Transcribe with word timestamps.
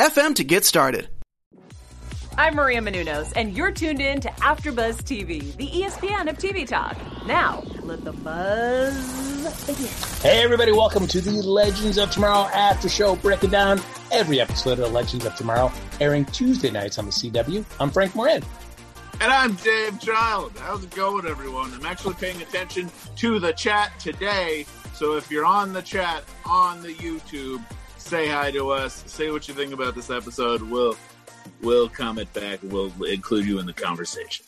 FM 0.00 0.34
to 0.36 0.44
get 0.44 0.64
started. 0.64 1.10
I'm 2.38 2.54
Maria 2.54 2.80
Menounos, 2.80 3.34
and 3.36 3.54
you're 3.54 3.70
tuned 3.70 4.00
in 4.00 4.18
to 4.22 4.30
AfterBuzz 4.30 5.02
TV, 5.02 5.54
the 5.56 5.68
ESPN 5.68 6.30
of 6.30 6.38
TV 6.38 6.66
talk. 6.66 6.96
Now, 7.26 7.62
let 7.82 8.02
the 8.02 8.12
buzz 8.12 9.66
begin. 9.66 9.88
Hey, 10.22 10.42
everybody! 10.42 10.72
Welcome 10.72 11.06
to 11.06 11.20
the 11.20 11.32
Legends 11.32 11.98
of 11.98 12.10
Tomorrow 12.10 12.48
After 12.54 12.88
Show, 12.88 13.16
breaking 13.16 13.50
down 13.50 13.78
every 14.10 14.40
episode 14.40 14.78
of 14.78 14.90
Legends 14.90 15.26
of 15.26 15.36
Tomorrow, 15.36 15.70
airing 16.00 16.24
Tuesday 16.24 16.70
nights 16.70 16.98
on 16.98 17.04
the 17.04 17.12
CW. 17.12 17.62
I'm 17.78 17.90
Frank 17.90 18.14
Moran. 18.14 18.42
And 19.20 19.30
I'm 19.30 19.52
Dave 19.56 20.00
Child. 20.00 20.52
How's 20.60 20.82
it 20.82 20.94
going, 20.94 21.26
everyone? 21.26 21.74
I'm 21.74 21.84
actually 21.84 22.14
paying 22.14 22.40
attention 22.40 22.90
to 23.16 23.38
the 23.38 23.52
chat 23.52 23.92
today. 24.00 24.64
So 24.94 25.18
if 25.18 25.30
you're 25.30 25.44
on 25.44 25.74
the 25.74 25.82
chat 25.82 26.24
on 26.46 26.80
the 26.80 26.94
YouTube, 26.94 27.62
say 28.10 28.26
hi 28.26 28.50
to 28.50 28.70
us, 28.70 29.04
say 29.06 29.30
what 29.30 29.46
you 29.46 29.54
think 29.54 29.72
about 29.72 29.94
this 29.94 30.10
episode. 30.10 30.62
We'll 30.62 30.96
we'll 31.62 31.88
comment 31.88 32.32
back. 32.32 32.58
We'll 32.64 32.92
include 33.04 33.46
you 33.46 33.60
in 33.60 33.66
the 33.66 33.72
conversation. 33.72 34.44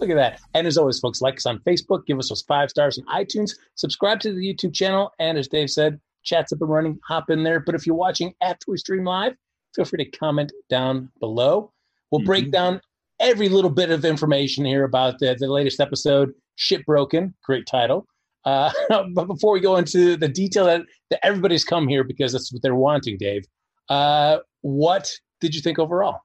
Look 0.00 0.10
at 0.10 0.16
that. 0.16 0.40
And 0.52 0.66
as 0.66 0.76
always, 0.76 0.98
folks, 0.98 1.20
like 1.20 1.36
us 1.36 1.46
on 1.46 1.60
Facebook, 1.60 2.06
give 2.06 2.18
us 2.18 2.30
those 2.30 2.42
five 2.42 2.70
stars 2.70 2.98
on 2.98 3.04
iTunes, 3.24 3.52
subscribe 3.76 4.18
to 4.20 4.32
the 4.32 4.40
YouTube 4.40 4.74
channel, 4.74 5.12
and 5.20 5.38
as 5.38 5.46
Dave 5.46 5.70
said, 5.70 6.00
chat's 6.24 6.52
up 6.52 6.60
and 6.60 6.68
running, 6.68 6.98
hop 7.06 7.30
in 7.30 7.44
there. 7.44 7.60
But 7.60 7.76
if 7.76 7.86
you're 7.86 7.94
watching 7.94 8.34
after 8.42 8.64
we 8.66 8.78
stream 8.78 9.04
live, 9.04 9.34
feel 9.76 9.84
free 9.84 10.04
to 10.04 10.18
comment 10.18 10.50
down 10.68 11.08
below. 11.20 11.72
We'll 12.10 12.18
mm-hmm. 12.18 12.26
break 12.26 12.50
down 12.50 12.80
every 13.20 13.48
little 13.48 13.70
bit 13.70 13.90
of 13.90 14.04
information 14.04 14.64
here 14.64 14.82
about 14.82 15.20
the, 15.20 15.36
the 15.38 15.46
latest 15.46 15.78
episode, 15.78 16.32
Ship 16.56 16.84
Broken, 16.84 17.32
great 17.44 17.66
title. 17.68 18.08
Uh, 18.44 18.70
but 19.14 19.26
before 19.26 19.52
we 19.52 19.60
go 19.60 19.76
into 19.76 20.16
the 20.16 20.28
detail 20.28 20.66
that, 20.66 20.82
that 21.10 21.24
everybody's 21.24 21.64
come 21.64 21.88
here 21.88 22.04
because 22.04 22.32
that's 22.32 22.52
what 22.52 22.62
they're 22.62 22.74
wanting, 22.74 23.16
Dave. 23.18 23.44
Uh, 23.88 24.38
what 24.62 25.10
did 25.40 25.54
you 25.54 25.60
think 25.60 25.78
overall? 25.78 26.20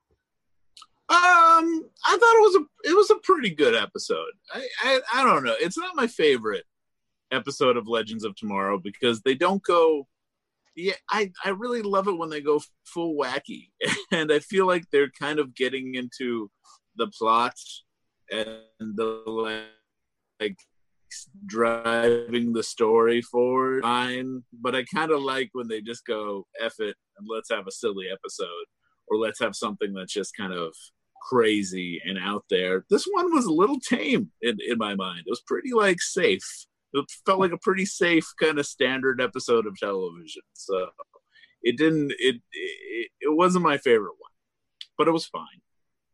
Um, 1.09 1.89
I 2.05 2.17
thought 2.17 2.35
it 2.35 2.41
was 2.41 2.55
a 2.55 2.89
it 2.89 2.95
was 2.95 3.09
a 3.09 3.15
pretty 3.23 3.49
good 3.49 3.73
episode. 3.73 4.31
I, 4.53 4.67
I 4.83 4.99
I 5.15 5.23
don't 5.23 5.43
know. 5.43 5.55
It's 5.59 5.77
not 5.77 5.95
my 5.95 6.05
favorite 6.05 6.65
episode 7.31 7.77
of 7.77 7.87
Legends 7.87 8.23
of 8.23 8.35
Tomorrow 8.35 8.77
because 8.77 9.21
they 9.21 9.33
don't 9.33 9.63
go. 9.63 10.07
Yeah, 10.75 10.93
I 11.09 11.31
I 11.43 11.49
really 11.49 11.81
love 11.81 12.07
it 12.07 12.17
when 12.17 12.29
they 12.29 12.41
go 12.41 12.61
full 12.85 13.15
wacky, 13.15 13.69
and 14.11 14.31
I 14.31 14.37
feel 14.37 14.67
like 14.67 14.85
they're 14.91 15.09
kind 15.09 15.39
of 15.39 15.55
getting 15.55 15.95
into 15.95 16.51
the 16.95 17.07
plot 17.07 17.55
and 18.31 18.59
the 18.79 19.65
like 20.39 20.57
driving 21.45 22.53
the 22.53 22.63
story 22.63 23.21
forward 23.21 23.83
fine. 23.83 24.43
But 24.53 24.75
i 24.75 24.83
kind 24.83 25.11
of 25.11 25.21
like 25.21 25.49
when 25.53 25.67
they 25.67 25.81
just 25.81 26.05
go 26.05 26.45
F 26.59 26.73
it 26.79 26.95
and 27.17 27.27
let's 27.29 27.49
have 27.49 27.67
a 27.67 27.71
silly 27.71 28.07
episode 28.11 28.65
or 29.07 29.17
let's 29.17 29.39
have 29.39 29.55
something 29.55 29.93
that's 29.93 30.13
just 30.13 30.35
kind 30.35 30.53
of 30.53 30.73
crazy 31.29 32.01
and 32.05 32.17
out 32.17 32.45
there. 32.49 32.85
This 32.89 33.05
one 33.11 33.33
was 33.33 33.45
a 33.45 33.53
little 33.53 33.79
tame 33.79 34.31
in, 34.41 34.57
in 34.67 34.77
my 34.77 34.95
mind. 34.95 35.23
It 35.25 35.29
was 35.29 35.41
pretty 35.45 35.73
like 35.73 36.01
safe. 36.01 36.65
It 36.93 37.05
felt 37.25 37.39
like 37.39 37.51
a 37.51 37.57
pretty 37.57 37.85
safe 37.85 38.25
kind 38.41 38.57
of 38.57 38.65
standard 38.65 39.21
episode 39.21 39.67
of 39.67 39.77
television. 39.77 40.43
So 40.53 40.89
it 41.61 41.77
didn't 41.77 42.13
it 42.19 42.37
it, 42.51 43.09
it 43.19 43.35
wasn't 43.35 43.65
my 43.65 43.77
favorite 43.77 44.15
one 44.17 44.29
but 44.99 45.07
it 45.07 45.11
was 45.11 45.25
fine. 45.25 45.43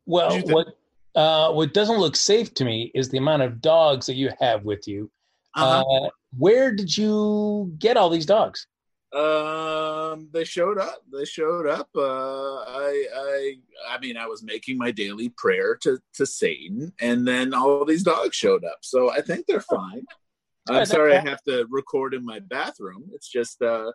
Well 0.05 0.39
what 0.43 0.77
uh, 1.15 1.51
what 1.51 1.73
doesn't 1.73 1.99
look 1.99 2.15
safe 2.15 2.53
to 2.55 2.65
me 2.65 2.91
is 2.93 3.09
the 3.09 3.17
amount 3.17 3.41
of 3.41 3.61
dogs 3.61 4.05
that 4.07 4.15
you 4.15 4.31
have 4.39 4.63
with 4.63 4.87
you. 4.87 5.09
Uh-huh. 5.55 5.81
Uh, 5.81 6.09
where 6.37 6.73
did 6.73 6.95
you 6.95 7.73
get 7.79 7.97
all 7.97 8.09
these 8.09 8.25
dogs? 8.25 8.67
Um, 9.13 10.27
they 10.33 10.43
showed 10.43 10.77
up. 10.77 11.01
They 11.13 11.23
showed 11.23 11.67
up. 11.67 11.87
Uh, 11.95 12.01
I, 12.01 13.05
I, 13.15 13.55
I 13.91 13.99
mean, 13.99 14.17
I 14.17 14.25
was 14.25 14.43
making 14.43 14.77
my 14.77 14.91
daily 14.91 15.29
prayer 15.37 15.77
to 15.83 15.99
to 16.15 16.25
Satan, 16.25 16.91
and 16.99 17.25
then 17.25 17.53
all 17.53 17.85
these 17.85 18.03
dogs 18.03 18.35
showed 18.35 18.65
up. 18.65 18.79
So 18.81 19.09
I 19.11 19.21
think 19.21 19.45
they're 19.45 19.61
fine. 19.61 20.03
I'm 20.69 20.85
sorry, 20.85 21.15
I 21.15 21.19
have 21.19 21.43
to 21.43 21.65
record 21.69 22.13
in 22.13 22.25
my 22.25 22.39
bathroom. 22.39 23.05
It's 23.13 23.29
just, 23.29 23.61
uh, 23.61 23.91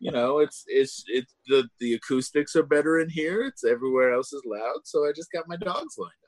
you 0.00 0.10
know, 0.10 0.38
it's 0.38 0.64
it's 0.66 1.04
it's 1.06 1.34
the 1.46 1.68
the 1.78 1.94
acoustics 1.94 2.56
are 2.56 2.62
better 2.62 2.98
in 2.98 3.10
here. 3.10 3.42
It's 3.42 3.62
everywhere 3.62 4.12
else 4.12 4.32
is 4.32 4.42
loud, 4.46 4.80
so 4.84 5.06
I 5.06 5.12
just 5.14 5.30
got 5.30 5.48
my 5.48 5.56
dogs 5.56 5.96
lined 5.98 6.10
up. 6.24 6.27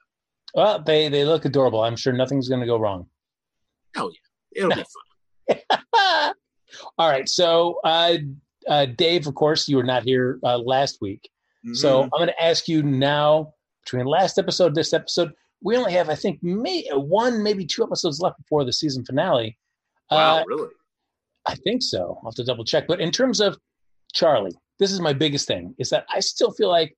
Well, 0.54 0.82
they 0.82 1.08
they 1.08 1.24
look 1.24 1.44
adorable. 1.44 1.82
I'm 1.82 1.96
sure 1.96 2.12
nothing's 2.12 2.48
going 2.48 2.60
to 2.60 2.66
go 2.66 2.78
wrong. 2.78 3.06
Oh 3.96 4.10
yeah, 4.10 4.62
it'll 4.62 4.70
be 4.70 4.84
fun. 5.74 6.34
All 6.98 7.08
right, 7.08 7.28
so 7.28 7.80
uh, 7.84 8.16
uh, 8.68 8.86
Dave, 8.86 9.26
of 9.26 9.34
course, 9.34 9.68
you 9.68 9.76
were 9.76 9.84
not 9.84 10.02
here 10.02 10.38
uh, 10.44 10.58
last 10.58 10.98
week, 11.00 11.28
mm-hmm. 11.64 11.74
so 11.74 12.02
I'm 12.02 12.10
going 12.10 12.28
to 12.28 12.42
ask 12.42 12.68
you 12.68 12.82
now. 12.82 13.54
Between 13.84 14.04
last 14.04 14.38
episode, 14.38 14.74
this 14.74 14.92
episode, 14.92 15.32
we 15.62 15.76
only 15.76 15.94
have, 15.94 16.10
I 16.10 16.14
think, 16.14 16.42
may, 16.42 16.86
one, 16.92 17.42
maybe 17.42 17.64
two 17.64 17.82
episodes 17.82 18.20
left 18.20 18.36
before 18.36 18.64
the 18.64 18.72
season 18.72 19.04
finale. 19.06 19.56
Wow, 20.10 20.40
uh, 20.40 20.44
really? 20.46 20.68
I 21.46 21.54
think 21.54 21.82
so. 21.82 22.18
I'll 22.18 22.30
have 22.30 22.34
to 22.36 22.44
double 22.44 22.64
check. 22.64 22.86
But 22.86 23.00
in 23.00 23.10
terms 23.10 23.40
of 23.40 23.56
Charlie, 24.12 24.54
this 24.78 24.92
is 24.92 25.00
my 25.00 25.14
biggest 25.14 25.46
thing: 25.46 25.74
is 25.78 25.90
that 25.90 26.04
I 26.14 26.20
still 26.20 26.52
feel 26.52 26.68
like 26.68 26.94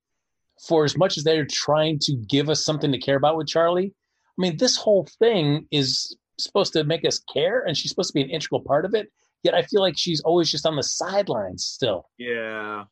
for 0.67 0.83
as 0.83 0.97
much 0.97 1.17
as 1.17 1.23
they're 1.23 1.45
trying 1.45 1.99
to 1.99 2.15
give 2.27 2.49
us 2.49 2.63
something 2.63 2.91
to 2.91 2.97
care 2.97 3.17
about 3.17 3.37
with 3.37 3.47
Charlie, 3.47 3.93
I 3.93 4.41
mean, 4.41 4.57
this 4.57 4.75
whole 4.75 5.07
thing 5.19 5.67
is 5.71 6.15
supposed 6.39 6.73
to 6.73 6.83
make 6.83 7.05
us 7.05 7.19
care, 7.31 7.61
and 7.61 7.77
she's 7.77 7.91
supposed 7.91 8.09
to 8.09 8.13
be 8.13 8.21
an 8.21 8.29
integral 8.29 8.61
part 8.61 8.85
of 8.85 8.93
it. 8.93 9.11
Yet 9.43 9.53
I 9.53 9.61
feel 9.63 9.81
like 9.81 9.97
she's 9.97 10.21
always 10.21 10.49
just 10.49 10.65
on 10.65 10.75
the 10.75 10.83
sidelines 10.83 11.65
still. 11.65 12.09
Yeah. 12.17 12.85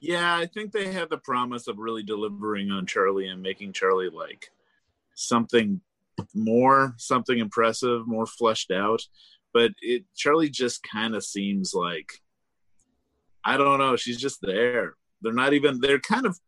Yeah, 0.00 0.34
I 0.34 0.46
think 0.46 0.72
they 0.72 0.92
have 0.92 1.10
the 1.10 1.18
promise 1.18 1.68
of 1.68 1.78
really 1.78 2.02
delivering 2.02 2.70
on 2.70 2.86
Charlie 2.86 3.28
and 3.28 3.42
making 3.42 3.74
Charlie 3.74 4.08
like 4.08 4.48
something 5.14 5.80
more, 6.34 6.94
something 6.96 7.38
impressive, 7.38 8.06
more 8.06 8.26
fleshed 8.26 8.70
out. 8.70 9.02
But 9.52 9.72
it 9.82 10.04
Charlie 10.16 10.48
just 10.48 10.82
kind 10.82 11.14
of 11.14 11.24
seems 11.24 11.74
like 11.74 12.12
I 13.44 13.56
don't 13.56 13.78
know, 13.78 13.96
she's 13.96 14.18
just 14.20 14.40
there. 14.42 14.94
They're 15.20 15.32
not 15.32 15.52
even 15.52 15.80
they're 15.80 16.00
kind 16.00 16.24
of 16.24 16.38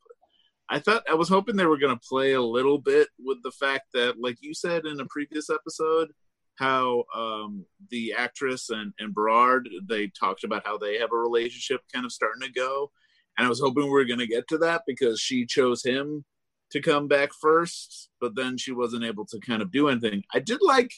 I 0.72 0.78
thought 0.78 1.04
I 1.08 1.12
was 1.12 1.28
hoping 1.28 1.54
they 1.54 1.66
were 1.66 1.76
going 1.76 1.94
to 1.94 2.08
play 2.08 2.32
a 2.32 2.40
little 2.40 2.78
bit 2.78 3.08
with 3.22 3.36
the 3.42 3.50
fact 3.50 3.88
that, 3.92 4.18
like 4.18 4.38
you 4.40 4.54
said 4.54 4.86
in 4.86 4.98
a 5.00 5.06
previous 5.06 5.50
episode, 5.50 6.08
how 6.54 7.04
um, 7.14 7.66
the 7.90 8.14
actress 8.16 8.70
and, 8.70 8.94
and 8.98 9.14
Behrad 9.14 9.64
they 9.86 10.10
talked 10.18 10.44
about 10.44 10.64
how 10.64 10.78
they 10.78 10.96
have 10.96 11.12
a 11.12 11.16
relationship 11.16 11.82
kind 11.92 12.06
of 12.06 12.12
starting 12.12 12.40
to 12.40 12.52
go, 12.52 12.90
and 13.36 13.44
I 13.44 13.50
was 13.50 13.60
hoping 13.60 13.84
we 13.84 13.90
were 13.90 14.06
going 14.06 14.20
to 14.20 14.26
get 14.26 14.48
to 14.48 14.58
that 14.58 14.84
because 14.86 15.20
she 15.20 15.44
chose 15.44 15.84
him 15.84 16.24
to 16.70 16.80
come 16.80 17.06
back 17.06 17.32
first, 17.38 18.08
but 18.18 18.34
then 18.34 18.56
she 18.56 18.72
wasn't 18.72 19.04
able 19.04 19.26
to 19.26 19.40
kind 19.40 19.60
of 19.60 19.70
do 19.70 19.88
anything. 19.88 20.22
I 20.32 20.38
did 20.38 20.60
like 20.62 20.90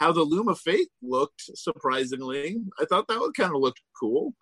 how 0.00 0.10
the 0.10 0.22
Loom 0.22 0.48
of 0.48 0.58
Fate 0.58 0.88
looked. 1.00 1.42
Surprisingly, 1.54 2.60
I 2.80 2.86
thought 2.86 3.06
that 3.06 3.20
would 3.20 3.36
kind 3.36 3.54
of 3.54 3.60
looked 3.60 3.82
cool, 4.00 4.34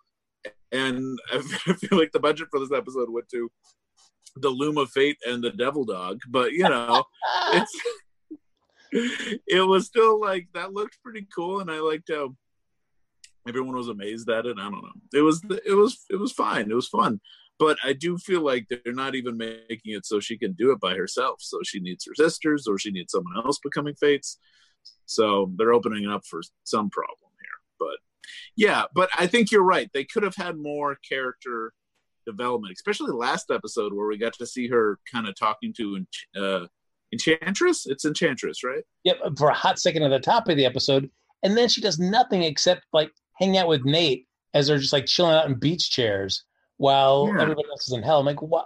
and 0.71 1.19
I 1.31 1.39
feel 1.41 1.99
like 1.99 2.13
the 2.13 2.19
budget 2.19 2.47
for 2.49 2.59
this 2.59 2.71
episode 2.71 3.11
went 3.11 3.29
to 3.29 3.51
the 4.35 4.49
Loom 4.49 4.77
of 4.77 4.89
Fate 4.91 5.17
and 5.25 5.43
the 5.43 5.51
Devil 5.51 5.85
Dog, 5.85 6.19
but 6.29 6.51
you 6.53 6.63
know, 6.63 7.03
it's 7.53 7.81
it 8.91 9.65
was 9.67 9.85
still 9.85 10.19
like 10.19 10.47
that 10.53 10.73
looked 10.73 11.01
pretty 11.03 11.27
cool, 11.33 11.59
and 11.59 11.71
I 11.71 11.79
liked 11.79 12.09
how 12.11 12.35
everyone 13.47 13.75
was 13.75 13.87
amazed 13.87 14.29
at 14.29 14.45
it. 14.45 14.57
I 14.59 14.63
don't 14.63 14.83
know. 14.83 14.91
It 15.13 15.21
was 15.21 15.41
it 15.65 15.73
was 15.73 16.05
it 16.09 16.17
was 16.17 16.31
fine. 16.31 16.69
It 16.69 16.75
was 16.75 16.87
fun, 16.87 17.19
but 17.59 17.77
I 17.83 17.93
do 17.93 18.17
feel 18.17 18.41
like 18.41 18.67
they're 18.69 18.93
not 18.93 19.15
even 19.15 19.37
making 19.37 19.93
it 19.93 20.05
so 20.05 20.19
she 20.19 20.37
can 20.37 20.53
do 20.53 20.71
it 20.71 20.79
by 20.79 20.95
herself. 20.95 21.37
So 21.39 21.59
she 21.63 21.79
needs 21.79 22.05
her 22.05 22.15
sisters, 22.15 22.67
or 22.67 22.77
she 22.77 22.91
needs 22.91 23.11
someone 23.11 23.37
else 23.37 23.59
becoming 23.63 23.95
fates. 23.95 24.37
So 25.05 25.51
they're 25.57 25.73
opening 25.73 26.07
up 26.09 26.25
for 26.25 26.41
some 26.63 26.89
problem 26.89 27.31
here, 27.39 27.59
but 27.79 27.97
yeah. 28.55 28.85
But 28.93 29.09
I 29.17 29.27
think 29.27 29.51
you're 29.51 29.63
right. 29.63 29.89
They 29.93 30.05
could 30.05 30.23
have 30.23 30.35
had 30.35 30.57
more 30.57 30.97
character 31.07 31.73
development, 32.25 32.73
especially 32.73 33.11
last 33.11 33.51
episode 33.51 33.93
where 33.93 34.07
we 34.07 34.17
got 34.17 34.33
to 34.33 34.45
see 34.45 34.67
her 34.67 34.99
kind 35.11 35.27
of 35.27 35.35
talking 35.35 35.73
to 35.73 36.05
uh, 36.37 36.65
Enchantress. 37.11 37.85
It's 37.85 38.05
Enchantress, 38.05 38.63
right? 38.63 38.83
Yep, 39.03 39.17
for 39.37 39.49
a 39.49 39.53
hot 39.53 39.79
second 39.79 40.03
at 40.03 40.09
the 40.09 40.19
top 40.19 40.47
of 40.47 40.57
the 40.57 40.65
episode, 40.65 41.09
and 41.43 41.57
then 41.57 41.67
she 41.67 41.81
does 41.81 41.99
nothing 41.99 42.43
except 42.43 42.85
like 42.93 43.11
hang 43.39 43.57
out 43.57 43.67
with 43.67 43.85
Nate 43.85 44.27
as 44.53 44.67
they're 44.67 44.77
just 44.77 44.93
like 44.93 45.05
chilling 45.05 45.33
out 45.33 45.47
in 45.47 45.55
beach 45.55 45.91
chairs 45.91 46.43
while 46.77 47.27
yeah. 47.27 47.41
everybody 47.41 47.67
else 47.69 47.87
is 47.87 47.93
in 47.93 48.03
hell. 48.03 48.19
I'm 48.19 48.25
like, 48.25 48.41
what? 48.41 48.65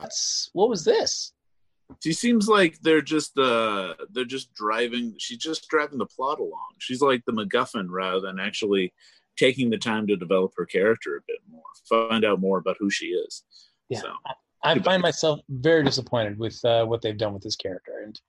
What's, 0.00 0.50
what 0.52 0.68
was 0.68 0.84
this? 0.84 1.32
She 2.02 2.12
seems 2.12 2.48
like 2.48 2.78
they're 2.82 3.02
just 3.02 3.36
uh 3.36 3.94
they're 4.12 4.24
just 4.24 4.54
driving. 4.54 5.14
She's 5.18 5.38
just 5.38 5.68
driving 5.68 5.98
the 5.98 6.06
plot 6.06 6.38
along. 6.38 6.74
She's 6.78 7.00
like 7.02 7.24
the 7.24 7.32
MacGuffin 7.32 7.86
rather 7.88 8.20
than 8.20 8.38
actually 8.38 8.94
taking 9.36 9.70
the 9.70 9.78
time 9.78 10.06
to 10.06 10.16
develop 10.16 10.52
her 10.56 10.66
character 10.66 11.16
a 11.16 11.20
bit 11.26 11.38
more, 11.50 11.62
find 11.88 12.24
out 12.24 12.40
more 12.40 12.58
about 12.58 12.76
who 12.78 12.90
she 12.90 13.06
is. 13.06 13.42
Yeah. 13.88 14.00
So 14.00 14.12
I 14.62 14.78
find 14.78 15.02
myself 15.02 15.40
very 15.48 15.82
disappointed 15.82 16.38
with 16.38 16.62
uh, 16.64 16.84
what 16.84 17.02
they've 17.02 17.16
done 17.16 17.32
with 17.32 17.42
this 17.42 17.56
character, 17.56 17.92
and 18.04 18.20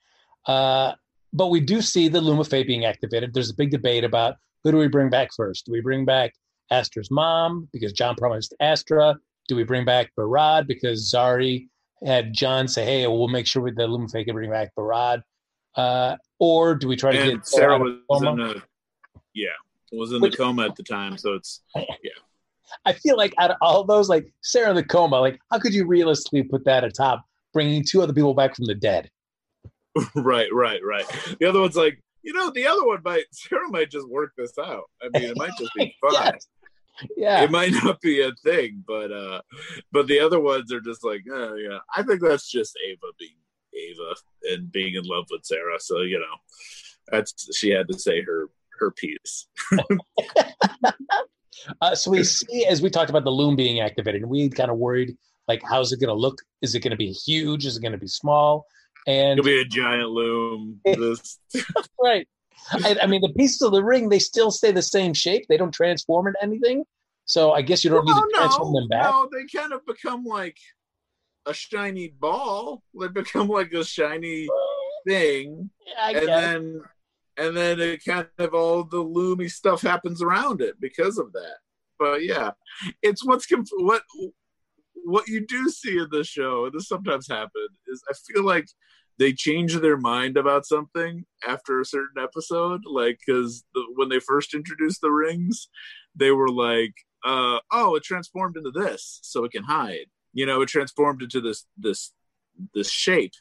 uh, 0.48 0.94
but 1.34 1.48
we 1.48 1.60
do 1.60 1.82
see 1.82 2.08
the 2.08 2.22
Loom 2.22 2.40
of 2.40 2.48
Fate 2.48 2.68
being 2.68 2.86
activated. 2.86 3.34
There's 3.34 3.52
a 3.52 3.56
big 3.56 3.70
debate 3.70 4.04
about 4.04 4.36
who 4.64 4.72
do 4.72 4.78
we 4.78 4.88
bring 4.88 5.10
back 5.10 5.30
first? 5.36 5.66
Do 5.66 5.72
we 5.72 5.82
bring 5.82 6.06
back 6.06 6.34
Astra's 6.72 7.12
mom 7.12 7.68
because 7.74 7.94
John 7.94 8.16
promised 8.16 8.54
Astra? 8.60 9.16
Do 9.52 9.58
we 9.58 9.66
bring 9.66 9.84
back 9.84 10.14
Behrad 10.18 10.66
because 10.66 11.12
Zari 11.14 11.68
had 12.06 12.32
John 12.32 12.70
say, 12.70 12.86
"Hey, 12.86 13.06
we'll 13.06 13.28
make 13.28 13.46
sure 13.46 13.62
with 13.62 13.76
the 13.76 13.86
can 13.86 14.34
bring 14.34 14.50
back 14.50 14.72
Behrad," 14.78 15.24
uh, 15.76 16.16
or 16.40 16.74
do 16.74 16.88
we 16.88 16.96
try 16.96 17.12
to 17.12 17.18
and 17.20 17.32
get 17.32 17.46
Sara 17.46 17.78
was 17.78 18.22
in 18.22 18.40
a 18.40 18.64
yeah 19.34 19.50
was 19.92 20.14
in 20.14 20.22
Which- 20.22 20.38
the 20.38 20.38
coma 20.38 20.68
at 20.68 20.78
the 20.78 20.84
time, 20.84 21.18
so 21.18 21.34
it's 21.34 21.64
yeah. 21.76 22.12
I 22.86 22.94
feel 22.94 23.18
like 23.18 23.34
out 23.40 23.52
of 23.52 23.58
all 23.60 23.84
those, 23.84 24.08
like 24.08 24.34
Sara 24.40 24.70
in 24.70 24.78
the 24.78 24.86
coma, 24.86 25.20
like 25.20 25.38
how 25.52 25.60
could 25.60 25.74
you 25.74 25.86
realistically 25.86 26.44
put 26.44 26.64
that 26.64 26.86
atop 26.86 27.26
bringing 27.54 27.84
two 27.84 28.02
other 28.02 28.14
people 28.14 28.34
back 28.34 28.56
from 28.56 28.68
the 28.68 28.76
dead? 28.76 29.10
right, 30.16 30.48
right, 30.54 30.80
right. 30.82 31.36
The 31.42 31.46
other 31.46 31.60
one's 31.60 31.76
like, 31.76 32.02
you 32.24 32.32
know, 32.32 32.52
the 32.52 32.66
other 32.68 32.88
one 32.88 33.02
might 33.04 33.26
Sara 33.34 33.68
might 33.70 33.92
just 33.92 34.08
work 34.08 34.32
this 34.38 34.58
out. 34.58 34.86
I 35.04 35.10
mean, 35.20 35.32
it 35.32 35.38
might 35.38 35.52
just 35.60 35.74
be 35.76 35.94
fun. 36.00 36.14
Yes. 36.14 36.48
Yeah, 37.18 37.44
It 37.44 37.52
might 37.52 37.72
not 37.84 38.02
be 38.02 38.22
a 38.22 38.32
thing, 38.44 38.84
but 38.88 39.12
uh 39.12 39.42
but 39.92 40.08
the 40.08 40.20
other 40.20 40.40
ones 40.40 40.72
are 40.72 40.82
just 40.82 41.04
like, 41.04 41.24
oh 41.32 41.56
yeah. 41.56 41.80
I 41.96 42.04
think 42.04 42.22
that's 42.22 42.50
just 42.50 42.78
Ava 42.88 43.08
being 43.18 43.36
Ava 43.74 44.16
and 44.54 44.72
being 44.72 44.96
in 44.96 45.04
love 45.06 45.26
with 45.32 45.46
Sara. 45.46 45.80
So, 45.80 46.02
you 46.02 46.20
know, 46.20 46.36
that's 47.08 47.56
she 47.56 47.70
had 47.70 47.88
to 47.88 47.98
say 47.98 48.22
her 48.22 48.50
her 48.80 48.92
piece. 48.92 49.48
Uh, 51.82 51.96
so 51.96 52.12
we 52.12 52.24
see, 52.24 52.66
as 52.66 52.82
we 52.82 52.90
talked 52.90 53.10
about 53.10 53.24
the 53.24 53.32
loom 53.32 53.56
being 53.56 53.82
activated, 53.82 54.22
and 54.22 54.30
we 54.32 54.50
kind 54.50 54.72
of 54.72 54.78
worried, 54.78 55.16
like, 55.48 55.62
how's 55.64 55.92
it 55.92 56.00
going 56.00 56.08
to 56.08 56.14
look? 56.20 56.40
Is 56.62 56.76
it 56.76 56.80
going 56.80 56.92
to 56.92 56.98
be 56.98 57.12
huge? 57.12 57.66
Is 57.66 57.78
it 57.78 57.82
going 57.82 57.92
to 57.92 57.98
be 57.98 58.08
small? 58.08 58.66
And 59.08 59.40
It'll 59.40 59.46
be 59.46 59.62
a 59.62 59.66
giant 59.66 60.10
loom. 60.10 60.80
This 60.86 61.40
right, 62.02 62.28
I, 62.72 62.96
I 63.04 63.08
mean, 63.08 63.22
the 63.22 63.34
pieces 63.34 63.62
of 63.62 63.72
the 63.72 63.84
ring 63.84 64.10
they 64.10 64.20
still 64.20 64.52
stay 64.52 64.72
the 64.72 64.82
same 64.82 65.14
shape. 65.14 65.46
They 65.50 65.58
don't 65.58 65.74
transform 65.74 66.28
into 66.28 66.42
anything. 66.44 66.84
So 67.26 67.52
I 67.52 67.62
guess 67.62 67.84
you 67.84 67.90
don't 67.90 68.06
need 68.06 68.12
Well, 68.12 68.22
to 68.24 68.36
transform 68.36 68.74
no, 68.74 68.80
them 68.80 68.90
back. 68.90 69.04
no, 69.04 69.30
they 69.32 69.46
kind 69.60 69.74
of 69.74 69.86
become 69.86 70.24
like 70.26 70.58
a 71.46 71.54
shiny 71.54 72.10
ball. 72.10 72.84
They 73.00 73.08
become 73.08 73.48
like 73.48 73.74
a 73.74 73.84
shiny 73.84 74.48
thing, 75.08 75.70
I 76.00 76.12
and 76.14 76.28
then 76.28 76.82
and 77.38 77.58
then 77.58 77.80
it 77.80 78.04
kind 78.06 78.28
of 78.38 78.54
all 78.54 78.84
the 78.84 79.04
loomy 79.04 79.50
stuff 79.50 79.82
happens 79.82 80.22
around 80.22 80.62
it 80.62 80.80
because 80.80 81.18
of 81.18 81.32
that. 81.34 81.58
But 81.98 82.24
yeah, 82.24 82.52
it's 83.02 83.26
what's 83.26 83.46
conf- 83.46 83.70
what 83.78 84.04
what 85.04 85.28
you 85.28 85.46
do 85.46 85.70
see 85.70 85.98
in 85.98 86.08
the 86.12 86.24
show. 86.24 86.66
And 86.66 86.74
this 86.74 86.88
sometimes 86.88 87.28
happens 87.28 87.72
is 87.88 88.04
I 88.10 88.14
feel 88.14 88.44
like 88.44 88.68
they 89.22 89.32
change 89.32 89.76
their 89.76 89.98
mind 89.98 90.36
about 90.36 90.66
something 90.66 91.26
after 91.48 91.80
a 91.80 91.86
certain 91.86 92.22
episode, 92.22 92.82
like 92.92 93.20
because 93.24 93.64
the, 93.76 93.84
when 93.94 94.10
they 94.10 94.20
first 94.20 94.56
introduced 94.56 95.00
the 95.02 95.12
rings, 95.12 95.70
they 96.16 96.32
were 96.32 96.50
like, 96.50 96.96
uh, 97.24 97.60
"Oh, 97.72 97.96
it 97.96 98.04
transformed 98.04 98.58
into 98.58 98.72
this, 98.72 99.20
so 99.22 99.44
it 99.44 99.52
can 99.52 99.64
hide." 99.64 100.08
You 100.34 100.48
know, 100.48 100.64
it 100.64 100.70
transformed 100.70 101.22
into 101.22 101.40
this 101.40 101.68
this 101.78 102.12
this 102.74 102.90
shape, 102.90 103.34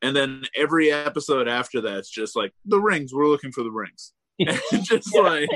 and 0.00 0.16
then 0.16 0.44
every 0.56 0.90
episode 0.90 1.46
after 1.46 1.82
that's 1.82 2.08
just 2.08 2.34
like 2.34 2.54
the 2.64 2.80
rings. 2.80 3.12
We're 3.12 3.26
looking 3.28 3.52
for 3.52 3.62
the 3.62 3.70
rings, 3.70 4.14
just 4.82 5.14
like. 5.14 5.50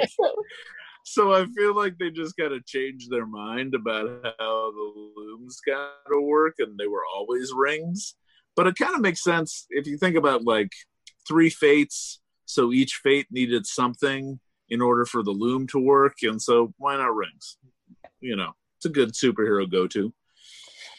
So 1.04 1.32
I 1.32 1.46
feel 1.46 1.74
like 1.74 1.98
they 1.98 2.10
just 2.10 2.36
got 2.36 2.50
to 2.50 2.60
change 2.60 3.08
their 3.08 3.26
mind 3.26 3.74
about 3.74 4.06
how 4.38 4.70
the 4.70 5.12
looms 5.16 5.60
got 5.66 5.94
to 6.12 6.20
work, 6.20 6.56
and 6.58 6.78
they 6.78 6.86
were 6.86 7.06
always 7.16 7.52
rings. 7.56 8.16
But 8.56 8.66
it 8.66 8.76
kind 8.76 8.94
of 8.94 9.00
makes 9.00 9.22
sense 9.22 9.66
if 9.70 9.86
you 9.86 9.96
think 9.96 10.16
about 10.16 10.44
like 10.44 10.72
three 11.26 11.50
fates. 11.50 12.20
So 12.44 12.72
each 12.72 13.00
fate 13.02 13.26
needed 13.30 13.66
something 13.66 14.38
in 14.68 14.80
order 14.80 15.06
for 15.06 15.22
the 15.22 15.30
loom 15.30 15.66
to 15.68 15.78
work, 15.78 16.16
and 16.22 16.40
so 16.40 16.72
why 16.78 16.96
not 16.96 17.14
rings? 17.14 17.56
You 18.20 18.36
know, 18.36 18.52
it's 18.76 18.86
a 18.86 18.88
good 18.88 19.12
superhero 19.12 19.70
go-to. 19.70 20.12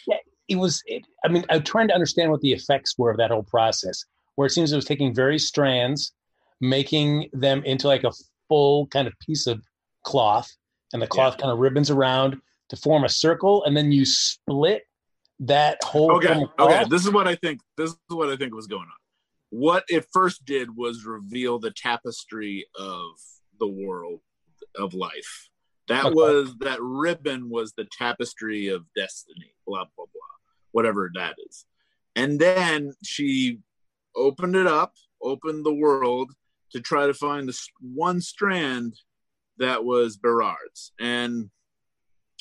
Yeah, 0.08 0.18
it 0.48 0.56
was 0.56 0.82
it, 0.86 1.04
i 1.24 1.28
mean 1.28 1.46
i'm 1.50 1.64
trying 1.64 1.88
to 1.88 1.94
understand 1.94 2.32
what 2.32 2.42
the 2.42 2.52
effects 2.52 2.98
were 2.98 3.12
of 3.12 3.18
that 3.18 3.32
whole 3.32 3.44
process 3.44 4.04
where 4.36 4.46
it 4.46 4.52
seems 4.52 4.72
it 4.72 4.76
was 4.76 4.86
taking 4.86 5.14
very 5.14 5.40
strands 5.40 6.14
making 6.62 7.30
them 7.34 7.64
into 7.66 7.88
like 7.88 8.04
a 8.04 8.12
full 8.48 8.88
kind 8.88 9.08
of 9.08 9.14
piece 9.20 9.48
of 9.48 9.62
cloth 10.04 10.52
and 10.92 11.02
the 11.02 11.08
cloth 11.08 11.38
kind 11.38 11.52
of 11.52 11.60
ribbons 11.60 11.90
around 11.90 12.38
to 12.70 12.76
form 12.78 13.04
a 13.04 13.10
circle 13.10 13.64
and 13.66 13.76
then 13.76 13.92
you 13.92 14.06
split 14.06 14.84
that 15.40 15.84
whole 15.84 16.12
Okay, 16.18 16.46
okay. 16.60 16.86
This 16.90 17.06
is 17.06 17.12
what 17.12 17.28
I 17.28 17.36
think. 17.36 17.62
This 17.78 17.92
is 17.92 17.98
what 18.08 18.30
I 18.30 18.36
think 18.36 18.54
was 18.54 18.68
going 18.68 18.82
on. 18.84 18.88
What 19.50 19.84
it 19.88 20.08
first 20.12 20.46
did 20.46 20.76
was 20.76 21.06
reveal 21.06 21.60
the 21.60 21.72
tapestry 21.72 22.66
of 22.78 23.12
the 23.60 23.68
world 23.68 24.22
of 24.76 24.94
life. 24.94 25.50
That 25.90 26.06
Okay. 26.06 26.16
was 26.16 26.56
that 26.60 26.82
ribbon 26.82 27.50
was 27.50 27.74
the 27.74 27.86
tapestry 27.98 28.68
of 28.68 28.86
destiny. 28.96 29.54
Blah 29.68 29.86
blah 29.96 30.06
blah. 30.06 30.22
Whatever 30.72 31.12
that 31.16 31.36
is. 31.48 31.66
And 32.16 32.40
then 32.40 32.94
she 33.04 33.60
opened 34.16 34.56
it 34.56 34.68
up, 34.68 34.94
opened 35.22 35.66
the 35.66 35.74
world 35.74 36.32
to 36.72 36.80
try 36.80 37.06
to 37.06 37.14
find 37.14 37.48
this 37.48 37.68
one 37.82 38.22
strand 38.22 38.96
that 39.58 39.84
was 39.84 40.18
Behrad's, 40.18 40.92
and 41.00 41.50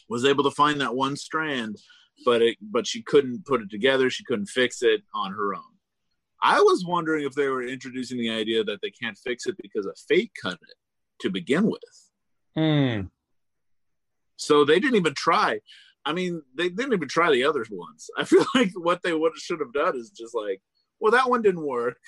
was 0.08 0.24
able 0.24 0.44
to 0.44 0.50
find 0.50 0.80
that 0.80 0.94
one 0.94 1.16
strand 1.16 1.76
but 2.24 2.42
it 2.42 2.56
but 2.60 2.86
she 2.86 3.02
couldn't 3.02 3.44
put 3.46 3.60
it 3.60 3.70
together. 3.70 4.10
She 4.10 4.24
couldn't 4.24 4.46
fix 4.46 4.82
it 4.82 5.02
on 5.14 5.32
her 5.32 5.54
own. 5.54 5.62
I 6.42 6.60
was 6.60 6.84
wondering 6.84 7.24
if 7.24 7.34
they 7.34 7.48
were 7.48 7.62
introducing 7.62 8.18
the 8.18 8.30
idea 8.30 8.64
that 8.64 8.80
they 8.82 8.90
can't 8.90 9.16
fix 9.16 9.46
it 9.46 9.56
because 9.62 9.86
a 9.86 9.94
fate 10.08 10.32
cut 10.40 10.54
it 10.54 10.76
to 11.20 11.30
begin 11.30 11.64
with. 11.64 11.80
Hmm. 12.54 13.06
so 14.36 14.66
they 14.66 14.78
didn't 14.78 14.96
even 14.96 15.14
try. 15.14 15.60
I 16.04 16.12
mean 16.12 16.42
they 16.54 16.68
didn't 16.68 16.92
even 16.92 17.08
try 17.08 17.30
the 17.30 17.44
other 17.44 17.64
ones 17.70 18.10
i 18.18 18.24
feel 18.32 18.44
like 18.54 18.72
what 18.74 19.00
they 19.02 19.14
would 19.14 19.32
should 19.36 19.60
have 19.60 19.72
done 19.72 19.96
is 19.96 20.10
just 20.10 20.34
like 20.34 20.60
well 21.00 21.12
that 21.12 21.30
one 21.30 21.42
didn't 21.42 21.66
work. 21.66 21.98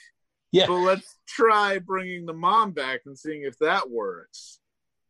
Yeah. 0.52 0.66
but 0.68 0.78
let's 0.78 1.18
try 1.26 1.78
bringing 1.78 2.26
the 2.26 2.32
mom 2.32 2.72
back 2.72 3.00
and 3.06 3.18
seeing 3.18 3.42
if 3.42 3.58
that 3.58 3.90
works. 3.90 4.60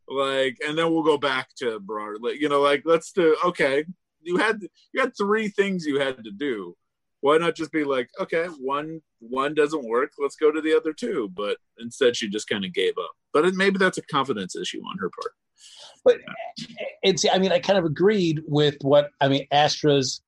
Like 0.07 0.57
and 0.65 0.77
then 0.77 0.91
we'll 0.91 1.03
go 1.03 1.17
back 1.17 1.49
to 1.57 1.79
like 2.21 2.39
you 2.39 2.49
know 2.49 2.61
like 2.61 2.83
let's 2.85 3.11
do 3.11 3.35
okay 3.43 3.85
you 4.25 4.37
had 4.37 4.61
you 4.93 5.01
had 5.01 5.13
three 5.17 5.47
things 5.47 5.85
you 5.85 5.99
had 5.99 6.23
to 6.23 6.31
do. 6.31 6.75
Why 7.21 7.37
not 7.37 7.55
just 7.55 7.71
be 7.71 7.83
like 7.83 8.09
okay 8.19 8.45
one 8.59 9.01
one 9.19 9.53
doesn't 9.53 9.87
work. 9.87 10.11
Let's 10.19 10.35
go 10.35 10.51
to 10.51 10.61
the 10.61 10.75
other 10.75 10.93
two. 10.93 11.31
But 11.33 11.57
instead 11.77 12.15
she 12.15 12.29
just 12.29 12.49
kind 12.49 12.65
of 12.65 12.73
gave 12.73 12.93
up. 12.97 13.11
But 13.33 13.53
maybe 13.55 13.77
that's 13.77 13.97
a 13.97 14.03
confidence 14.03 14.55
issue 14.55 14.81
on 14.81 14.97
her 14.99 15.09
part. 15.09 15.33
But 16.03 16.17
it's, 17.01 17.25
I 17.31 17.39
mean, 17.39 17.51
I 17.51 17.59
kind 17.59 17.79
of 17.79 17.85
agreed 17.85 18.41
with 18.45 18.75
what, 18.81 19.09
I 19.19 19.27
mean, 19.27 19.47
Astra's 19.51 20.21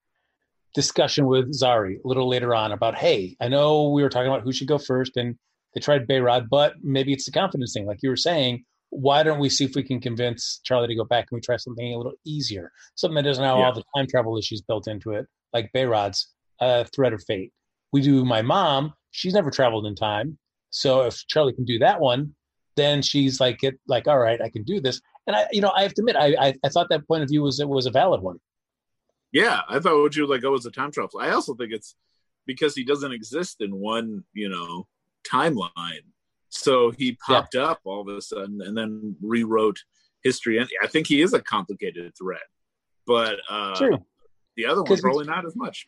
discussion 0.73 1.27
with 1.27 1.53
Zari 1.53 2.03
a 2.03 2.07
little 2.07 2.27
later 2.27 2.55
on 2.55 2.71
about, 2.71 2.95
hey, 2.95 3.35
I 3.39 3.47
know 3.47 3.89
we 3.89 4.01
were 4.01 4.09
talking 4.09 4.27
about 4.27 4.41
who 4.41 4.51
should 4.51 4.67
go 4.67 4.77
first 4.77 5.17
and 5.17 5.37
they 5.73 5.81
tried 5.81 6.07
Behrad, 6.07 6.49
but 6.49 6.73
maybe 6.81 7.13
it's 7.13 7.25
the 7.25 7.31
confidence 7.31 7.73
thing. 7.73 7.85
Like 7.85 7.99
you 8.01 8.09
were 8.09 8.15
saying, 8.15 8.65
why 8.89 9.21
don't 9.23 9.39
we 9.39 9.49
see 9.49 9.65
if 9.65 9.75
we 9.75 9.83
can 9.83 9.99
convince 9.99 10.59
Charlie 10.63 10.87
to 10.87 10.95
go 10.95 11.03
back 11.03 11.27
and 11.29 11.37
we 11.37 11.41
try 11.41 11.57
something 11.57 11.93
a 11.93 11.97
little 11.97 12.13
easier? 12.25 12.71
Something 12.95 13.15
that 13.15 13.23
doesn't 13.23 13.43
have 13.43 13.57
Yeah. 13.57 13.65
all 13.65 13.73
the 13.73 13.83
time 13.95 14.07
travel 14.07 14.37
issues 14.37 14.61
built 14.61 14.87
into 14.87 15.11
it, 15.11 15.25
like 15.53 15.71
Behrad's 15.75 16.33
uh, 16.59 16.85
Thread 16.95 17.13
of 17.13 17.23
Fate. 17.27 17.51
We 17.91 18.01
do 18.01 18.23
my 18.25 18.41
mom, 18.41 18.93
she's 19.11 19.33
never 19.33 19.51
traveled 19.51 19.85
in 19.85 19.95
time. 19.95 20.37
So 20.69 21.01
if 21.03 21.25
Charlie 21.27 21.53
can 21.53 21.65
do 21.65 21.79
that 21.79 21.99
one, 21.99 22.33
then 22.75 23.01
she's 23.01 23.39
like, 23.39 23.63
it, 23.63 23.79
like, 23.87 24.07
all 24.07 24.19
right, 24.19 24.41
I 24.41 24.49
can 24.49 24.63
do 24.63 24.79
this. 24.79 25.01
And 25.25 25.35
I, 25.35 25.45
you 25.51 25.61
know, 25.61 25.71
I 25.75 25.81
have 25.83 25.93
to 25.95 26.01
admit, 26.01 26.15
I, 26.15 26.35
I, 26.39 26.53
I 26.63 26.69
thought 26.69 26.87
that 26.89 27.07
point 27.07 27.23
of 27.23 27.29
view 27.29 27.41
was 27.43 27.59
it 27.59 27.67
was 27.67 27.85
a 27.87 27.91
valid 27.91 28.21
one. 28.21 28.39
yeah 29.33 29.61
i 29.67 29.77
thought 29.79 30.01
would 30.01 30.15
you 30.15 30.25
like 30.25 30.41
go 30.41 30.53
as 30.55 30.65
a 30.65 30.71
time 30.71 30.91
travel 30.91 31.19
i 31.19 31.29
also 31.31 31.53
think 31.55 31.71
it's 31.73 31.95
because 32.45 32.73
he 32.75 32.83
doesn't 32.85 33.11
exist 33.11 33.57
in 33.59 33.71
one, 33.75 34.23
you 34.33 34.47
know, 34.47 34.87
timeline. 35.29 36.05
So 36.49 36.91
he 36.91 37.17
popped 37.25 37.55
yeah. 37.55 37.63
up 37.63 37.81
all 37.83 38.01
of 38.01 38.07
a 38.07 38.21
sudden 38.21 38.61
and 38.61 38.77
then 38.77 39.15
rewrote 39.21 39.79
history. 40.23 40.57
And 40.57 40.69
I 40.81 40.87
think 40.87 41.07
he 41.07 41.21
is 41.21 41.33
a 41.33 41.41
complicated 41.41 42.13
threat, 42.17 42.41
but 43.05 43.39
uh, 43.49 43.75
True. 43.75 43.97
the 44.55 44.65
other 44.65 44.83
one's 44.83 45.01
probably 45.01 45.25
not 45.25 45.45
as 45.45 45.55
much. 45.55 45.87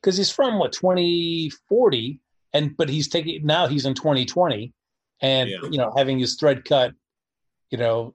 Because 0.00 0.16
he's 0.16 0.30
from 0.30 0.58
what 0.58 0.72
2040, 0.72 2.20
and 2.52 2.76
but 2.76 2.88
he's 2.88 3.08
taking 3.08 3.44
now 3.44 3.66
he's 3.66 3.86
in 3.86 3.94
2020, 3.94 4.72
and 5.20 5.50
yeah. 5.50 5.58
you 5.70 5.78
know 5.78 5.92
having 5.96 6.18
his 6.18 6.36
thread 6.36 6.64
cut, 6.64 6.92
you 7.70 7.78
know, 7.78 8.14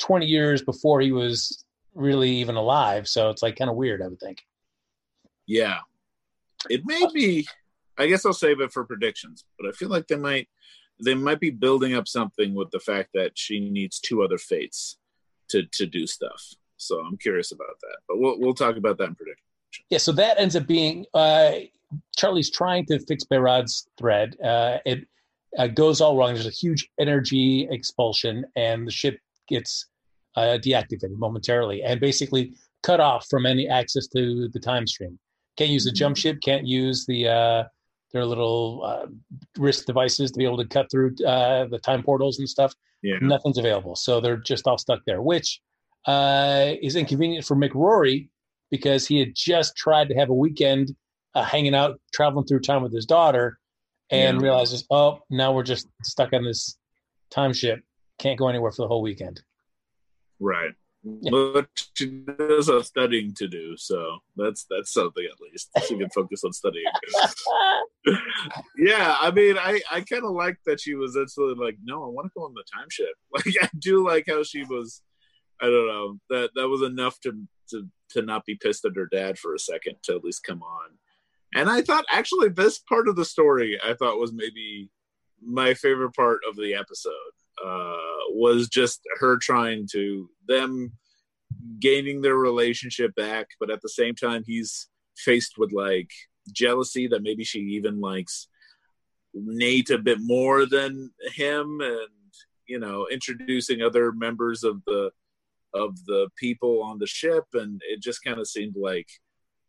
20 0.00 0.26
years 0.26 0.62
before 0.62 1.00
he 1.00 1.12
was 1.12 1.64
really 1.94 2.30
even 2.30 2.56
alive. 2.56 3.08
So 3.08 3.30
it's 3.30 3.42
like 3.42 3.56
kind 3.56 3.70
of 3.70 3.76
weird, 3.76 4.02
I 4.02 4.08
would 4.08 4.20
think. 4.20 4.42
Yeah, 5.46 5.78
it 6.68 6.82
may 6.84 7.06
be. 7.12 7.46
I 7.96 8.06
guess 8.06 8.24
I'll 8.24 8.32
save 8.32 8.60
it 8.60 8.72
for 8.72 8.84
predictions, 8.84 9.44
but 9.58 9.68
I 9.68 9.72
feel 9.72 9.88
like 9.88 10.06
they 10.08 10.16
might 10.16 10.48
they 11.04 11.14
might 11.14 11.40
be 11.40 11.50
building 11.50 11.94
up 11.94 12.08
something 12.08 12.54
with 12.54 12.70
the 12.70 12.80
fact 12.80 13.10
that 13.14 13.32
she 13.34 13.70
needs 13.70 14.00
two 14.00 14.22
other 14.22 14.38
fates 14.38 14.98
to 15.48 15.64
to 15.72 15.86
do 15.86 16.06
stuff. 16.06 16.42
So 16.76 17.00
I'm 17.00 17.18
curious 17.18 17.52
about 17.52 17.78
that, 17.82 17.96
but 18.08 18.18
we'll 18.18 18.38
we'll 18.38 18.54
talk 18.54 18.76
about 18.76 18.98
that 18.98 19.08
in 19.08 19.14
prediction. 19.14 19.44
Yeah, 19.88 19.98
so 19.98 20.12
that 20.12 20.38
ends 20.38 20.56
up 20.56 20.66
being 20.66 21.06
uh, 21.14 21.52
Charlie's 22.16 22.50
trying 22.50 22.86
to 22.86 22.98
fix 23.00 23.24
Behrad's 23.24 23.88
thread. 23.98 24.36
Uh, 24.42 24.78
it 24.84 25.06
uh, 25.58 25.66
goes 25.68 26.00
all 26.00 26.16
wrong. 26.16 26.34
There's 26.34 26.46
a 26.46 26.50
huge 26.50 26.88
energy 26.98 27.68
expulsion, 27.70 28.44
and 28.56 28.86
the 28.86 28.90
ship 28.90 29.18
gets 29.48 29.86
uh, 30.36 30.58
deactivated 30.62 31.16
momentarily 31.16 31.82
and 31.82 32.00
basically 32.00 32.54
cut 32.82 33.00
off 33.00 33.26
from 33.28 33.46
any 33.46 33.68
access 33.68 34.06
to 34.08 34.48
the 34.48 34.60
time 34.60 34.86
stream. 34.86 35.18
Can't 35.56 35.70
use 35.70 35.84
the 35.84 35.92
jump 35.92 36.16
mm-hmm. 36.16 36.20
ship. 36.20 36.38
Can't 36.42 36.66
use 36.66 37.04
the 37.06 37.28
uh, 37.28 37.64
their 38.12 38.24
little 38.24 38.82
uh, 38.84 39.06
wrist 39.58 39.86
devices 39.86 40.30
to 40.30 40.38
be 40.38 40.44
able 40.44 40.58
to 40.58 40.66
cut 40.66 40.90
through 40.90 41.14
uh, 41.26 41.66
the 41.66 41.78
time 41.78 42.02
portals 42.02 42.38
and 42.38 42.48
stuff. 42.48 42.74
Yeah. 43.02 43.18
Nothing's 43.20 43.58
available, 43.58 43.96
so 43.96 44.20
they're 44.20 44.36
just 44.36 44.66
all 44.66 44.78
stuck 44.78 45.00
there, 45.06 45.22
which 45.22 45.60
uh, 46.06 46.72
is 46.82 46.96
inconvenient 46.96 47.46
for 47.46 47.56
Mick 47.56 47.74
Rory 47.74 48.30
because 48.70 49.06
he 49.06 49.18
had 49.18 49.34
just 49.34 49.76
tried 49.76 50.08
to 50.08 50.14
have 50.14 50.28
a 50.28 50.34
weekend 50.34 50.94
uh, 51.34 51.42
hanging 51.42 51.74
out, 51.74 52.00
traveling 52.12 52.46
through 52.46 52.60
time 52.60 52.82
with 52.82 52.92
his 52.92 53.06
daughter, 53.06 53.58
and 54.10 54.40
yeah. 54.40 54.44
realizes, 54.44 54.86
oh, 54.90 55.20
now 55.30 55.52
we're 55.52 55.62
just 55.62 55.88
stuck 56.02 56.32
on 56.32 56.44
this 56.44 56.76
time 57.30 57.52
ship. 57.52 57.80
Can't 58.18 58.38
go 58.38 58.48
anywhere 58.48 58.72
for 58.72 58.82
the 58.82 58.88
whole 58.88 59.02
weekend. 59.02 59.40
Right. 60.40 60.72
Yeah. 61.02 61.30
But 61.30 61.68
she 61.94 62.10
does 62.10 62.68
have 62.68 62.84
studying 62.84 63.32
to 63.34 63.48
do, 63.48 63.74
so 63.76 64.18
that's 64.36 64.66
that's 64.68 64.92
something 64.92 65.24
at 65.24 65.40
least. 65.40 65.70
She 65.88 65.96
can 65.96 66.10
focus 66.10 66.44
on 66.44 66.52
studying. 66.52 66.84
yeah, 68.76 69.16
I 69.18 69.30
mean, 69.30 69.56
I 69.56 69.80
I 69.90 70.02
kind 70.02 70.24
of 70.24 70.32
like 70.32 70.58
that 70.66 70.80
she 70.80 70.94
was 70.94 71.16
actually 71.16 71.54
like, 71.54 71.78
no, 71.82 72.04
I 72.04 72.08
want 72.08 72.26
to 72.26 72.32
go 72.36 72.44
on 72.44 72.52
the 72.54 72.64
time 72.72 72.88
ship. 72.90 73.14
Like, 73.32 73.54
I 73.62 73.70
do 73.78 74.06
like 74.06 74.26
how 74.28 74.42
she 74.42 74.64
was. 74.64 75.02
I 75.62 75.66
don't 75.66 75.86
know 75.86 76.18
that 76.28 76.50
that 76.54 76.68
was 76.68 76.82
enough 76.82 77.18
to 77.20 77.46
to 77.70 77.88
to 78.10 78.22
not 78.22 78.44
be 78.44 78.56
pissed 78.56 78.84
at 78.84 78.96
her 78.96 79.06
dad 79.06 79.38
for 79.38 79.54
a 79.54 79.58
second 79.58 79.96
to 80.02 80.16
at 80.16 80.24
least 80.24 80.44
come 80.44 80.62
on. 80.62 80.90
And 81.54 81.70
I 81.70 81.80
thought 81.80 82.04
actually 82.10 82.50
this 82.50 82.78
part 82.78 83.08
of 83.08 83.16
the 83.16 83.24
story 83.24 83.80
I 83.82 83.94
thought 83.94 84.18
was 84.18 84.32
maybe 84.32 84.90
my 85.42 85.72
favorite 85.74 86.14
part 86.14 86.40
of 86.48 86.56
the 86.56 86.74
episode 86.74 87.12
uh, 87.64 87.96
was 88.30 88.68
just 88.68 89.00
her 89.18 89.36
trying 89.36 89.86
to 89.92 90.28
them 90.46 90.92
gaining 91.80 92.20
their 92.20 92.36
relationship 92.36 93.14
back, 93.14 93.48
but 93.58 93.70
at 93.70 93.82
the 93.82 93.88
same 93.88 94.14
time 94.14 94.42
he's 94.46 94.88
faced 95.16 95.58
with 95.58 95.72
like 95.72 96.10
jealousy 96.52 97.06
that 97.08 97.22
maybe 97.22 97.44
she 97.44 97.58
even 97.60 98.00
likes 98.00 98.48
Nate 99.34 99.90
a 99.90 99.98
bit 99.98 100.18
more 100.20 100.66
than 100.66 101.10
him, 101.34 101.80
and 101.80 102.08
you 102.66 102.78
know 102.78 103.06
introducing 103.10 103.82
other 103.82 104.12
members 104.12 104.64
of 104.64 104.82
the 104.86 105.10
of 105.72 106.04
the 106.06 106.28
people 106.36 106.82
on 106.82 106.98
the 106.98 107.06
ship, 107.06 107.44
and 107.54 107.80
it 107.88 108.02
just 108.02 108.24
kind 108.24 108.40
of 108.40 108.48
seemed 108.48 108.74
like 108.76 109.08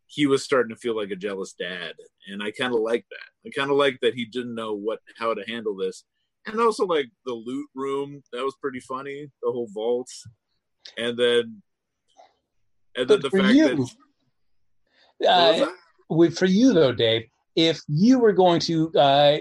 he 0.06 0.26
was 0.26 0.44
starting 0.44 0.74
to 0.74 0.80
feel 0.80 0.96
like 0.96 1.10
a 1.10 1.16
jealous 1.16 1.54
dad, 1.58 1.94
and 2.28 2.42
I 2.42 2.50
kind 2.50 2.74
of 2.74 2.80
like 2.80 3.06
that. 3.10 3.48
I 3.48 3.50
kind 3.56 3.70
of 3.70 3.76
like 3.76 3.98
that 4.02 4.14
he 4.14 4.24
didn't 4.24 4.54
know 4.54 4.74
what 4.74 5.00
how 5.18 5.34
to 5.34 5.44
handle 5.46 5.76
this, 5.76 6.04
and 6.46 6.60
also 6.60 6.84
like 6.84 7.06
the 7.24 7.32
loot 7.32 7.68
room 7.74 8.22
that 8.32 8.42
was 8.42 8.54
pretty 8.60 8.80
funny 8.80 9.28
the 9.42 9.50
whole 9.50 9.68
vault 9.72 10.08
and 10.98 11.18
then 11.18 11.62
and 12.96 13.08
then 13.08 13.20
but 13.20 13.22
the 13.22 13.30
fact 13.30 13.54
you, 13.54 13.86
that, 15.20 15.68
uh, 16.10 16.30
for 16.30 16.46
you 16.46 16.72
though 16.72 16.92
dave 16.92 17.24
if 17.54 17.80
you 17.88 18.18
were 18.18 18.32
going 18.32 18.58
to 18.58 18.90
uh, 18.94 19.38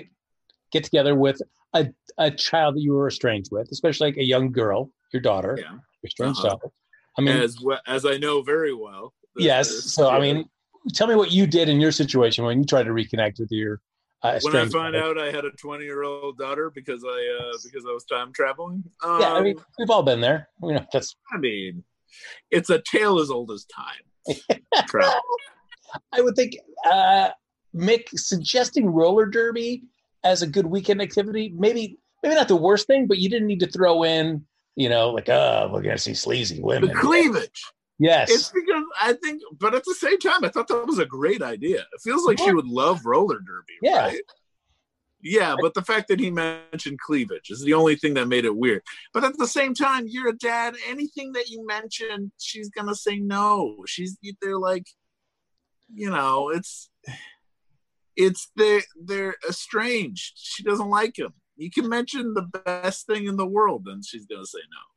get 0.72 0.84
together 0.84 1.16
with 1.16 1.42
a, 1.74 1.88
a 2.18 2.30
child 2.30 2.76
that 2.76 2.82
you 2.82 2.94
were 2.94 3.08
estranged 3.08 3.50
with 3.52 3.68
especially 3.72 4.08
like 4.08 4.18
a 4.18 4.24
young 4.24 4.52
girl 4.52 4.90
your 5.14 5.22
daughter 5.22 5.58
yeah. 5.60 5.72
your 5.72 5.80
estranged 6.06 6.40
uh-huh. 6.40 6.50
daughter 6.50 6.72
i 7.18 7.22
mean 7.22 7.38
as 7.38 7.58
well, 7.62 7.80
as 7.88 8.06
i 8.06 8.18
know 8.18 8.42
very 8.42 8.74
well 8.74 9.14
yes 9.38 9.70
so 9.94 10.10
i 10.10 10.20
mean 10.20 10.46
tell 10.94 11.08
me 11.08 11.16
what 11.16 11.32
you 11.32 11.46
did 11.48 11.70
in 11.70 11.80
your 11.80 11.92
situation 11.92 12.44
when 12.44 12.60
you 12.60 12.66
tried 12.66 12.84
to 12.84 12.92
reconnect 12.92 13.40
with 13.40 13.52
your 13.52 13.80
uh, 14.24 14.40
when 14.42 14.56
I 14.56 14.66
found 14.68 14.96
out 14.96 15.18
I 15.18 15.32
had 15.32 15.46
a 15.46 15.52
20 15.52 15.84
year 15.84 16.04
old 16.04 16.38
daughter 16.38 16.70
because 16.70 17.04
I 17.04 17.40
uh, 17.40 17.58
because 17.64 17.86
I 17.88 17.92
was 17.92 18.06
time 18.06 18.32
traveling. 18.34 18.84
Um, 19.04 19.22
yeah, 19.22 19.34
I 19.34 19.42
mean 19.42 19.58
um, 19.58 19.66
we've 19.80 19.90
all 19.90 20.04
been 20.04 20.22
there. 20.22 20.50
You 20.62 20.74
know, 20.74 20.86
that's. 20.94 21.16
I 21.34 21.38
mean, 21.38 21.84
it's 22.52 22.70
a 22.70 22.82
tale 22.82 23.20
as 23.20 23.32
old 23.32 23.52
as 23.52 23.66
time. 23.66 24.40
I 26.14 26.22
would 26.22 26.36
think 26.36 26.58
uh, 26.90 27.30
Mick 27.76 28.08
suggesting 28.16 28.88
roller 28.88 29.26
derby 29.26 29.84
as 30.24 30.42
a 30.42 30.48
good 30.48 30.68
weekend 30.68 31.02
activity. 31.02 31.54
Maybe 31.56 31.98
maybe 32.22 32.36
not 32.36 32.48
the 32.48 32.56
worst 32.56 32.88
thing, 32.88 33.08
but 33.08 33.18
you 33.18 33.30
didn't 33.30 33.48
need 33.48 33.62
to 33.62 33.68
throw 33.68 34.04
in. 34.04 34.46
You 34.76 34.90
know, 34.90 35.10
like 35.10 35.30
oh, 35.30 35.70
we're 35.74 35.82
gonna 35.82 35.98
see 35.98 36.14
sleazy 36.14 36.62
women. 36.62 36.90
The 36.90 36.96
cleavage. 36.96 37.64
Yes. 38.02 38.32
It's 38.32 38.50
because 38.50 38.84
I 39.00 39.14
think, 39.14 39.44
but 39.60 39.76
at 39.76 39.84
the 39.86 39.94
same 39.94 40.18
time, 40.18 40.44
I 40.44 40.50
thought 40.50 40.68
that 40.70 40.88
was 40.88 40.98
a 40.98 41.06
great 41.06 41.44
idea. 41.44 41.82
It 41.82 42.02
feels 42.02 42.26
like 42.26 42.40
she 42.40 42.52
would 42.52 42.68
love 42.68 43.06
roller 43.06 43.38
derby. 43.38 43.74
Yeah. 43.84 44.08
Right? 44.08 44.22
Yeah, 45.24 45.56
but 45.62 45.76
the 45.76 45.84
fact 45.84 46.08
that 46.08 46.20
he 46.20 46.32
mentioned 46.32 47.00
cleavage 47.00 47.52
is 47.52 47.62
the 47.62 47.76
only 47.76 47.96
thing 47.96 48.16
that 48.16 48.28
made 48.28 48.44
it 48.44 48.56
weird. 48.56 48.82
But 49.14 49.24
at 49.24 49.38
the 49.38 49.46
same 49.46 49.76
time, 49.76 50.06
you're 50.08 50.30
a 50.30 50.36
dad. 50.36 50.74
Anything 50.88 51.34
that 51.34 51.48
you 51.48 51.64
mention, 51.64 52.32
she's 52.40 52.70
gonna 52.70 52.96
say 52.96 53.20
no. 53.20 53.84
She's 53.86 54.18
they're 54.42 54.58
like, 54.58 54.88
you 55.94 56.10
know, 56.10 56.50
it's 56.50 56.90
it's 58.16 58.50
they 58.58 58.82
they're 59.00 59.36
estranged. 59.48 60.34
She 60.38 60.64
doesn't 60.64 60.90
like 60.90 61.20
him. 61.20 61.34
You 61.56 61.70
can 61.70 61.88
mention 61.88 62.34
the 62.34 62.50
best 62.66 63.06
thing 63.06 63.28
in 63.28 63.38
the 63.38 63.46
world, 63.46 63.86
and 63.86 64.04
she's 64.04 64.26
gonna 64.26 64.48
say 64.48 64.62
no. 64.72 64.91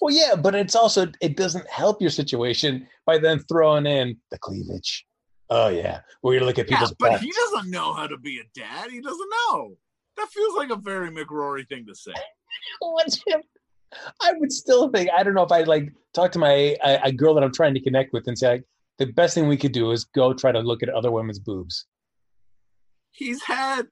Well, 0.00 0.14
yeah, 0.14 0.36
but 0.36 0.54
it's 0.54 0.76
also 0.76 1.08
it 1.20 1.36
doesn't 1.36 1.68
help 1.68 2.00
your 2.00 2.10
situation 2.10 2.86
by 3.06 3.18
then 3.18 3.40
throwing 3.40 3.86
in 3.86 4.16
the 4.30 4.38
cleavage. 4.38 5.06
Oh 5.50 5.68
yeah, 5.68 6.00
we're 6.22 6.34
gonna 6.34 6.46
look 6.46 6.58
at 6.58 6.68
people's. 6.68 6.94
Yeah, 7.00 7.10
but 7.10 7.20
he 7.20 7.32
doesn't 7.32 7.70
know 7.70 7.94
how 7.94 8.06
to 8.06 8.18
be 8.18 8.38
a 8.38 8.44
dad. 8.54 8.90
He 8.90 9.00
doesn't 9.00 9.30
know. 9.50 9.76
That 10.16 10.28
feels 10.28 10.56
like 10.56 10.70
a 10.70 10.76
very 10.76 11.10
Mick 11.10 11.30
Rory 11.30 11.64
thing 11.64 11.86
to 11.86 11.94
say. 11.94 12.12
What's 12.80 13.22
him? 13.26 13.40
I 14.20 14.34
would 14.34 14.52
still 14.52 14.90
think 14.90 15.10
I 15.16 15.22
don't 15.22 15.34
know 15.34 15.44
if 15.44 15.52
I 15.52 15.62
like 15.62 15.92
talk 16.12 16.32
to 16.32 16.38
my 16.38 16.76
a, 16.84 17.00
a 17.04 17.12
girl 17.12 17.34
that 17.34 17.44
I'm 17.44 17.52
trying 17.52 17.74
to 17.74 17.80
connect 17.80 18.12
with 18.12 18.26
and 18.26 18.38
say 18.38 18.48
like, 18.48 18.64
the 18.98 19.06
best 19.06 19.34
thing 19.34 19.48
we 19.48 19.56
could 19.56 19.72
do 19.72 19.92
is 19.92 20.04
go 20.04 20.34
try 20.34 20.52
to 20.52 20.60
look 20.60 20.82
at 20.82 20.90
other 20.90 21.10
women's 21.10 21.38
boobs 21.38 21.86
he's 23.18 23.42
had 23.42 23.88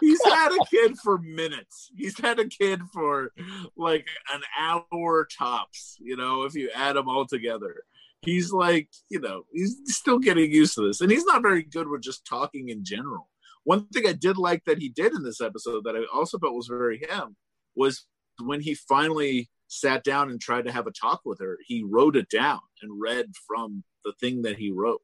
he's 0.00 0.24
had 0.24 0.50
a 0.52 0.64
kid 0.70 0.98
for 0.98 1.18
minutes. 1.18 1.90
He's 1.96 2.18
had 2.18 2.38
a 2.38 2.48
kid 2.48 2.82
for 2.92 3.32
like 3.76 4.06
an 4.32 4.42
hour 4.58 5.26
tops, 5.38 5.96
you 6.00 6.16
know, 6.16 6.42
if 6.42 6.54
you 6.54 6.70
add 6.74 6.96
them 6.96 7.08
all 7.08 7.26
together. 7.26 7.84
He's 8.22 8.52
like, 8.52 8.88
you 9.08 9.20
know, 9.20 9.44
he's 9.52 9.76
still 9.86 10.18
getting 10.18 10.50
used 10.50 10.74
to 10.74 10.86
this. 10.86 11.00
And 11.00 11.10
he's 11.10 11.26
not 11.26 11.42
very 11.42 11.62
good 11.62 11.88
with 11.88 12.02
just 12.02 12.26
talking 12.26 12.70
in 12.70 12.84
general. 12.84 13.28
One 13.64 13.86
thing 13.88 14.06
I 14.06 14.12
did 14.12 14.36
like 14.36 14.64
that 14.64 14.78
he 14.78 14.88
did 14.88 15.12
in 15.12 15.22
this 15.22 15.40
episode 15.40 15.84
that 15.84 15.96
I 15.96 16.04
also 16.12 16.38
felt 16.38 16.54
was 16.54 16.66
very 16.66 16.98
him 16.98 17.36
was 17.76 18.06
when 18.42 18.60
he 18.60 18.74
finally 18.74 19.50
sat 19.68 20.04
down 20.04 20.30
and 20.30 20.40
tried 20.40 20.64
to 20.64 20.72
have 20.72 20.86
a 20.86 20.92
talk 20.92 21.20
with 21.24 21.38
her, 21.40 21.58
he 21.66 21.84
wrote 21.84 22.16
it 22.16 22.28
down 22.28 22.60
and 22.82 23.00
read 23.00 23.26
from 23.46 23.84
the 24.04 24.12
thing 24.20 24.42
that 24.42 24.56
he 24.56 24.70
wrote. 24.70 25.02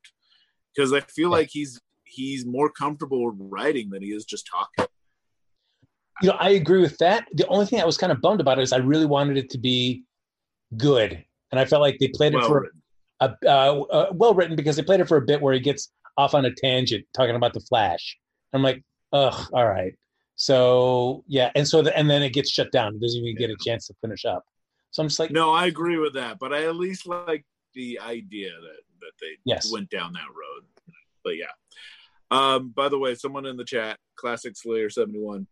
Because 0.74 0.92
I 0.92 1.00
feel 1.00 1.30
like 1.30 1.48
he's 1.50 1.80
he's 2.10 2.44
more 2.44 2.70
comfortable 2.70 3.30
writing 3.30 3.90
than 3.90 4.02
he 4.02 4.08
is 4.08 4.24
just 4.24 4.46
talking. 4.46 4.86
You 6.22 6.30
know, 6.30 6.36
I 6.38 6.50
agree 6.50 6.80
with 6.80 6.98
that. 6.98 7.26
The 7.32 7.46
only 7.46 7.66
thing 7.66 7.80
I 7.80 7.86
was 7.86 7.96
kind 7.96 8.12
of 8.12 8.20
bummed 8.20 8.40
about 8.40 8.58
is 8.58 8.72
I 8.72 8.78
really 8.78 9.06
wanted 9.06 9.38
it 9.38 9.48
to 9.50 9.58
be 9.58 10.04
good, 10.76 11.24
and 11.50 11.58
I 11.58 11.64
felt 11.64 11.80
like 11.80 11.98
they 11.98 12.08
played 12.08 12.34
well 12.34 12.44
it 12.44 12.48
for 12.48 12.70
a 13.20 13.36
uh, 13.46 13.82
uh, 13.90 14.06
well 14.12 14.34
written 14.34 14.56
because 14.56 14.76
they 14.76 14.82
played 14.82 15.00
it 15.00 15.08
for 15.08 15.16
a 15.16 15.22
bit 15.22 15.40
where 15.40 15.54
he 15.54 15.60
gets 15.60 15.90
off 16.16 16.34
on 16.34 16.44
a 16.44 16.50
tangent 16.54 17.06
talking 17.14 17.36
about 17.36 17.54
the 17.54 17.60
Flash. 17.60 18.18
I'm 18.52 18.62
like, 18.62 18.82
ugh, 19.12 19.48
all 19.52 19.66
right. 19.66 19.94
So 20.36 21.24
yeah, 21.26 21.50
and 21.54 21.66
so 21.66 21.82
the, 21.82 21.96
and 21.96 22.08
then 22.08 22.22
it 22.22 22.32
gets 22.32 22.50
shut 22.50 22.72
down. 22.72 22.94
It 22.94 23.00
doesn't 23.00 23.22
even 23.22 23.36
get 23.36 23.50
a 23.50 23.56
chance 23.64 23.86
to 23.86 23.94
finish 24.00 24.24
up. 24.24 24.44
So 24.90 25.02
I'm 25.02 25.08
just 25.08 25.20
like, 25.20 25.30
no, 25.30 25.52
I 25.52 25.66
agree 25.66 25.98
with 25.98 26.14
that, 26.14 26.38
but 26.38 26.52
I 26.52 26.64
at 26.64 26.76
least 26.76 27.06
like 27.06 27.44
the 27.74 27.98
idea 28.00 28.50
that 28.50 28.80
that 29.00 29.12
they 29.20 29.36
yes. 29.44 29.70
went 29.72 29.90
down 29.90 30.12
that 30.14 30.28
road. 30.28 30.64
But 31.24 31.36
yeah, 31.36 31.52
Um, 32.30 32.70
by 32.70 32.88
the 32.88 32.98
way, 32.98 33.14
someone 33.14 33.46
in 33.46 33.56
the 33.56 33.64
chat, 33.64 33.98
Classic 34.16 34.56
Slayer 34.56 34.90
seventy 34.90 35.20
one, 35.20 35.46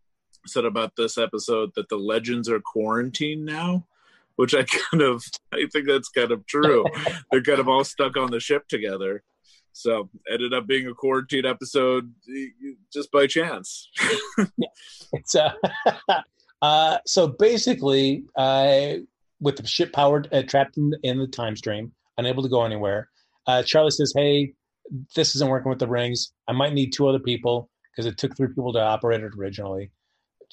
said 0.47 0.65
about 0.65 0.95
this 0.95 1.17
episode 1.17 1.71
that 1.75 1.89
the 1.89 1.97
legends 1.97 2.49
are 2.49 2.59
quarantined 2.59 3.45
now, 3.45 3.85
which 4.35 4.53
I 4.53 4.63
kind 4.91 5.03
of 5.03 5.23
I 5.53 5.67
think 5.71 5.87
that's 5.87 6.09
kind 6.09 6.31
of 6.31 6.45
true. 6.45 6.85
They're 7.31 7.43
kind 7.43 7.59
of 7.59 7.67
all 7.67 7.83
stuck 7.83 8.17
on 8.17 8.31
the 8.31 8.39
ship 8.39 8.67
together. 8.67 9.23
So 9.73 10.09
ended 10.31 10.53
up 10.53 10.67
being 10.67 10.87
a 10.87 10.93
quarantine 10.93 11.45
episode 11.45 12.13
just 12.91 13.11
by 13.11 13.27
chance. 13.27 13.89
it's 15.13 15.35
uh, 15.35 15.53
uh 16.61 16.97
so 17.05 17.27
basically 17.27 18.25
uh 18.35 18.95
with 19.39 19.55
the 19.55 19.65
ship 19.65 19.93
powered 19.93 20.27
uh, 20.33 20.41
trapped 20.43 20.77
in, 20.77 20.91
in 21.03 21.17
the 21.19 21.27
time 21.27 21.55
stream, 21.55 21.93
unable 22.17 22.43
to 22.43 22.49
go 22.49 22.65
anywhere. 22.65 23.09
Uh 23.47 23.63
Charlie 23.63 23.91
says, 23.91 24.11
"Hey, 24.15 24.53
this 25.15 25.35
isn't 25.35 25.49
working 25.49 25.69
with 25.69 25.79
the 25.79 25.87
rings. 25.87 26.33
I 26.47 26.53
might 26.53 26.73
need 26.73 26.91
two 26.91 27.07
other 27.07 27.19
people 27.19 27.69
because 27.91 28.05
it 28.05 28.17
took 28.17 28.35
three 28.35 28.47
people 28.47 28.73
to 28.73 28.81
operate 28.81 29.21
it 29.21 29.31
originally." 29.37 29.91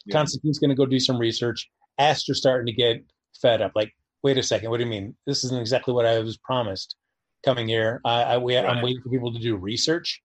Yeah. 0.05 0.13
Constantine's 0.13 0.59
going 0.59 0.71
to 0.71 0.77
go 0.77 0.87
do 0.87 1.01
some 1.01 1.19
research. 1.19 1.69
Astra's 1.99 2.39
starting 2.39 2.67
to 2.67 2.73
get 2.73 3.05
fed 3.41 3.63
up. 3.63 3.73
Like, 3.75 3.93
wait 4.23 4.39
a 4.39 4.43
second, 4.43 4.71
what 4.71 4.79
do 4.79 4.85
you 4.85 4.91
mean? 4.91 5.17
This 5.27 5.45
isn't 5.45 5.61
exactly 5.61 5.95
what 5.95 6.07
I 6.07 6.19
was 6.19 6.37
promised 6.39 6.97
coming 7.45 7.69
here. 7.69 8.01
I, 8.05 8.23
I 8.23 8.39
we, 8.39 8.57
I'm 8.57 8.83
waiting 8.83 9.01
for 9.03 9.09
people 9.09 9.33
to 9.33 9.39
do 9.39 9.57
research. 9.57 10.23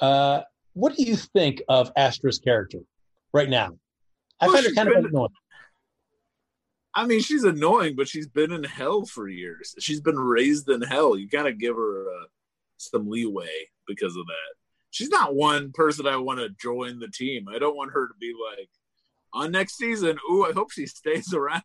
Uh, 0.00 0.42
what 0.74 0.96
do 0.96 1.02
you 1.02 1.16
think 1.16 1.62
of 1.68 1.90
Astra's 1.96 2.38
character 2.38 2.80
right 3.32 3.48
now? 3.48 3.78
I 4.40 4.46
Well, 4.46 4.56
find 4.56 4.66
her 4.66 4.72
kind 4.72 4.88
of 4.88 5.04
annoying. 5.04 5.30
I 6.94 7.06
mean, 7.06 7.20
she's 7.20 7.44
annoying, 7.44 7.94
but 7.94 8.08
she's 8.08 8.26
been 8.26 8.52
in 8.52 8.64
hell 8.64 9.04
for 9.04 9.28
years. 9.28 9.74
She's 9.78 10.00
been 10.00 10.18
raised 10.18 10.68
in 10.70 10.80
hell. 10.80 11.16
You 11.16 11.28
gotta 11.28 11.52
give 11.52 11.76
her 11.76 12.06
uh, 12.08 12.24
some 12.78 13.08
leeway 13.08 13.68
because 13.86 14.16
of 14.16 14.26
that. 14.26 14.54
She's 14.90 15.10
not 15.10 15.34
one 15.34 15.72
person 15.72 16.06
I 16.06 16.16
want 16.16 16.40
to 16.40 16.48
join 16.60 16.98
the 16.98 17.08
team. 17.08 17.46
I 17.48 17.58
don't 17.58 17.76
want 17.76 17.92
her 17.92 18.08
to 18.08 18.14
be 18.18 18.32
like 18.32 18.68
on 19.32 19.52
next 19.52 19.76
season. 19.76 20.18
Ooh, 20.30 20.44
I 20.44 20.52
hope 20.52 20.72
she 20.72 20.86
stays 20.86 21.32
around. 21.34 21.62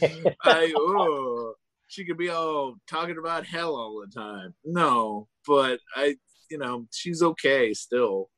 I 0.44 0.72
ooh, 0.76 1.54
she 1.88 2.04
could 2.04 2.18
be 2.18 2.28
all 2.28 2.76
talking 2.88 3.18
about 3.18 3.46
hell 3.46 3.74
all 3.74 4.04
the 4.04 4.12
time. 4.12 4.54
No, 4.64 5.28
but 5.46 5.80
I, 5.96 6.16
you 6.50 6.58
know, 6.58 6.86
she's 6.92 7.22
okay 7.22 7.74
still. 7.74 8.30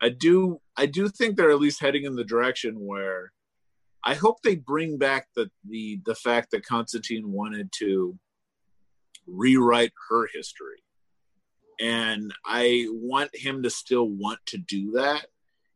I 0.00 0.10
do, 0.10 0.60
I 0.76 0.86
do 0.86 1.08
think 1.08 1.36
they're 1.36 1.50
at 1.50 1.60
least 1.60 1.80
heading 1.80 2.04
in 2.04 2.16
the 2.16 2.24
direction 2.24 2.74
where 2.80 3.32
I 4.04 4.14
hope 4.14 4.42
they 4.42 4.56
bring 4.56 4.98
back 4.98 5.28
the 5.34 5.50
the 5.68 6.00
the 6.04 6.14
fact 6.14 6.50
that 6.52 6.64
Constantine 6.64 7.32
wanted 7.32 7.70
to 7.78 8.18
rewrite 9.26 9.92
her 10.08 10.28
history. 10.32 10.82
And 11.78 12.32
I 12.44 12.86
want 12.90 13.34
him 13.34 13.62
to 13.62 13.70
still 13.70 14.08
want 14.08 14.38
to 14.46 14.58
do 14.58 14.92
that, 14.92 15.26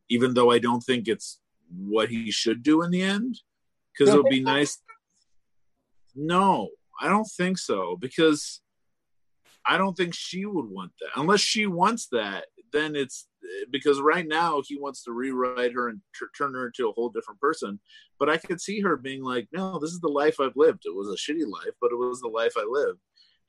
even 0.09 0.35
though 0.35 0.51
I 0.51 0.59
don't 0.59 0.81
think 0.81 1.09
it's 1.09 1.41
what 1.71 2.09
he 2.09 2.31
should 2.31 2.63
do 2.63 2.83
in 2.83 2.91
the 2.91 3.03
end. 3.03 3.41
Because 3.93 4.15
it 4.15 4.17
would 4.17 4.31
be 4.31 4.41
nice. 4.41 4.81
No, 6.15 6.71
I 7.01 7.09
don't 7.09 7.29
think 7.37 7.59
so. 7.59 7.97
Because 8.01 8.61
I 9.67 9.77
don't 9.77 9.97
think 9.97 10.15
she 10.15 10.47
would 10.47 10.71
want 10.71 10.93
that. 11.01 11.21
Unless 11.21 11.41
she 11.41 11.67
wants 11.67 12.09
that, 12.13 12.47
then 12.73 12.97
it's 12.97 13.27
because 13.71 14.01
right 14.01 14.27
now 14.27 14.63
he 14.65 14.79
wants 14.79 15.03
to 15.05 15.13
rewrite 15.13 15.73
her 15.73 15.89
and 15.89 16.01
t- 16.19 16.27
turn 16.37 16.55
her 16.55 16.67
into 16.67 16.89
a 16.89 16.93
whole 16.93 17.11
different 17.11 17.41
person. 17.41 17.81
But 18.19 18.31
I 18.31 18.37
could 18.37 18.61
see 18.61 18.81
her 18.81 18.97
being 18.97 19.23
like, 19.23 19.49
no, 19.53 19.79
this 19.79 19.91
is 19.91 20.01
the 20.01 20.09
life 20.09 20.41
I've 20.41 20.57
lived. 20.57 20.83
It 20.85 20.95
was 20.95 21.09
a 21.09 21.17
shitty 21.17 21.47
life, 21.47 21.75
but 21.81 21.93
it 21.93 21.97
was 21.97 22.21
the 22.21 22.29
life 22.29 22.55
I 22.57 22.67
lived. 22.69 23.01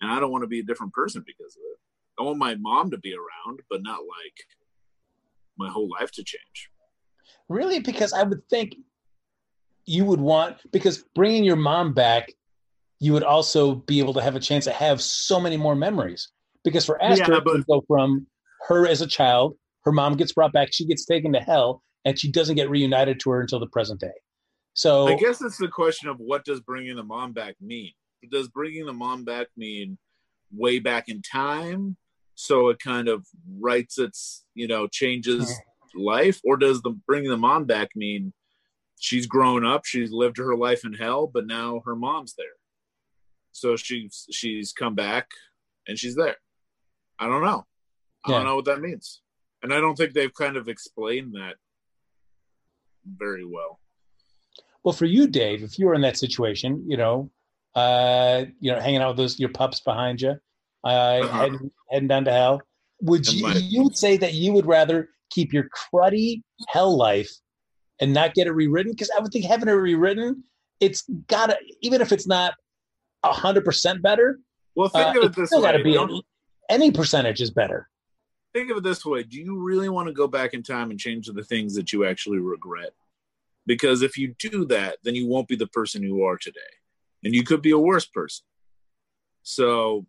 And 0.01 0.12
I 0.12 0.20
don't 0.20 0.31
want 0.31 0.43
to 0.43 0.48
be 0.48 0.60
a 0.60 0.63
different 0.63 0.93
person 0.93 1.24
because 1.25 1.55
of 1.55 1.62
it. 1.72 1.77
I 2.20 2.24
want 2.24 2.38
my 2.38 2.56
mom 2.56 2.91
to 2.91 2.98
be 2.98 3.13
around, 3.13 3.62
but 3.70 3.82
not 3.84 4.00
like 4.00 4.38
my 5.58 5.70
whole 5.70 5.89
life 5.89 6.12
to 6.12 6.24
change. 6.24 6.70
Really? 7.50 7.80
Because 7.80 8.13
I 8.13 8.24
would 8.24 8.47
think 8.50 8.76
you 9.86 10.06
would 10.06 10.19
want 10.21 10.58
because 10.71 11.04
bringing 11.15 11.43
your 11.43 11.56
mom 11.56 11.93
back, 11.93 12.32
you 13.00 13.13
would 13.13 13.24
also 13.24 13.76
be 13.76 14.00
able 14.00 14.13
to 14.13 14.21
have 14.21 14.36
a 14.36 14.39
chance 14.39 14.65
to 14.65 14.71
have 14.71 15.02
so 15.02 15.39
many 15.39 15.58
more 15.58 15.76
memories. 15.76 16.30
Because 16.63 16.86
for 16.86 17.02
Astra, 17.02 17.36
Yeah, 17.36 17.41
but- 17.43 17.65
go 17.67 17.84
from 17.88 18.28
her 18.67 18.88
as 18.88 19.02
a 19.02 19.08
child, 19.08 19.58
her 19.84 19.91
mom 19.91 20.15
gets 20.15 20.34
brought 20.34 20.54
back, 20.54 20.69
she 20.71 20.86
gets 20.86 21.06
taken 21.06 21.34
to 21.34 21.39
hell, 21.39 21.82
and 22.06 22.17
she 22.19 22.32
doesn't 22.32 22.56
get 22.56 22.69
reunited 22.69 23.19
to 23.21 23.32
her 23.32 23.41
until 23.41 23.60
the 23.60 23.67
present 23.67 24.00
day. 24.00 24.13
So 24.74 25.08
I 25.08 25.15
guess 25.15 25.41
it's 25.41 25.58
the 25.58 25.67
question 25.67 26.10
of 26.10 26.17
what 26.19 26.45
does 26.45 26.62
bringing 26.62 26.95
the 26.95 27.04
mom 27.04 27.34
back 27.34 27.56
mean? 27.60 27.91
Does 28.30 28.47
bringing 28.50 28.86
the 28.86 28.93
mom 28.93 29.24
back 29.26 29.47
mean 29.58 29.97
way 30.52 30.80
back 30.80 31.10
in 31.10 31.21
time, 31.24 31.97
so 32.41 32.69
it 32.69 32.80
kind 32.80 33.08
of 33.08 33.23
writes 33.60 33.99
its, 33.99 34.45
you 34.56 34.67
know, 34.67 34.88
changes 34.88 35.62
life, 35.93 36.41
or 36.43 36.58
does 36.58 36.82
the 36.82 36.89
bringing 37.06 37.30
the 37.30 37.38
mom 37.38 37.65
back 37.65 37.89
mean 37.95 38.34
she's 38.99 39.27
grown 39.27 39.63
up, 39.63 39.86
she's 39.86 40.12
lived 40.12 40.38
her 40.38 40.56
life 40.56 40.84
in 40.84 40.93
hell, 40.93 41.27
but 41.27 41.45
now 41.45 41.82
her 41.86 41.95
mom's 41.95 42.34
there, 42.36 42.58
so 43.51 43.75
she's 43.75 44.25
she's 44.32 44.73
come 44.73 44.95
back 44.95 45.27
and 45.88 45.99
she's 45.99 46.15
there. 46.15 46.38
I 47.19 47.27
don't 47.27 47.43
know. 47.43 47.65
I 48.25 48.32
Yeah. 48.32 48.38
don't 48.38 48.45
know 48.47 48.56
what 48.56 48.65
that 48.65 48.82
means, 48.82 49.21
and 49.62 49.71
I 49.71 49.80
don't 49.80 49.95
think 49.95 50.13
they've 50.13 50.34
kind 50.34 50.58
of 50.58 50.67
explained 50.67 51.34
that 51.34 51.58
very 53.06 53.45
well. 53.45 53.80
Well, 54.84 54.93
for 54.93 55.06
you, 55.06 55.27
Dave, 55.27 55.62
if 55.62 55.77
you 55.77 55.86
were 55.86 55.93
in 55.93 56.01
that 56.01 56.17
situation, 56.17 56.84
you 56.88 56.97
know, 56.97 57.30
uh, 57.75 58.45
you 58.60 58.71
know, 58.71 58.80
hanging 58.80 59.01
out 59.01 59.10
with 59.10 59.17
those 59.17 59.39
your 59.39 59.49
pups 59.49 59.80
behind 59.82 60.21
you, 60.21 60.39
uh, 60.84 60.88
Uh-huh. 60.88 61.39
heading, 61.39 61.72
heading 61.89 62.08
down 62.08 62.26
to 62.26 62.32
hell, 62.32 62.62
would 63.02 63.32
you 63.32 63.48
you 63.70 63.84
would 63.84 63.98
say 63.98 64.17
that 64.17 64.34
you 64.34 64.54
would 64.54 64.65
rather 64.65 65.10
keep 65.30 65.54
your 65.54 65.67
cruddy 65.70 66.41
hell 66.70 66.96
life 66.98 67.32
and 68.00 68.13
not 68.13 68.34
get 68.34 68.48
it 68.48 68.52
rewritten? 68.52 68.91
Because 68.91 69.12
I 69.15 69.20
would 69.22 69.32
think 69.32 69.46
having 69.46 69.67
it 69.70 69.74
rewritten, 69.74 70.44
it's 70.80 71.04
gotta 71.28 71.58
even 71.82 72.02
if 72.02 72.12
it's 72.12 72.28
not 72.28 72.54
a 73.24 73.32
hundred 73.32 73.63
percent 73.65 74.02
better, 74.02 74.39
Well, 74.76 74.89
think 74.89 75.15
uh, 75.15 75.20
of 75.20 75.24
it 75.26 75.36
this 75.36 75.52
way: 75.52 75.62
gotta 75.62 75.84
be 75.84 75.94
Don't- 75.94 76.26
any 76.70 76.91
percentage 76.91 77.41
is 77.41 77.52
better. 77.52 77.89
think 78.54 78.70
of 78.72 78.78
it 78.78 78.84
this 78.84 79.06
way 79.06 79.24
do 79.24 79.38
you 79.38 79.58
really 79.60 79.89
want 79.89 80.08
to 80.08 80.13
go 80.13 80.28
back 80.28 80.54
in 80.54 80.62
time 80.63 80.89
and 80.91 81.00
change 81.00 81.28
the 81.28 81.44
things 81.44 81.74
that 81.76 81.91
you 81.94 82.06
actually 82.06 82.38
regret 82.39 82.91
because 83.65 84.02
if 84.02 84.17
you 84.17 84.34
do 84.39 84.65
that 84.65 84.98
then 85.04 85.13
you 85.15 85.28
won't 85.28 85.48
be 85.48 85.56
the 85.56 85.67
person 85.67 86.02
you 86.04 86.24
are 86.24 86.38
today 86.38 86.74
and 87.24 87.34
you 87.36 87.44
could 87.44 87.62
be 87.62 87.72
a 87.72 87.78
worse 87.80 88.06
person 88.06 88.46
so 89.44 90.06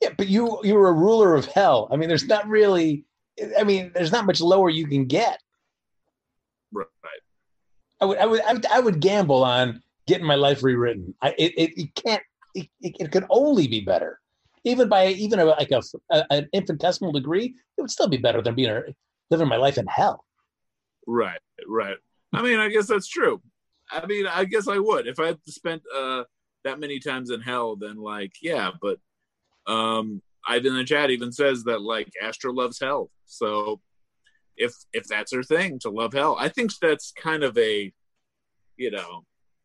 Yeah, 0.00 0.10
but 0.16 0.28
you 0.28 0.60
you 0.62 0.74
were 0.74 0.88
a 0.88 0.92
ruler 0.92 1.34
of 1.34 1.46
hell. 1.46 1.88
I 1.90 1.96
mean, 1.96 2.08
there's 2.08 2.26
not 2.26 2.48
really. 2.48 3.04
I 3.58 3.62
mean, 3.64 3.92
there's 3.94 4.12
not 4.12 4.26
much 4.26 4.40
lower 4.40 4.68
you 4.68 4.86
can 4.86 5.04
get. 5.06 5.40
right 6.72 6.86
I 8.00 8.04
would, 8.04 8.18
I 8.18 8.26
would, 8.26 8.40
I 8.42 8.52
would, 8.52 8.66
I 8.66 8.80
would 8.80 9.00
gamble 9.00 9.44
on 9.44 9.82
getting 10.06 10.26
my 10.26 10.34
life 10.34 10.62
rewritten. 10.62 11.14
I, 11.22 11.34
it, 11.38 11.52
it, 11.56 11.80
it 11.80 11.94
can't, 11.94 12.22
it, 12.54 12.68
it, 12.80 12.96
it 13.00 13.12
could 13.12 13.24
only 13.30 13.68
be 13.68 13.80
better, 13.80 14.20
even 14.64 14.88
by 14.88 15.08
even 15.08 15.38
a, 15.38 15.44
like 15.44 15.70
a, 15.70 15.82
a 16.10 16.24
an 16.30 16.48
infinitesimal 16.52 17.12
degree. 17.12 17.54
It 17.76 17.80
would 17.80 17.90
still 17.90 18.08
be 18.08 18.16
better 18.16 18.42
than 18.42 18.54
being 18.54 18.70
a, 18.70 18.82
living 19.30 19.48
my 19.48 19.56
life 19.56 19.78
in 19.78 19.86
hell. 19.86 20.24
right 21.06 21.40
right 21.66 21.96
i 22.34 22.42
mean 22.42 22.58
i 22.58 22.68
guess 22.68 22.86
that's 22.86 23.08
true 23.08 23.40
i 23.90 24.04
mean 24.06 24.26
i 24.26 24.44
guess 24.44 24.68
i 24.68 24.78
would 24.78 25.06
if 25.06 25.18
i 25.18 25.26
had 25.26 25.38
spent 25.46 25.82
uh 25.94 26.22
that 26.64 26.78
many 26.78 26.98
times 26.98 27.30
in 27.30 27.40
hell 27.40 27.76
then 27.76 27.96
like 27.96 28.32
yeah 28.42 28.70
but 28.82 28.98
um 29.68 30.22
ivan 30.48 30.72
in 30.72 30.78
the 30.78 30.84
chat 30.84 31.10
even 31.10 31.30
says 31.30 31.64
that 31.64 31.82
like 31.82 32.10
Astra 32.22 32.50
loves 32.52 32.80
hell. 32.80 33.10
So 33.26 33.80
if 34.56 34.72
if 34.92 35.04
that's 35.04 35.32
her 35.32 35.42
thing 35.42 35.78
to 35.80 35.90
love 35.90 36.12
hell. 36.12 36.36
I 36.38 36.48
think 36.48 36.72
that's 36.80 37.12
kind 37.12 37.44
of 37.44 37.56
a 37.58 37.92
you 38.76 38.90
know 38.90 39.24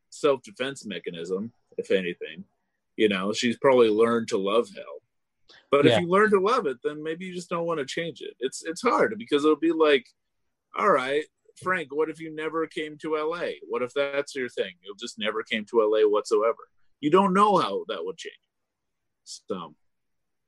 self-defense 0.09 0.85
mechanism 0.85 1.51
if 1.77 1.89
anything. 1.89 2.43
You 2.97 3.09
know 3.09 3.33
she's 3.33 3.57
probably 3.57 3.89
learned 3.89 4.27
to 4.29 4.37
love 4.37 4.67
hell. 4.75 5.01
But 5.71 5.85
Yeah. 5.85 5.95
if 5.95 6.01
you 6.01 6.07
learn 6.09 6.31
to 6.31 6.39
love 6.39 6.67
it 6.67 6.77
then 6.83 7.01
maybe 7.01 7.25
you 7.25 7.33
just 7.33 7.49
don't 7.49 7.65
want 7.65 7.79
to 7.79 7.85
change 7.85 8.21
it. 8.21 8.35
It's 8.39 8.63
it's 8.63 8.81
hard 8.81 9.15
because 9.17 9.43
it'll 9.45 9.55
be 9.55 9.71
like 9.71 10.05
all 10.77 10.89
right 10.89 11.25
frank 11.61 11.93
what 11.93 12.09
if 12.09 12.19
you 12.19 12.33
never 12.35 12.65
came 12.65 12.97
to 12.97 13.15
la 13.15 13.45
what 13.69 13.83
if 13.83 13.93
that's 13.93 14.35
your 14.35 14.49
thing? 14.49 14.73
You 14.83 14.95
just 14.99 15.17
never 15.19 15.43
came 15.43 15.65
to 15.65 15.81
la 15.81 16.01
whatsoever. 16.09 16.63
You 16.99 17.09
don't 17.11 17.33
know 17.33 17.57
how 17.57 17.85
that 17.87 18.03
would 18.03 18.17
change. 18.17 18.35
So 19.23 19.75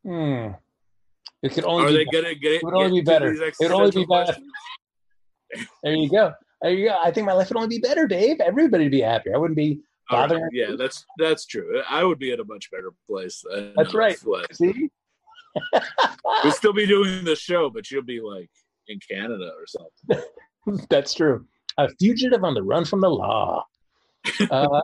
Hmm. 0.06 0.48
It 1.44 1.54
could 1.54 1.66
only 1.66 1.86
are 1.86 1.90
be 1.90 1.96
they 1.98 2.06
gonna 2.06 2.36
get 2.36 2.54
it 2.54 2.64
would 2.64 2.74
only 2.76 3.02
be 3.02 3.06
better. 3.06 3.34
It 3.34 3.56
would 3.60 3.72
only 3.72 3.92
be 3.92 4.06
better. 4.06 4.36
there. 5.84 5.94
You 5.94 6.10
go. 6.10 6.34
There 6.62 6.72
you 6.72 6.90
go. 6.90 6.98
I 7.04 7.12
think 7.12 7.26
my 7.28 7.34
life 7.34 7.50
would 7.50 7.58
only 7.58 7.70
be 7.70 7.80
better, 7.80 8.08
Dave. 8.08 8.40
Everybody 8.40 8.86
would 8.86 8.92
be 8.92 9.02
happier. 9.02 9.36
I 9.36 9.38
wouldn't 9.38 9.58
be 9.58 9.82
All 10.10 10.20
right, 10.20 10.30
bothering. 10.30 10.50
yeah 10.54 10.76
that's 10.78 11.04
that's 11.18 11.46
true 11.48 11.82
i 11.90 12.04
would 12.04 12.20
be 12.20 12.32
in 12.32 12.40
a 12.40 12.44
much 12.46 12.70
better 12.72 12.92
place 13.10 13.44
That's 13.76 13.94
uh, 13.94 13.98
right. 13.98 14.18
Fleck. 14.18 14.54
See, 14.54 14.90
we'd 16.44 16.54
still 16.54 16.74
be 16.74 16.86
doing 16.86 17.24
the 17.26 17.36
show 17.36 17.70
but 17.72 17.90
you'll 17.90 18.04
be 18.04 18.22
like 18.22 18.50
in 18.88 19.00
canada 19.10 19.52
or 19.58 19.66
something 19.68 20.26
That's 20.90 21.14
true. 21.14 21.46
A 21.78 21.90
fugitive 22.00 22.44
on 22.44 22.54
the 22.56 22.64
run 22.64 22.86
from 22.86 23.02
the 23.02 23.10
law. 23.10 23.66
Uh, 24.50 24.82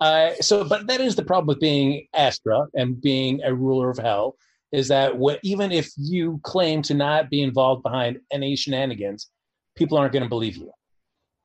uh, 0.00 0.30
so, 0.40 0.64
but 0.64 0.86
that 0.86 1.00
is 1.00 1.16
the 1.16 1.24
problem 1.24 1.46
with 1.46 1.60
being 1.60 2.06
Astra 2.14 2.66
and 2.74 3.00
being 3.00 3.42
a 3.42 3.54
ruler 3.54 3.90
of 3.90 3.98
hell 3.98 4.36
is 4.72 4.88
that 4.88 5.16
what, 5.16 5.40
even 5.42 5.72
if 5.72 5.90
you 5.96 6.40
claim 6.42 6.82
to 6.82 6.94
not 6.94 7.30
be 7.30 7.42
involved 7.42 7.82
behind 7.82 8.20
any 8.30 8.54
shenanigans, 8.54 9.30
people 9.76 9.96
aren't 9.96 10.12
going 10.12 10.22
to 10.22 10.28
believe 10.28 10.56
you. 10.56 10.70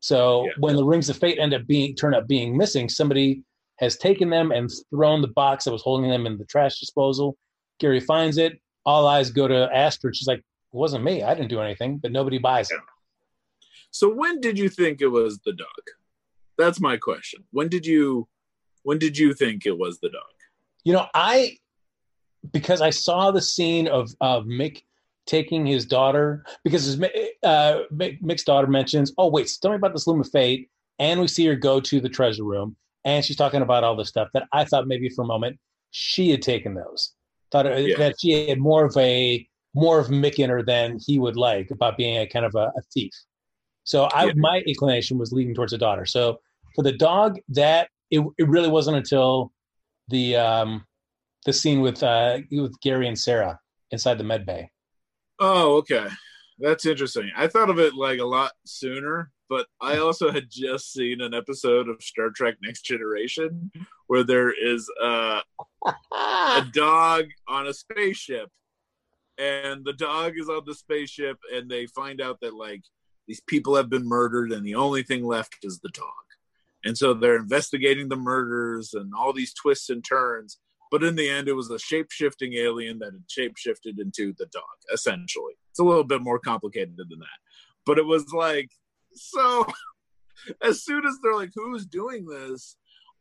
So 0.02 0.46
Yeah. 0.46 0.52
when 0.58 0.76
the 0.76 0.84
rings 0.84 1.10
of 1.10 1.18
fate 1.18 1.40
end 1.40 1.54
up 1.54 1.66
being 1.66 1.96
turn 1.96 2.14
up 2.14 2.28
being 2.28 2.58
missing, 2.58 2.90
somebody 2.90 3.44
has 3.78 3.96
taken 3.98 4.30
them 4.30 4.52
and 4.52 4.70
thrown 4.90 5.22
the 5.22 5.30
box 5.30 5.64
that 5.64 5.72
was 5.72 5.82
holding 5.82 6.10
them 6.10 6.26
in 6.28 6.38
the 6.38 6.46
trash 6.46 6.80
disposal. 6.80 7.38
Gary 7.80 8.00
finds 8.02 8.38
it. 8.38 8.60
All 8.86 9.08
eyes 9.08 9.32
go 9.32 9.48
to 9.48 9.70
Astrid. 9.74 10.16
She's 10.16 10.28
like, 10.28 10.40
"It 10.40 10.46
wasn't 10.72 11.06
me. 11.06 11.24
I 11.24 11.34
didn't 11.34 11.50
do 11.50 11.62
anything." 11.62 11.98
But 12.00 12.12
nobody 12.12 12.38
buys 12.38 12.70
it. 12.70 12.80
So 13.92 14.10
when 14.14 14.42
did 14.42 14.58
you 14.58 14.68
think 14.70 15.02
it 15.02 15.08
was 15.08 15.40
the 15.40 15.54
dog? 15.54 15.68
That's 16.58 16.80
my 16.80 16.98
question. 16.98 17.44
When 17.52 17.68
did 17.70 17.86
you 17.86 18.28
when 18.84 19.00
did 19.00 19.18
you 19.18 19.34
think 19.34 19.66
it 19.66 19.78
was 19.78 20.00
the 20.00 20.10
dog? 20.10 20.22
You 20.84 20.94
know, 20.94 21.08
I 21.14 21.58
because 22.52 22.82
I 22.82 22.90
saw 22.90 23.32
the 23.32 23.42
scene 23.42 23.88
of 23.88 24.12
of 24.22 24.46
Mick 24.46 24.84
taking 25.26 25.66
his 25.66 25.86
daughter 25.86 26.46
because 26.64 26.84
his 26.84 27.02
uh, 27.44 27.84
Mick's 27.94 28.44
daughter 28.44 28.68
mentions, 28.68 29.14
"Oh 29.18 29.30
wait, 29.30 29.50
tell 29.62 29.72
me 29.72 29.78
about 29.78 29.94
this 29.94 30.06
loom 30.08 30.20
of 30.22 30.30
fate," 30.30 30.70
and 31.00 31.20
we 31.22 31.28
see 31.28 31.46
her 31.46 31.56
go 31.56 31.80
to 31.80 32.00
the 32.02 32.10
treasure 32.10 32.44
room, 32.44 32.76
and 33.06 33.24
she's 33.24 33.38
talking 33.38 33.62
about 33.62 33.84
all 33.84 33.96
this 33.96 34.10
stuff 34.10 34.28
that 34.34 34.48
I 34.52 34.66
thought 34.66 34.88
maybe 34.88 35.10
for 35.10 35.24
a 35.24 35.28
moment 35.28 35.60
she 35.92 36.30
had 36.32 36.42
taken 36.42 36.74
those, 36.74 37.14
thought 37.52 37.66
Yeah. 37.66 37.98
that 37.98 38.16
she 38.20 38.50
had 38.50 38.60
more 38.60 38.86
of 38.86 38.98
a 38.98 39.48
more 39.74 40.00
of 40.00 40.08
Mick 40.08 40.36
in 40.40 40.50
her 40.50 40.62
than 40.62 41.00
he 41.04 41.18
would 41.18 41.36
like 41.38 41.72
about 41.72 41.98
being 41.98 42.18
a 42.18 42.28
kind 42.28 42.46
of 42.46 42.54
a, 42.56 42.72
a 42.78 42.82
thief. 42.94 43.14
So 43.84 44.04
I, 44.06 44.26
Yeah. 44.26 44.34
my 44.36 44.60
inclination 44.66 45.18
was 45.18 45.32
leaning 45.32 45.54
towards 45.56 45.72
the 45.72 45.78
daughter. 45.78 46.06
So 46.06 46.40
for 46.76 46.84
the 46.84 46.94
dog, 46.94 47.40
that 47.50 47.90
it, 48.12 48.22
it 48.38 48.48
really 48.48 48.70
wasn't 48.70 48.98
until 48.98 49.52
the 50.10 50.36
um, 50.36 50.86
the 51.46 51.54
scene 51.54 51.82
with 51.82 52.02
uh, 52.04 52.40
with 52.52 52.80
Gary 52.82 53.08
and 53.08 53.18
Sara 53.18 53.60
inside 53.92 54.18
the 54.18 54.24
med 54.24 54.46
bay. 54.46 54.70
Oh, 55.40 55.76
okay. 55.78 56.08
That's 56.60 56.86
interesting. 56.86 57.32
I 57.36 57.48
thought 57.48 57.70
of 57.70 57.80
it 57.80 57.96
like 57.96 58.20
a 58.20 58.26
lot 58.26 58.52
sooner, 58.66 59.32
but 59.50 59.66
I 59.82 59.98
also 59.98 60.32
had 60.32 60.46
just 60.50 60.94
seen 60.94 61.20
an 61.20 61.34
episode 61.34 61.90
of 61.90 62.02
Star 62.02 62.30
Trek 62.30 62.56
Next 62.62 62.84
Generation 62.84 63.72
where 64.08 64.24
there 64.24 64.52
is 64.52 64.88
a, 65.02 65.42
a 66.16 66.66
dog 66.74 67.26
on 67.48 67.68
a 67.68 67.74
spaceship 67.74 68.50
and 69.40 69.84
the 69.84 69.94
dog 69.94 70.34
is 70.38 70.48
on 70.48 70.62
the 70.66 70.76
spaceship 70.76 71.38
and 71.54 71.70
they 71.70 71.88
find 71.88 72.22
out 72.22 72.38
that 72.42 72.54
like 72.54 72.84
these 73.28 73.42
people 73.42 73.76
have 73.76 73.90
been 73.90 74.08
murdered 74.08 74.52
and 74.52 74.66
the 74.66 74.76
only 74.76 75.04
thing 75.04 75.26
left 75.26 75.58
is 75.64 75.80
the 75.80 75.90
dog. 75.90 76.08
And 76.84 76.98
so 76.98 77.14
they're 77.14 77.38
investigating 77.38 78.10
the 78.10 78.18
murders 78.18 78.94
and 78.94 79.14
all 79.18 79.32
these 79.32 79.54
twists 79.54 79.90
and 79.90 80.04
turns. 80.04 80.60
But 80.92 81.04
in 81.04 81.16
the 81.16 81.30
end, 81.30 81.48
it 81.48 81.54
was 81.54 81.72
a 81.72 81.80
shape 81.80 82.12
shifting 82.12 82.54
alien 82.54 83.00
that 83.00 83.14
had 83.14 83.24
shape 83.28 83.58
shifted 83.58 84.00
into 84.00 84.34
the 84.38 84.46
dog, 84.48 84.64
essentially. 84.94 85.54
It's 85.72 85.80
a 85.80 85.84
little 85.84 86.04
bit 86.04 86.22
more 86.22 86.40
complicated 86.40 86.96
than 86.98 87.20
that. 87.20 87.40
But 87.86 87.98
it 87.98 88.06
was 88.06 88.32
like, 88.34 88.70
so 89.14 89.66
as 90.64 90.84
soon 90.84 91.06
as 91.06 91.18
they're 91.24 91.36
like, 91.36 91.52
who's 91.56 91.86
doing 91.86 92.26
this? 92.26 92.76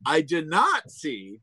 I 0.05 0.21
did 0.21 0.49
not 0.49 0.91
see, 0.91 1.38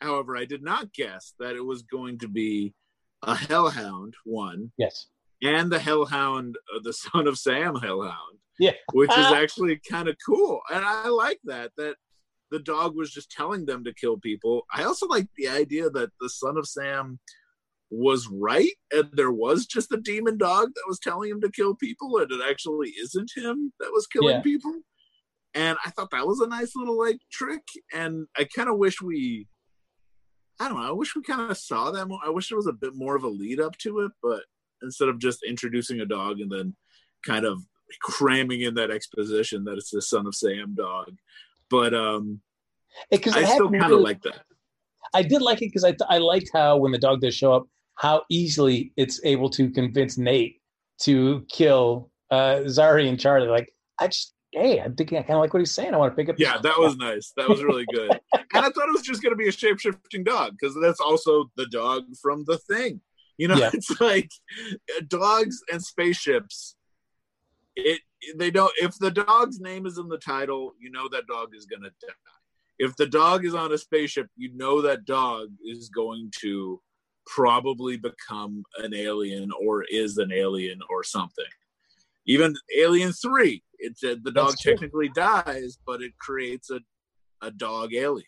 however, 0.00 0.36
I 0.36 0.44
did 0.44 0.62
not 0.62 0.92
guess 0.92 1.32
that 1.40 1.56
it 1.56 1.64
was 1.64 1.82
going 1.82 2.18
to 2.18 2.28
be 2.28 2.74
a 3.22 3.34
hellhound, 3.34 4.14
one, 4.24 4.70
Yes. 4.76 5.06
And 5.44 5.70
the 5.70 5.78
hellhound, 5.78 6.56
uh, 6.74 6.80
the 6.82 6.92
son 7.04 7.26
of 7.28 7.38
Sam 7.38 7.76
hellhound 7.76 8.38
Yeah. 8.58 8.72
which 8.92 9.16
is 9.16 9.26
actually 9.32 9.80
kind 9.88 10.08
of 10.08 10.16
cool. 10.26 10.60
And 10.72 10.84
I 10.84 11.08
like 11.08 11.38
that 11.44 11.72
that 11.76 11.96
the 12.50 12.58
dog 12.60 12.96
was 12.96 13.10
just 13.12 13.30
telling 13.30 13.66
them 13.66 13.84
to 13.84 13.92
kill 13.94 14.18
people. 14.18 14.62
I 14.72 14.84
also 14.84 15.06
like 15.06 15.26
the 15.36 15.48
idea 15.48 15.90
that 15.90 16.10
the 16.20 16.28
son 16.30 16.56
of 16.56 16.66
Sam 16.68 17.18
was 17.90 18.28
right 18.28 18.72
and 18.92 19.08
there 19.12 19.30
was 19.30 19.66
just 19.66 19.92
a 19.92 19.96
demon 20.00 20.36
dog 20.38 20.68
that 20.74 20.84
was 20.88 20.98
telling 20.98 21.30
him 21.30 21.40
to 21.40 21.50
kill 21.50 21.74
people 21.76 22.16
and 22.18 22.30
it 22.32 22.40
actually 22.48 22.88
isn't 22.90 23.30
him 23.36 23.72
that 23.80 23.90
was 23.92 24.06
killing 24.06 24.36
Yeah. 24.36 24.42
people. 24.42 24.74
And 25.54 25.78
I 25.84 25.90
thought 25.90 26.10
that 26.10 26.26
was 26.26 26.40
a 26.40 26.46
nice 26.48 26.74
little 26.74 26.98
like 26.98 27.18
trick 27.30 27.62
and 27.92 28.26
I 28.36 28.44
kind 28.44 28.68
of 28.68 28.78
wish 28.78 29.00
we 29.00 29.46
I 30.60 30.68
don't 30.68 30.78
know, 30.80 30.88
I 30.88 30.92
wish 30.92 31.16
we 31.16 31.22
kind 31.22 31.50
of 31.50 31.58
saw 31.58 31.90
that 31.90 32.06
more. 32.06 32.20
I 32.24 32.30
wish 32.30 32.48
there 32.48 32.56
was 32.56 32.68
a 32.68 32.72
bit 32.72 32.92
more 32.94 33.16
of 33.16 33.24
a 33.24 33.28
lead 33.28 33.60
up 33.60 33.76
to 33.78 34.00
it, 34.00 34.12
but 34.22 34.44
instead 34.82 35.08
of 35.08 35.18
just 35.18 35.44
introducing 35.46 36.00
a 36.00 36.06
dog 36.06 36.40
and 36.40 36.50
then 36.50 36.74
kind 37.24 37.44
of 37.44 37.60
cramming 38.02 38.62
in 38.62 38.74
that 38.74 38.90
exposition 38.90 39.64
that 39.64 39.78
it's 39.78 39.90
the 39.90 40.02
son 40.02 40.26
of 40.26 40.34
Sam 40.34 40.74
dog. 40.74 41.16
But 41.70 41.94
um 41.94 42.40
Because 43.10 43.36
I 43.36 43.44
still 43.44 43.70
kind 43.70 43.92
of 43.92 44.00
like 44.00 44.22
that. 44.22 44.44
I 45.14 45.22
did 45.22 45.42
like 45.42 45.62
it 45.62 45.66
because 45.66 45.84
I 45.84 45.94
I 46.08 46.18
liked 46.18 46.50
how 46.52 46.76
when 46.76 46.92
the 46.92 46.98
dog 46.98 47.20
does 47.20 47.34
show 47.34 47.52
up, 47.52 47.66
how 47.96 48.22
easily 48.30 48.92
it's 48.96 49.20
able 49.24 49.50
to 49.50 49.70
convince 49.70 50.18
Nate 50.18 50.60
to 51.02 51.44
kill 51.50 52.10
uh, 52.30 52.60
Zari 52.66 53.08
and 53.08 53.18
Charlie. 53.18 53.48
Like 53.48 53.72
I 54.00 54.08
just 54.08 54.34
hey, 54.54 54.80
I'm 54.80 54.94
thinking 54.94 55.18
I 55.18 55.22
kind 55.22 55.34
of 55.34 55.40
like 55.40 55.52
what 55.52 55.60
he's 55.60 55.72
saying. 55.72 55.94
I 55.94 55.96
want 55.96 56.12
to 56.12 56.16
pick 56.16 56.28
up. 56.28 56.36
Yeah, 56.38 56.58
that 56.58 56.78
was 56.78 56.96
nice. 56.96 57.32
That 57.36 57.48
was 57.48 57.62
really 57.62 57.84
good. 57.92 58.10
and 58.34 58.42
I 58.52 58.70
thought 58.70 58.88
it 58.88 58.92
was 58.92 59.02
just 59.02 59.22
going 59.22 59.32
to 59.32 59.36
be 59.36 59.48
a 59.48 59.52
shape 59.52 59.78
shifting 59.78 60.24
dog 60.24 60.54
because 60.58 60.76
that's 60.80 61.00
also 61.00 61.50
the 61.56 61.66
dog 61.66 62.04
from 62.22 62.44
the 62.46 62.58
thing. 62.58 63.00
You 63.38 63.48
know, 63.48 63.56
Yeah. 63.56 63.70
it's 63.74 64.00
like 64.00 64.30
uh, 64.96 65.02
dogs 65.08 65.60
and 65.72 65.82
spaceships. 65.82 66.76
It 67.76 68.00
they 68.36 68.50
don't. 68.50 68.72
If 68.76 68.98
the 68.98 69.10
dog's 69.10 69.60
name 69.60 69.86
is 69.86 69.98
in 69.98 70.08
the 70.08 70.18
title, 70.18 70.74
you 70.80 70.90
know 70.90 71.08
that 71.10 71.26
dog 71.26 71.50
is 71.54 71.66
going 71.66 71.82
to 71.82 71.90
die. 72.06 72.14
If 72.78 72.96
the 72.96 73.06
dog 73.06 73.44
is 73.44 73.54
on 73.54 73.72
a 73.72 73.78
spaceship, 73.78 74.28
you 74.36 74.50
know 74.54 74.80
that 74.82 75.04
dog 75.04 75.48
is 75.64 75.88
going 75.88 76.32
to 76.40 76.80
probably 77.26 77.96
become 77.96 78.64
an 78.78 78.94
alien 78.94 79.50
or 79.60 79.84
is 79.84 80.18
an 80.18 80.32
alien 80.32 80.80
or 80.90 81.02
something. 81.04 81.44
Even 82.26 82.54
Alien 82.76 83.12
Three, 83.12 83.62
it 83.78 83.98
said 83.98 84.24
the 84.24 84.32
dog 84.32 84.54
technically 84.56 85.10
dies, 85.10 85.78
but 85.86 86.00
it 86.00 86.16
creates 86.18 86.70
a 86.70 86.80
a 87.42 87.50
dog 87.50 87.94
alien. 87.94 88.26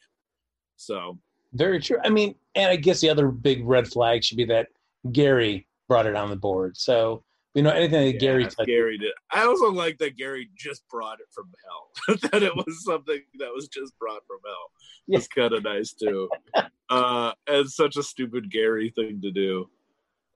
So 0.76 1.18
Very 1.52 1.80
true. 1.80 1.98
I 2.04 2.10
mean, 2.10 2.34
and 2.54 2.70
I 2.70 2.76
guess 2.76 3.00
the 3.00 3.08
other 3.08 3.28
big 3.28 3.66
red 3.66 3.88
flag 3.88 4.22
should 4.22 4.36
be 4.36 4.44
that 4.46 4.68
Gary 5.12 5.66
brought 5.88 6.06
it 6.06 6.16
on 6.16 6.30
the 6.30 6.36
board. 6.36 6.76
So 6.76 7.22
you 7.54 7.62
know 7.62 7.70
anything 7.70 8.04
that 8.12 8.20
Gary 8.20 8.44
touched. 8.44 8.66
Gary 8.66 8.98
did. 8.98 9.12
I 9.32 9.44
also 9.44 9.70
like 9.70 9.96
that 9.98 10.16
Gary 10.16 10.50
just 10.54 10.86
brought 10.88 11.20
it 11.20 11.26
from 11.32 11.50
hell. 11.64 12.18
that 12.32 12.42
it 12.42 12.54
was 12.54 12.84
something 12.84 13.20
that 13.38 13.50
was 13.54 13.68
just 13.68 13.98
brought 13.98 14.22
from 14.26 14.38
hell. 14.44 14.70
Yeah. 15.06 15.18
It's 15.18 15.28
kind 15.28 15.52
of 15.52 15.64
nice 15.64 15.92
too. 15.94 16.28
uh, 16.90 17.32
and 17.46 17.68
such 17.70 17.96
a 17.96 18.02
stupid 18.02 18.50
Gary 18.50 18.92
thing 18.94 19.20
to 19.22 19.30
do. 19.30 19.70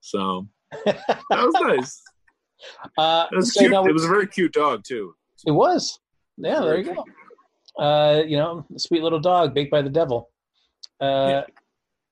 So 0.01 0.49
that 0.87 1.19
was 1.31 1.55
nice. 1.61 2.03
uh, 2.97 3.27
It 3.31 3.37
was 3.37 3.53
so 3.53 3.61
cute. 3.61 3.73
now 3.73 3.85
it 3.85 3.93
was 3.93 4.05
a 4.05 4.09
very 4.09 4.27
cute 4.27 4.53
dog 4.53 4.83
too. 4.85 5.15
It 5.47 5.53
was. 5.53 5.99
Yeah, 6.39 6.61
there 6.61 6.79
you 6.79 6.95
go. 6.95 7.05
Uh, 7.83 8.23
you 8.27 8.37
know, 8.39 8.65
sweet 8.79 9.03
little 9.03 9.21
dog 9.21 9.53
baked 9.55 9.71
by 9.71 9.83
the 9.83 9.91
devil. 9.91 10.31
Uh, 11.01 11.43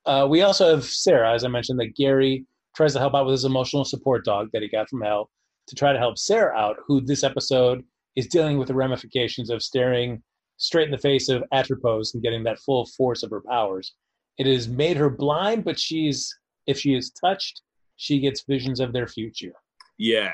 uh, 0.08 0.26
we 0.26 0.40
also 0.40 0.74
have 0.74 0.84
Sara, 0.84 1.34
as 1.34 1.44
I 1.44 1.48
mentioned, 1.48 1.78
that 1.80 1.94
Gary 1.94 2.46
tries 2.74 2.94
to 2.94 2.98
help 2.98 3.14
out 3.14 3.26
with 3.26 3.32
his 3.32 3.44
emotional 3.44 3.84
support 3.84 4.24
dog 4.24 4.48
that 4.52 4.62
he 4.62 4.68
got 4.68 4.88
from 4.88 5.02
Hell 5.02 5.30
to 5.66 5.74
try 5.74 5.92
to 5.92 5.98
help 5.98 6.16
Sara 6.16 6.56
out, 6.56 6.76
who 6.86 7.02
this 7.02 7.22
episode 7.22 7.84
is 8.16 8.26
dealing 8.26 8.56
with 8.56 8.68
the 8.68 8.74
ramifications 8.74 9.50
of 9.50 9.62
staring 9.62 10.22
straight 10.56 10.86
in 10.86 10.92
the 10.92 10.98
face 10.98 11.28
of 11.28 11.44
Atropos 11.52 12.14
and 12.14 12.22
getting 12.22 12.42
that 12.44 12.58
full 12.60 12.86
force 12.96 13.22
of 13.22 13.30
her 13.30 13.42
powers. 13.42 13.92
It 14.38 14.46
has 14.46 14.66
made 14.66 14.96
her 14.96 15.10
blind, 15.10 15.64
but 15.64 15.78
she's 15.78 16.34
if 16.66 16.78
she 16.78 16.94
is 16.94 17.10
touched, 17.10 17.60
she 17.96 18.18
gets 18.18 18.44
visions 18.48 18.80
of 18.80 18.94
their 18.94 19.08
future. 19.08 19.52
Yeah, 19.98 20.32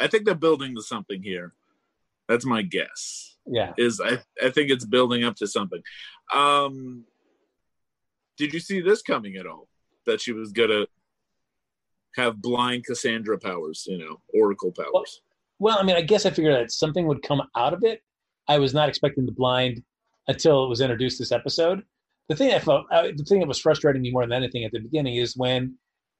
I 0.00 0.06
think 0.06 0.24
they're 0.24 0.34
building 0.34 0.74
to 0.74 0.82
something 0.82 1.22
here. 1.22 1.52
That's 2.28 2.46
my 2.46 2.62
guess. 2.62 3.36
Yeah. 3.46 3.72
is 3.76 4.00
I, 4.00 4.22
I 4.42 4.50
think 4.50 4.70
it's 4.70 4.86
building 4.86 5.24
up 5.24 5.36
to 5.36 5.46
something. 5.46 5.82
Um, 6.32 7.04
did 8.36 8.52
you 8.52 8.60
see 8.60 8.80
this 8.80 9.02
coming 9.02 9.36
at 9.36 9.46
all? 9.46 9.68
That 10.06 10.20
she 10.20 10.32
was 10.32 10.52
gonna 10.52 10.86
have 12.16 12.42
blind 12.42 12.84
Cassandra 12.84 13.38
powers, 13.38 13.84
you 13.88 13.98
know, 13.98 14.20
Oracle 14.34 14.72
powers. 14.72 15.22
Well, 15.58 15.78
I 15.78 15.84
mean, 15.84 15.96
I 15.96 16.02
guess 16.02 16.26
I 16.26 16.30
figured 16.30 16.54
that 16.54 16.72
something 16.72 17.06
would 17.06 17.22
come 17.22 17.42
out 17.56 17.72
of 17.72 17.84
it. 17.84 18.02
I 18.48 18.58
was 18.58 18.74
not 18.74 18.88
expecting 18.88 19.26
the 19.26 19.32
blind 19.32 19.82
until 20.28 20.64
it 20.64 20.68
was 20.68 20.80
introduced 20.80 21.18
this 21.18 21.32
episode. 21.32 21.82
The 22.28 22.36
thing 22.36 22.52
I 22.52 22.58
felt, 22.58 22.86
the 22.90 23.24
thing 23.28 23.40
that 23.40 23.48
was 23.48 23.60
frustrating 23.60 24.02
me 24.02 24.10
more 24.10 24.24
than 24.24 24.32
anything 24.32 24.64
at 24.64 24.72
the 24.72 24.80
beginning 24.80 25.16
is 25.16 25.36
when, 25.36 25.76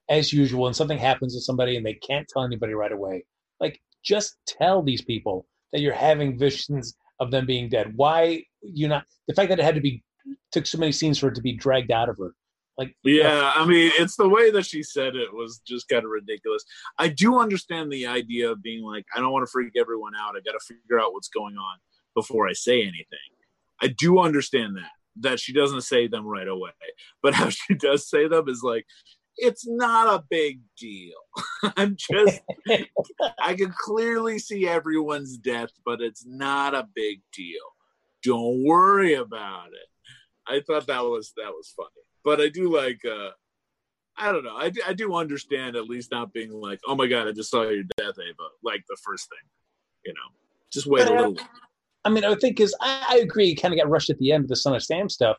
as 0.09 0.31
usual, 0.31 0.63
when 0.63 0.73
something 0.73 0.97
happens 0.97 1.33
to 1.35 1.41
somebody 1.41 1.77
and 1.77 1.85
they 1.85 1.95
can't 1.95 2.27
tell 2.27 2.43
anybody 2.43 2.73
right 2.73 2.91
away, 2.91 3.25
like 3.59 3.81
just 4.03 4.37
tell 4.45 4.81
these 4.81 5.01
people 5.01 5.45
that 5.71 5.81
you're 5.81 5.93
having 5.93 6.37
visions 6.37 6.95
of 7.19 7.31
them 7.31 7.45
being 7.45 7.69
dead. 7.69 7.93
Why 7.95 8.43
you 8.61 8.87
not? 8.87 9.05
The 9.27 9.33
fact 9.33 9.49
that 9.49 9.59
it 9.59 9.65
had 9.65 9.75
to 9.75 9.81
be 9.81 10.03
took 10.51 10.65
so 10.65 10.77
many 10.77 10.91
scenes 10.91 11.19
for 11.19 11.27
it 11.27 11.35
to 11.35 11.41
be 11.41 11.53
dragged 11.53 11.91
out 11.91 12.09
of 12.09 12.17
her, 12.17 12.33
like 12.77 12.95
Yeah, 13.03 13.51
I 13.55 13.65
mean, 13.65 13.91
it's 13.97 14.15
the 14.15 14.29
way 14.29 14.51
that 14.51 14.65
she 14.65 14.83
said 14.83 15.15
it 15.15 15.33
was 15.33 15.61
just 15.65 15.87
kind 15.89 16.03
of 16.03 16.11
ridiculous. 16.11 16.63
I 16.97 17.09
do 17.09 17.39
understand 17.39 17.91
the 17.91 18.07
idea 18.07 18.51
of 18.51 18.61
being 18.61 18.83
like, 18.83 19.05
I 19.15 19.19
don't 19.19 19.31
want 19.31 19.45
to 19.45 19.51
freak 19.51 19.73
everyone 19.77 20.13
out. 20.15 20.35
I 20.35 20.41
got 20.41 20.57
to 20.57 20.65
figure 20.65 20.99
out 20.99 21.13
what's 21.13 21.29
going 21.29 21.55
on 21.55 21.77
before 22.15 22.47
I 22.47 22.53
say 22.53 22.81
anything. 22.81 23.19
I 23.81 23.87
do 23.87 24.19
understand 24.19 24.77
that 24.77 24.91
that 25.21 25.39
she 25.39 25.53
doesn't 25.53 25.81
say 25.81 26.07
them 26.07 26.25
right 26.25 26.47
away, 26.47 26.71
but 27.21 27.33
how 27.33 27.49
she 27.49 27.75
does 27.75 28.09
say 28.09 28.27
them 28.27 28.47
is 28.47 28.61
like, 28.63 28.85
it's 29.37 29.67
not 29.67 30.13
a 30.13 30.23
big 30.29 30.59
deal. 30.77 31.17
I'm 31.77 31.95
just, 31.97 32.41
I 33.39 33.55
can 33.55 33.73
clearly 33.77 34.39
see 34.39 34.67
everyone's 34.67 35.37
death, 35.37 35.69
but 35.85 36.01
it's 36.01 36.25
not 36.25 36.75
a 36.75 36.87
big 36.95 37.21
deal. 37.35 37.61
Don't 38.23 38.63
worry 38.63 39.15
about 39.15 39.67
it. 39.67 39.89
I 40.47 40.61
thought 40.61 40.87
that 40.87 41.03
was 41.03 41.33
that 41.37 41.49
was 41.51 41.73
funny, 41.75 41.89
but 42.23 42.41
I 42.41 42.49
do 42.49 42.75
like. 42.75 43.01
uh 43.05 43.29
I 44.15 44.31
don't 44.31 44.43
know. 44.43 44.55
I 44.55 44.69
do, 44.69 44.79
I 44.87 44.93
do 44.93 45.15
understand 45.15 45.75
at 45.75 45.85
least 45.89 46.11
not 46.11 46.31
being 46.33 46.51
like, 46.51 46.79
oh 46.85 46.95
my 46.95 47.07
god, 47.07 47.27
I 47.27 47.31
just 47.31 47.49
saw 47.49 47.63
your 47.63 47.81
death, 47.97 48.13
Ava. 48.19 48.47
Like 48.61 48.83
the 48.87 48.95
first 49.03 49.27
thing, 49.27 49.49
you 50.05 50.13
know. 50.13 50.29
Just 50.71 50.85
wait 50.85 51.07
But 51.07 51.11
a 51.13 51.15
I- 51.15 51.17
little. 51.27 51.45
I 52.05 52.09
mean, 52.09 52.23
I 52.25 52.35
think 52.35 52.59
is 52.59 52.75
I, 52.81 53.05
I 53.11 53.17
agree. 53.19 53.55
Kind 53.55 53.73
of 53.73 53.79
got 53.79 53.89
rushed 53.89 54.09
at 54.11 54.19
the 54.19 54.31
end 54.33 54.43
with 54.43 54.49
the 54.49 54.55
Son 54.55 54.75
of 54.75 54.83
Sam 54.83 55.09
stuff. 55.09 55.37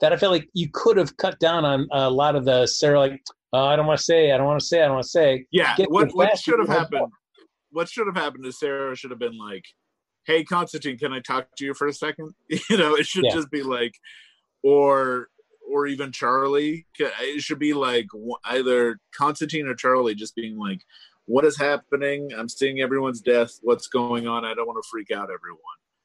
That 0.00 0.12
I 0.12 0.16
feel 0.16 0.30
like 0.30 0.48
you 0.54 0.68
could 0.72 0.96
have 0.96 1.16
cut 1.16 1.38
down 1.38 1.64
on 1.64 1.86
a 1.92 2.10
lot 2.10 2.34
of 2.34 2.44
the 2.44 2.66
Sara. 2.66 2.98
Like, 2.98 3.20
oh, 3.52 3.66
I 3.66 3.76
don't 3.76 3.86
want 3.86 3.98
to 3.98 4.04
say, 4.04 4.32
I 4.32 4.36
don't 4.38 4.46
want 4.46 4.58
to 4.60 4.66
say, 4.66 4.80
I 4.82 4.86
don't 4.86 4.94
want 4.94 5.04
to 5.04 5.10
say. 5.10 5.46
Yeah, 5.52 5.76
Get 5.76 5.90
what 5.90 6.10
what 6.14 6.36
should 6.38 6.58
have 6.58 6.68
happened? 6.68 7.12
What 7.70 7.88
should 7.88 8.06
have 8.06 8.16
happened 8.16 8.46
is 8.46 8.58
Sara 8.58 8.96
should 8.96 9.10
have 9.10 9.18
been 9.20 9.36
like, 9.38 9.64
"Hey, 10.24 10.42
Constantine, 10.44 10.96
can 10.98 11.12
I 11.12 11.20
talk 11.20 11.48
to 11.58 11.64
you 11.64 11.74
for 11.74 11.86
a 11.86 11.92
second? 11.92 12.32
You 12.70 12.78
know, 12.78 12.94
it 12.96 13.06
should 13.06 13.24
Yeah. 13.24 13.34
just 13.34 13.50
be 13.50 13.62
like, 13.62 13.92
or 14.62 15.28
or 15.70 15.86
even 15.86 16.12
Charlie. 16.12 16.86
It 16.98 17.42
should 17.42 17.58
be 17.58 17.74
like 17.74 18.06
either 18.44 18.98
Constantine 19.14 19.66
or 19.66 19.74
Charlie, 19.74 20.14
just 20.14 20.34
being 20.34 20.56
like, 20.58 20.80
"What 21.26 21.44
is 21.44 21.58
happening? 21.58 22.30
I'm 22.36 22.48
seeing 22.48 22.80
everyone's 22.80 23.20
death. 23.20 23.58
What's 23.62 23.86
going 23.86 24.26
on? 24.26 24.44
I 24.44 24.54
don't 24.54 24.66
want 24.66 24.82
to 24.82 24.88
freak 24.90 25.10
out 25.10 25.28
everyone." 25.30 25.60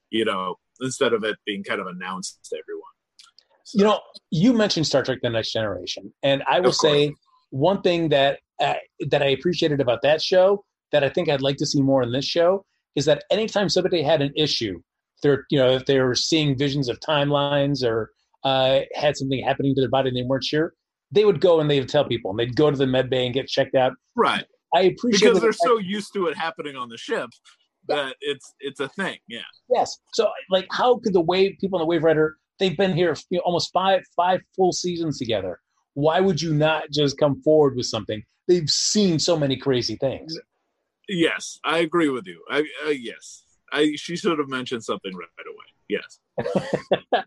You 0.09 0.25
know, 0.25 0.55
instead 0.81 1.13
of 1.13 1.23
it 1.23 1.37
being 1.45 1.63
kind 1.63 1.81
of 1.81 1.87
announced 1.87 2.39
to 2.49 2.57
everyone. 2.57 2.83
So, 3.63 3.77
You 3.77 3.83
know, 3.85 4.01
you 4.31 4.53
mentioned 4.53 4.87
Star 4.87 5.03
Trek: 5.03 5.19
The 5.21 5.29
Next 5.29 5.51
Generation, 5.51 6.13
and 6.23 6.43
I 6.47 6.59
will 6.59 6.73
say 6.73 7.13
one 7.49 7.81
thing 7.81 8.09
that 8.09 8.39
uh, 8.59 8.75
that 9.09 9.21
I 9.21 9.27
appreciated 9.27 9.79
about 9.79 10.01
that 10.03 10.21
show 10.21 10.65
that 10.91 11.03
I 11.03 11.09
think 11.09 11.29
I'd 11.29 11.41
like 11.41 11.57
to 11.57 11.65
see 11.65 11.81
more 11.81 12.03
in 12.03 12.11
this 12.11 12.25
show 12.25 12.65
is 12.95 13.05
that 13.05 13.23
anytime 13.31 13.69
somebody 13.69 14.03
had 14.03 14.21
an 14.21 14.31
issue, 14.35 14.81
they're 15.21 15.45
you 15.49 15.57
know 15.57 15.71
if 15.71 15.85
they 15.85 15.99
were 15.99 16.15
seeing 16.15 16.57
visions 16.57 16.89
of 16.89 16.99
timelines 16.99 17.83
or 17.83 18.11
uh, 18.43 18.81
had 18.93 19.15
something 19.17 19.43
happening 19.43 19.75
to 19.75 19.81
their 19.81 19.89
body 19.89 20.09
and 20.09 20.17
they 20.17 20.23
weren't 20.23 20.43
sure, 20.43 20.73
they 21.11 21.25
would 21.25 21.39
go 21.39 21.59
and 21.59 21.69
they 21.69 21.79
would 21.79 21.89
tell 21.89 22.05
people, 22.05 22.31
and 22.31 22.39
they'd 22.39 22.55
go 22.55 22.71
to 22.71 22.77
the 22.77 22.87
med 22.87 23.09
bay 23.09 23.25
and 23.25 23.33
get 23.33 23.47
checked 23.47 23.75
out. 23.75 23.93
right 24.15 24.45
I 24.73 24.81
appreciate 24.81 25.29
because 25.29 25.41
they're 25.41 25.53
so 25.53 25.77
used 25.77 26.13
to 26.13 26.27
it 26.27 26.37
happening 26.37 26.75
on 26.75 26.89
the 26.89 26.97
ship 26.97 27.29
that 27.87 28.15
it's 28.21 28.53
it's 28.59 28.79
a 28.79 28.89
thing. 28.89 29.17
Yeah. 29.27 29.41
Yes. 29.69 29.97
So, 30.13 30.29
like, 30.49 30.67
how 30.71 30.99
could 30.99 31.13
the 31.13 31.21
wave 31.21 31.57
people 31.59 31.79
in 31.79 31.87
the 31.87 31.93
Waverider? 31.93 32.31
They've 32.59 32.75
been 32.75 32.93
here 32.93 33.15
you 33.29 33.37
know, 33.37 33.43
almost 33.45 33.71
five 33.73 34.01
five 34.15 34.41
full 34.55 34.71
seasons 34.71 35.19
together. 35.19 35.59
Why 35.93 36.19
would 36.19 36.41
you 36.41 36.53
not 36.53 36.89
just 36.91 37.17
come 37.17 37.41
forward 37.43 37.75
with 37.75 37.85
something? 37.85 38.23
They've 38.47 38.69
seen 38.69 39.19
so 39.19 39.37
many 39.37 39.57
crazy 39.57 39.95
things. 39.95 40.37
Yes, 41.07 41.59
I 41.63 41.79
agree 41.79 42.09
with 42.09 42.25
you. 42.25 42.43
I 42.49 42.63
uh, 42.85 42.89
yes, 42.89 43.43
I 43.73 43.95
she 43.95 44.15
should 44.15 44.39
have 44.39 44.47
mentioned 44.49 44.83
something 44.83 45.11
right 45.15 45.27
away. 45.47 45.65
Yes, 45.89 46.19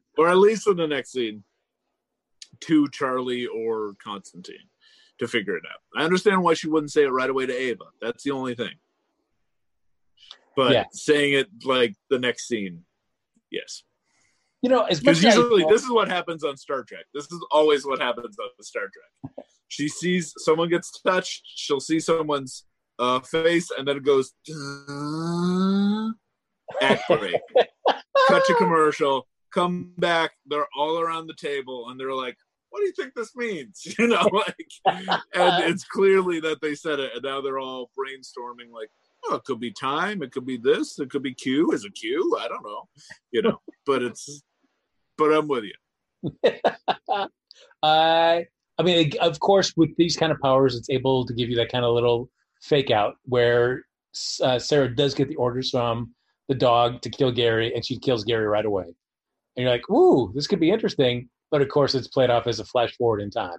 or 0.18 0.28
at 0.28 0.38
least 0.38 0.66
in 0.66 0.76
the 0.76 0.86
next 0.86 1.12
scene 1.12 1.44
to 2.60 2.88
Charlie 2.88 3.46
or 3.46 3.94
Constantine 4.02 4.68
to 5.18 5.28
figure 5.28 5.56
it 5.56 5.64
out. 5.70 5.80
I 6.00 6.04
understand 6.04 6.42
why 6.42 6.54
she 6.54 6.68
wouldn't 6.68 6.92
say 6.92 7.04
it 7.04 7.10
right 7.10 7.28
away 7.28 7.46
to 7.46 7.54
Ava. 7.54 7.84
That's 8.00 8.22
the 8.22 8.30
only 8.30 8.54
thing. 8.54 8.74
But 10.54 10.72
Yeah. 10.72 10.84
saying 10.92 11.34
it 11.34 11.48
like 11.64 11.94
the 12.08 12.18
next 12.18 12.48
scene, 12.48 12.84
yes, 13.50 13.82
You 14.62 14.70
know, 14.70 14.86
because 14.88 15.22
usually 15.22 15.64
this 15.68 15.82
is 15.82 15.90
what 15.90 16.08
happens 16.08 16.44
on 16.44 16.56
Star 16.56 16.82
Trek. 16.82 17.04
This 17.12 17.24
is 17.30 17.44
always 17.50 17.84
what 17.84 18.00
happens 18.00 18.38
on 18.38 18.48
the 18.56 18.64
Star 18.64 18.84
Trek. 18.84 19.34
She 19.68 19.88
sees 19.88 20.32
someone 20.38 20.68
gets 20.70 20.90
touched, 21.02 21.42
she'll 21.46 21.80
see 21.80 22.00
someone's 22.00 22.64
uh, 22.98 23.20
face, 23.20 23.70
and 23.76 23.86
then 23.86 23.98
it 23.98 24.04
goes 24.04 24.32
act 26.80 27.02
break. 27.08 27.40
Cut 28.28 28.44
to 28.46 28.54
commercial. 28.54 29.26
Come 29.52 29.92
back. 29.98 30.32
They're 30.46 30.66
all 30.76 30.98
around 30.98 31.26
the 31.26 31.34
table, 31.34 31.88
and 31.88 31.98
they're 31.98 32.14
like, 32.14 32.36
"What 32.70 32.80
do 32.80 32.86
you 32.86 32.92
think 32.92 33.14
this 33.14 33.34
means?" 33.36 33.86
You 33.98 34.08
know, 34.08 34.28
like, 34.32 35.06
and 35.34 35.64
it's 35.64 35.84
clearly 35.84 36.40
that 36.40 36.60
they 36.60 36.74
said 36.74 37.00
it, 37.00 37.12
and 37.14 37.22
now 37.22 37.40
they're 37.40 37.58
all 37.58 37.90
brainstorming, 37.98 38.72
like, 38.72 38.90
"Oh, 39.26 39.36
it 39.36 39.44
could 39.44 39.60
be 39.60 39.72
time. 39.72 40.22
It 40.22 40.32
could 40.32 40.46
be 40.46 40.56
this. 40.56 40.98
It 40.98 41.10
could 41.10 41.22
be 41.22 41.34
Q. 41.34 41.72
Is 41.72 41.84
it 41.84 41.94
Q? 41.94 42.36
I 42.40 42.48
don't 42.48 42.64
know." 42.64 42.88
You 43.30 43.42
know, 43.42 43.60
but 43.84 44.02
it's, 44.02 44.42
but 45.16 45.32
I'm 45.32 45.48
with 45.48 45.64
you. 45.64 46.52
I, 47.82 48.46
I 48.78 48.82
mean, 48.82 49.12
of 49.20 49.40
course, 49.40 49.72
with 49.76 49.96
these 49.96 50.16
kind 50.16 50.32
of 50.32 50.40
powers, 50.40 50.74
it's 50.76 50.90
able 50.90 51.24
to 51.26 51.34
give 51.34 51.48
you 51.48 51.56
that 51.56 51.70
kind 51.70 51.84
of 51.84 51.94
little 51.94 52.30
fake 52.62 52.90
out 52.90 53.14
where 53.24 53.84
uh, 54.42 54.58
Sara 54.58 54.94
does 54.94 55.14
get 55.14 55.28
the 55.28 55.36
orders 55.36 55.70
from 55.70 56.14
the 56.48 56.54
dog 56.54 57.02
to 57.02 57.10
kill 57.10 57.32
Gary, 57.32 57.74
and 57.74 57.84
she 57.84 57.98
kills 57.98 58.24
Gary 58.24 58.46
right 58.46 58.64
away. 58.64 58.84
And 58.84 59.64
you're 59.64 59.70
like, 59.70 59.88
"Ooh, 59.90 60.32
this 60.34 60.46
could 60.46 60.60
be 60.60 60.70
interesting." 60.70 61.28
But 61.50 61.62
of 61.62 61.68
course, 61.68 61.94
it's 61.94 62.08
played 62.08 62.30
off 62.30 62.46
as 62.46 62.60
a 62.60 62.64
flash 62.64 62.96
forward 62.96 63.20
in 63.20 63.30
time. 63.30 63.58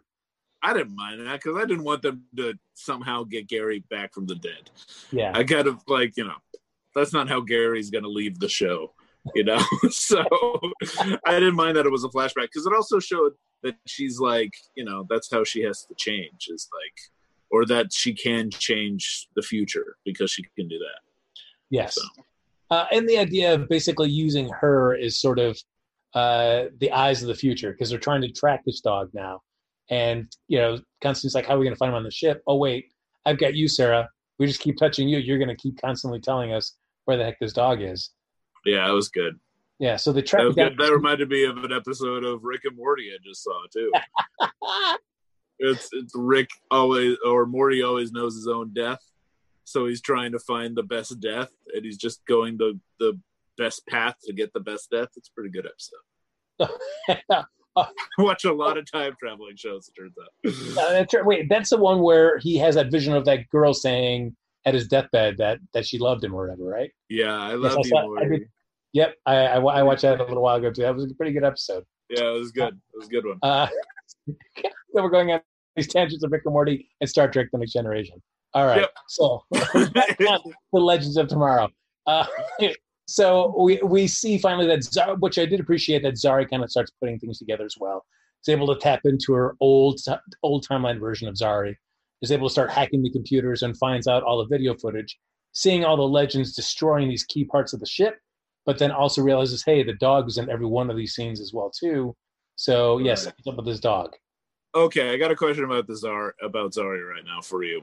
I 0.61 0.73
didn't 0.73 0.95
mind 0.95 1.25
that 1.25 1.41
because 1.41 1.57
I 1.57 1.65
didn't 1.65 1.83
want 1.83 2.01
them 2.01 2.23
to 2.35 2.55
somehow 2.73 3.23
get 3.23 3.47
Gary 3.47 3.83
back 3.89 4.13
from 4.13 4.25
the 4.25 4.35
dead. 4.35 4.71
Yeah, 5.11 5.31
I 5.33 5.43
kind 5.43 5.67
of 5.67 5.81
like, 5.87 6.17
you 6.17 6.25
know, 6.25 6.35
that's 6.97 7.13
not 7.13 7.29
how 7.29 7.41
Gary's 7.41 7.89
going 7.89 8.03
to 8.03 8.09
leave 8.09 8.39
the 8.39 8.49
show, 8.49 8.93
you 9.35 9.43
know? 9.43 9.61
so 9.89 10.23
I 11.25 11.39
didn't 11.39 11.55
mind 11.55 11.77
that 11.77 11.85
it 11.85 11.91
was 11.91 12.03
a 12.03 12.09
flashback 12.09 12.47
because 12.53 12.65
it 12.65 12.73
also 12.73 12.99
showed 12.99 13.33
that 13.63 13.75
she's 13.85 14.19
like, 14.19 14.51
you 14.75 14.83
know, 14.83 15.05
that's 15.09 15.31
how 15.31 15.43
she 15.43 15.61
has 15.61 15.85
to 15.85 15.95
change 15.95 16.47
is 16.49 16.67
like, 16.73 16.93
or 17.49 17.65
that 17.65 17.93
she 17.93 18.13
can 18.13 18.49
change 18.49 19.27
the 19.35 19.41
future 19.41 19.95
because 20.05 20.31
she 20.31 20.43
can 20.57 20.67
do 20.67 20.79
that. 20.79 20.99
Yes. 21.69 21.95
So. 21.95 22.01
Uh, 22.69 22.85
and 22.91 23.07
the 23.07 23.17
idea 23.17 23.53
of 23.53 23.69
basically 23.69 24.09
using 24.09 24.49
her 24.59 24.93
is 24.93 25.19
sort 25.19 25.39
of 25.39 25.57
uh, 26.13 26.65
the 26.79 26.91
eyes 26.91 27.21
of 27.21 27.27
the 27.27 27.35
future 27.35 27.71
because 27.71 27.89
they're 27.89 27.99
trying 27.99 28.21
to 28.21 28.31
track 28.31 28.63
this 28.65 28.81
dog 28.81 29.09
now. 29.13 29.41
And, 29.89 30.29
you 30.47 30.57
know, 30.57 30.79
Constantine's 31.01 31.35
like, 31.35 31.45
how 31.45 31.55
are 31.55 31.59
we 31.59 31.65
going 31.65 31.75
to 31.75 31.77
find 31.77 31.89
him 31.89 31.95
on 31.95 32.03
the 32.03 32.11
ship? 32.11 32.41
Oh, 32.45 32.57
wait, 32.57 32.91
I've 33.25 33.37
got 33.37 33.55
you, 33.55 33.67
Sara. 33.67 34.09
We 34.37 34.47
just 34.47 34.59
keep 34.59 34.77
touching 34.77 35.07
you. 35.07 35.17
You're 35.17 35.37
going 35.37 35.47
to 35.47 35.55
keep 35.55 35.79
constantly 35.81 36.19
telling 36.19 36.53
us 36.53 36.75
where 37.05 37.17
the 37.17 37.23
heck 37.23 37.39
this 37.39 37.53
dog 37.53 37.81
is. 37.81 38.11
Yeah, 38.65 38.89
it 38.89 38.93
was 38.93 39.09
good. 39.09 39.39
Yeah. 39.79 39.95
So 39.95 40.11
That, 40.11 40.25
track 40.25 40.43
good. 40.55 40.77
that 40.77 40.91
reminded 40.91 41.29
me 41.29 41.45
of 41.45 41.57
an 41.63 41.71
episode 41.71 42.25
of 42.25 42.43
Rick 42.43 42.61
and 42.65 42.75
Morty 42.75 43.11
I 43.13 43.17
just 43.23 43.43
saw 43.43 43.63
too. 43.71 43.91
it's 45.59 45.89
it's 45.91 46.13
Rick 46.15 46.49
always 46.71 47.15
or 47.25 47.45
Morty 47.45 47.83
always 47.83 48.11
knows 48.11 48.35
his 48.35 48.47
own 48.47 48.73
death, 48.73 48.99
so 49.67 49.85
he's 49.85 50.01
trying 50.01 50.31
to 50.31 50.39
find 50.39 50.77
the 50.77 50.83
best 50.83 51.19
death, 51.19 51.51
and 51.73 51.83
he's 51.83 51.97
just 51.97 52.25
going 52.25 52.57
the 52.57 52.79
the 52.99 53.19
best 53.57 53.85
path 53.87 54.15
to 54.23 54.33
get 54.33 54.53
the 54.53 54.59
best 54.61 54.89
death. 54.91 55.09
It's 55.17 55.27
a 55.29 55.33
pretty 55.33 55.49
good 55.49 55.67
episode. 55.67 56.73
I 57.77 57.85
watch 58.17 58.45
a 58.45 58.53
lot 58.53 58.77
of 58.77 58.89
time 58.89 59.13
traveling 59.19 59.55
shows. 59.57 59.89
It 59.89 59.99
turns 59.99 60.15
out. 60.21 60.53
Uh, 60.87 60.91
that's 60.93 61.13
right. 61.13 61.25
Wait, 61.25 61.49
that's 61.49 61.69
the 61.71 61.77
one 61.77 62.01
where 62.01 62.37
he 62.37 62.57
has 62.57 62.75
that 62.75 62.91
vision 62.91 63.13
of 63.13 63.25
that 63.25 63.49
girl 63.49 63.73
saying 63.73 64.35
at 64.65 64.73
his 64.73 64.87
deathbed 64.87 65.37
that 65.37 65.59
that 65.73 65.85
she 65.85 65.97
loved 65.97 66.23
him 66.23 66.33
or 66.33 66.43
whatever, 66.47 66.63
right? 66.63 66.91
Yeah, 67.09 67.33
I 67.35 67.51
Yes, 67.55 67.59
love 67.75 67.77
I 67.77 67.81
you, 67.87 67.97
I 67.97 68.01
Morty. 68.03 68.29
did- 68.39 68.47
Yep, 68.93 69.15
I, 69.25 69.35
I, 69.35 69.57
I 69.59 69.83
watched 69.83 70.01
that 70.03 70.19
a 70.19 70.23
little 70.23 70.41
while 70.41 70.55
ago 70.55 70.71
too. 70.71 70.81
That 70.83 70.95
was 70.95 71.03
a 71.11 71.13
pretty 71.13 71.33
good 71.33 71.43
episode. 71.43 71.83
Yeah, 72.09 72.29
it 72.29 72.39
was 72.39 72.51
good. 72.51 72.69
It 72.93 72.97
was 72.97 73.07
a 73.07 73.09
good 73.11 73.25
one. 73.25 73.37
Uh, 73.43 73.67
so 74.27 74.33
we're 74.93 75.09
going 75.09 75.31
on 75.31 75.41
these 75.75 75.87
tangents 75.89 76.23
of 76.23 76.31
Rick 76.31 76.43
and 76.45 76.53
Morty 76.53 76.89
and 77.01 77.09
Star 77.09 77.29
Trek: 77.29 77.47
The 77.51 77.57
Next 77.59 77.73
Generation. 77.73 78.21
All 78.57 78.65
right, 78.65 78.79
Yep. 78.81 78.91
so 79.07 79.43
the 79.51 80.49
Legends 80.73 81.15
of 81.15 81.27
Tomorrow. 81.27 81.69
Uh, 82.07 82.25
so 83.07 83.53
we 83.61 83.79
we 83.83 84.07
see 84.07 84.39
finally 84.39 84.65
that 84.65 84.83
Zara, 84.83 85.15
which 85.15 85.37
I 85.37 85.45
did 85.45 85.59
appreciate 85.59 86.01
that 86.01 86.15
Zari 86.15 86.49
kind 86.49 86.63
of 86.63 86.71
starts 86.71 86.91
putting 86.99 87.19
things 87.19 87.37
together 87.37 87.65
as 87.65 87.75
well. 87.79 88.03
Is 88.43 88.49
able 88.49 88.73
to 88.73 88.79
tap 88.79 89.01
into 89.05 89.33
her 89.33 89.55
old 89.59 89.99
old 90.41 90.65
timeline 90.67 90.99
version 90.99 91.27
of 91.27 91.35
Zari. 91.35 91.75
Is 92.23 92.31
able 92.31 92.47
to 92.47 92.51
start 92.51 92.71
hacking 92.71 93.03
the 93.03 93.11
computers 93.11 93.61
and 93.61 93.77
finds 93.77 94.07
out 94.07 94.23
all 94.23 94.39
the 94.39 94.47
video 94.47 94.73
footage, 94.75 95.19
seeing 95.51 95.85
all 95.85 95.95
the 95.95 96.01
legends 96.01 96.55
destroying 96.55 97.07
these 97.09 97.25
key 97.25 97.45
parts 97.45 97.73
of 97.73 97.79
the 97.79 97.85
ship, 97.85 98.15
but 98.65 98.79
then 98.79 98.89
also 98.89 99.21
realizes, 99.21 99.63
hey, 99.63 99.83
the 99.83 99.93
dog 99.93 100.27
is 100.27 100.39
in 100.39 100.49
every 100.49 100.65
one 100.65 100.89
of 100.89 100.97
these 100.97 101.13
scenes 101.13 101.39
as 101.39 101.51
well 101.53 101.69
too. 101.69 102.15
So 102.55 102.97
yes, 102.97 103.25
Right. 103.27 103.35
up 103.49 103.57
with 103.57 103.67
this 103.67 103.79
dog? 103.79 104.15
Okay, 104.85 105.13
I 105.13 105.17
got 105.17 105.31
a 105.31 105.35
question 105.35 105.63
about 105.63 105.87
the 105.87 105.95
Zar 105.95 106.33
about 106.41 106.73
Zarya 106.73 107.09
right 107.09 107.25
now 107.25 107.41
for 107.41 107.63
you. 107.63 107.81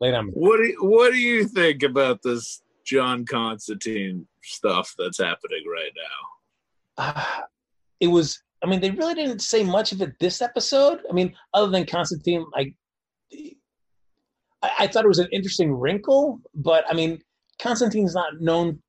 Lay 0.00 0.08
it 0.08 0.14
on 0.14 0.26
me. 0.26 0.32
What 0.34 0.58
do 0.58 0.64
you, 0.64 0.76
what 0.84 1.12
do 1.12 1.18
you 1.18 1.44
think 1.46 1.82
about 1.82 2.20
this 2.22 2.62
John 2.84 3.24
Constantine 3.24 4.26
stuff 4.42 4.94
that's 4.98 5.18
happening 5.18 5.64
right 5.66 5.92
now? 5.96 6.28
uh, 6.98 7.24
it 8.00 8.08
was 8.08 8.42
i 8.62 8.66
mean 8.66 8.80
they 8.80 8.90
really 8.90 9.14
didn't 9.14 9.40
say 9.40 9.62
much 9.62 9.92
of 9.92 10.00
it 10.02 10.12
this 10.18 10.42
episode 10.42 11.00
i 11.08 11.12
mean 11.12 11.34
other 11.54 11.70
than 11.70 11.86
constantine 11.86 12.44
like 12.52 12.74
I, 14.62 14.70
I 14.80 14.86
thought 14.86 15.04
it 15.04 15.08
was 15.08 15.20
an 15.20 15.28
interesting 15.32 15.72
wrinkle 15.72 16.40
but 16.54 16.84
i 16.90 16.94
mean 16.94 17.20
constantine's 17.60 18.14
not 18.14 18.40
known 18.40 18.80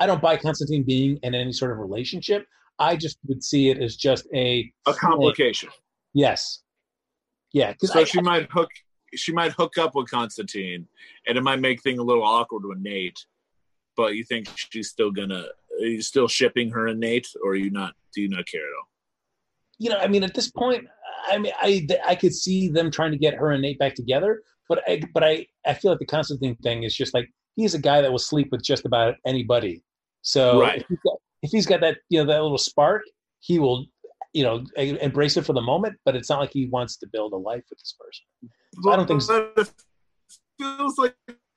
i 0.00 0.06
don't 0.06 0.20
buy 0.20 0.36
constantine 0.36 0.82
being 0.82 1.18
in 1.22 1.34
any 1.34 1.52
sort 1.52 1.72
of 1.72 1.78
relationship 1.78 2.46
i 2.78 2.94
just 2.94 3.18
would 3.26 3.42
see 3.42 3.70
it 3.70 3.78
as 3.78 3.96
just 3.96 4.26
a 4.34 4.70
A 4.86 4.92
complication. 4.92 5.70
yes 6.12 6.62
Yeah, 7.56 7.72
because 7.72 7.92
So 7.92 8.04
she 8.04 8.20
might 8.20 8.50
hook 8.50 8.68
she 9.14 9.32
might 9.32 9.52
hook 9.52 9.78
up 9.78 9.94
with 9.94 10.10
Constantine, 10.10 10.86
and 11.26 11.38
it 11.38 11.42
might 11.42 11.58
make 11.58 11.82
things 11.82 11.98
a 11.98 12.02
little 12.02 12.22
awkward 12.22 12.66
with 12.66 12.78
Nate. 12.78 13.18
But 13.96 14.14
you 14.14 14.24
think 14.24 14.46
she's 14.54 14.90
still 14.90 15.10
gonna? 15.10 15.46
Are 15.80 15.86
you 15.86 16.02
still 16.02 16.28
shipping 16.28 16.70
her 16.72 16.88
and 16.88 17.00
Nate, 17.00 17.26
or 17.42 17.52
are 17.52 17.56
you 17.56 17.70
not? 17.70 17.94
Do 18.14 18.20
you 18.20 18.28
not 18.28 18.46
care 18.46 18.60
at 18.60 18.76
all? 18.78 18.88
you 19.78 19.90
know, 19.90 19.96
I 19.98 20.06
mean, 20.06 20.22
at 20.22 20.34
this 20.34 20.50
point, 20.50 20.86
I 21.28 21.38
mean, 21.38 21.52
I 21.58 21.86
I 22.06 22.14
could 22.14 22.34
see 22.34 22.68
them 22.68 22.90
trying 22.90 23.12
to 23.12 23.18
get 23.18 23.32
her 23.34 23.50
and 23.52 23.62
Nate 23.62 23.78
back 23.78 23.94
together, 23.94 24.42
but 24.68 24.82
I 24.86 25.00
but 25.14 25.24
I 25.24 25.46
I 25.66 25.72
feel 25.72 25.92
like 25.92 26.00
the 26.00 26.06
Constantine 26.06 26.56
thing 26.56 26.82
is 26.82 26.94
just 26.94 27.14
like 27.14 27.26
he's 27.54 27.72
a 27.74 27.78
guy 27.78 28.02
that 28.02 28.12
will 28.12 28.18
sleep 28.18 28.48
with 28.52 28.62
just 28.62 28.84
about 28.84 29.14
anybody. 29.24 29.82
So 30.20 30.60
Right. 30.60 30.80
if, 30.82 30.86
he's 30.88 30.98
got, 31.04 31.16
if 31.42 31.50
he's 31.52 31.66
got 31.66 31.80
that 31.80 31.98
you 32.10 32.18
know 32.18 32.30
that 32.30 32.42
little 32.42 32.58
spark, 32.58 33.02
he 33.40 33.58
will 33.58 33.86
you 34.36 34.42
know 34.44 34.64
embrace 34.76 35.36
it 35.38 35.46
for 35.46 35.54
the 35.54 35.62
moment. 35.62 35.96
But 36.04 36.14
it's 36.14 36.28
not 36.28 36.40
like 36.40 36.52
he 36.52 36.66
wants 36.66 36.96
to 36.98 37.06
build 37.06 37.32
a 37.32 37.36
life 37.36 37.64
with 37.70 37.78
this 37.78 37.94
person. 37.98 38.24
So 38.82 38.92
I 38.92 38.96
don't 38.96 39.08
think 39.08 39.22
so. 39.22 39.50
It 39.56 39.70
feels 40.58 40.98
like 40.98 41.14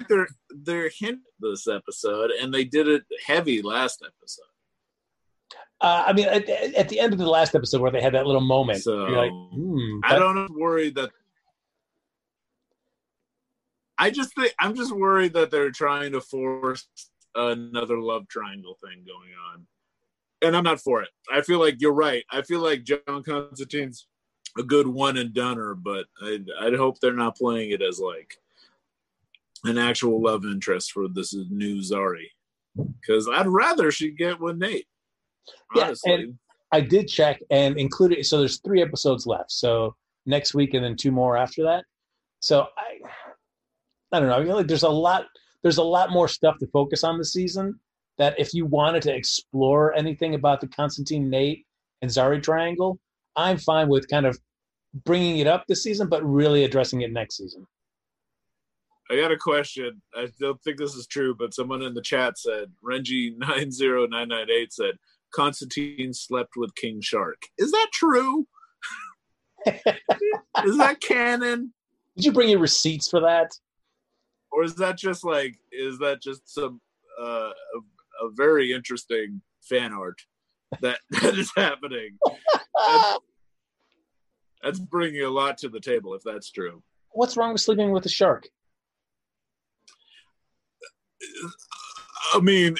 they're 0.08 0.28
they're 0.64 0.90
hint 0.98 1.20
this 1.40 1.68
episode, 1.68 2.32
and 2.32 2.54
they 2.54 2.64
did 2.64 2.88
it 2.88 3.04
heavy 3.26 3.62
last 3.62 4.02
episode. 4.06 4.44
Uh, 5.82 6.04
I 6.08 6.14
mean, 6.14 6.28
at, 6.28 6.50
at 6.50 6.90
the 6.90 7.00
end 7.00 7.14
of 7.14 7.20
the 7.20 7.30
last 7.30 7.56
episode 7.56 7.82
where 7.82 7.92
they 7.92 8.02
had 8.02 8.14
that 8.14 8.26
little 8.26 8.42
moment, 8.42 8.84
So, 8.84 9.08
you're 9.08 9.18
like, 9.18 9.32
hmm, 9.32 10.00
I 10.04 10.20
don't 10.20 10.50
worry 10.60 10.90
that. 10.92 11.10
I 13.98 14.10
just 14.10 14.34
think 14.36 14.54
I'm 14.60 14.76
just 14.76 14.94
worried 14.94 15.34
that 15.34 15.52
they're 15.52 15.72
trying 15.72 16.12
to 16.14 16.22
force 16.22 16.86
another 17.36 18.00
love 18.00 18.28
triangle 18.28 18.78
thing 18.84 19.06
going 19.06 19.32
on, 19.54 19.68
and 20.42 20.56
I'm 20.56 20.64
not 20.64 20.80
for 20.80 21.02
it. 21.02 21.10
I 21.34 21.42
feel 21.42 21.60
like 21.60 21.76
you're 21.80 21.94
right. 21.94 22.24
I 22.32 22.42
feel 22.42 22.62
like 22.62 22.84
John 22.84 23.24
Constantine's 23.24 24.08
a 24.58 24.64
good 24.64 24.88
one 24.88 25.18
and 25.18 25.34
doneer, 25.34 25.76
but 25.76 26.06
I 26.22 26.40
I'd 26.62 26.76
hope 26.76 27.00
they're 27.00 27.14
not 27.14 27.38
playing 27.38 27.72
it 27.72 27.82
as 27.82 28.00
like 28.00 28.36
an 29.66 29.78
actual 29.78 30.22
love 30.22 30.46
interest 30.46 30.92
for 30.92 31.08
this 31.08 31.34
new 31.50 31.78
Zari, 31.82 32.28
because 33.02 33.28
I'd 33.28 33.48
rather 33.48 33.92
she 33.92 34.12
get 34.12 34.40
with 34.40 34.58
Nate. 34.58 34.88
Yeah, 35.76 35.86
Honestly, 35.86 36.14
and- 36.14 36.40
I 36.72 36.82
did 36.82 37.08
check 37.08 37.42
and 37.50 37.78
included. 37.80 38.24
So 38.26 38.38
there's 38.38 38.60
three 38.60 38.82
episodes 38.82 39.26
left. 39.26 39.52
So 39.52 39.96
next 40.26 40.54
week 40.54 40.76
and 40.76 40.84
then 40.86 40.96
two 40.96 41.12
more 41.12 41.36
after 41.36 41.64
that. 41.64 41.84
So 42.42 42.68
I, 42.78 43.10
I 44.16 44.20
don't 44.20 44.30
know. 44.30 44.38
I 44.38 44.44
feel 44.46 44.56
like 44.56 44.68
there's 44.68 44.84
a 44.84 44.90
lot. 44.90 45.26
There's 45.64 45.78
a 45.78 45.84
lot 45.84 46.12
more 46.12 46.28
stuff 46.28 46.58
to 46.60 46.68
focus 46.68 47.04
on 47.04 47.18
this 47.18 47.34
season. 47.34 47.80
That 48.20 48.40
if 48.40 48.54
you 48.54 48.66
wanted 48.66 49.02
to 49.04 49.16
explore 49.16 49.94
anything 49.96 50.36
about 50.36 50.62
the 50.62 50.68
Constantine 50.68 51.30
Nate 51.30 51.66
and 52.02 52.12
Zari 52.12 52.42
triangle, 52.44 53.00
I'm 53.36 53.58
fine 53.58 53.90
with 53.90 54.08
kind 54.10 54.26
of 54.26 54.38
bringing 55.06 55.38
it 55.38 55.48
up 55.48 55.66
this 55.68 55.84
season, 55.84 56.08
but 56.10 56.24
really 56.24 56.64
addressing 56.64 57.02
it 57.02 57.12
next 57.12 57.38
season. 57.38 57.66
I 59.12 59.16
got 59.16 59.32
a 59.32 59.38
question. 59.38 60.02
I 60.16 60.28
don't 60.40 60.62
think 60.62 60.78
this 60.78 60.94
is 60.94 61.08
true, 61.08 61.34
but 61.34 61.54
someone 61.54 61.82
in 61.82 61.96
the 61.96 62.02
chat 62.02 62.38
said 62.38 62.72
Renji 62.84 63.34
nine 63.38 63.72
zero 63.72 64.06
nine 64.06 64.28
nine 64.28 64.52
eight 64.52 64.72
said 64.74 64.96
Constantine 65.34 66.14
slept 66.14 66.52
with 66.56 66.76
King 66.76 67.02
Shark. 67.02 67.42
Is 67.58 67.72
that 67.72 67.88
true? 67.94 68.46
is 69.66 70.78
that 70.78 70.98
canon, 71.02 71.74
Did 72.16 72.26
you 72.26 72.32
bring 72.32 72.50
your 72.50 72.60
receipts 72.60 73.10
for 73.10 73.20
that? 73.22 73.52
or 74.52 74.64
is 74.64 74.76
that 74.76 74.98
just 74.98 75.24
like 75.24 75.56
is 75.72 75.98
that 76.00 76.22
just 76.22 76.54
some 76.54 76.82
uh, 77.22 77.52
a, 78.22 78.30
very 78.34 78.72
interesting 78.72 79.42
fan 79.62 79.94
art 79.94 80.22
that 80.82 81.00
that 81.22 81.38
is 81.38 81.52
happening? 81.56 82.18
That's, 82.88 83.20
that's 84.64 84.80
bringing 84.80 85.24
a 85.24 85.30
lot 85.30 85.58
to 85.60 85.70
the 85.70 85.80
table 85.80 86.14
if 86.14 86.24
that's 86.24 86.52
true. 86.52 86.84
What's 87.12 87.38
wrong 87.38 87.54
with 87.54 87.62
sleeping 87.62 87.92
with 87.92 88.06
a 88.06 88.10
shark? 88.10 88.48
I 92.34 92.40
mean, 92.40 92.78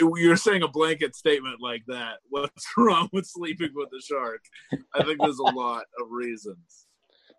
you're 0.00 0.36
saying 0.36 0.62
a 0.62 0.68
blanket 0.68 1.14
statement 1.14 1.60
like 1.60 1.82
that. 1.86 2.18
What's 2.30 2.66
wrong 2.76 3.08
with 3.12 3.26
sleeping 3.26 3.70
with 3.74 3.88
a 3.96 4.02
shark? 4.02 4.40
I 4.94 5.04
think 5.04 5.20
there's 5.20 5.38
a 5.38 5.54
lot 5.54 5.84
of 6.00 6.10
reasons. 6.10 6.86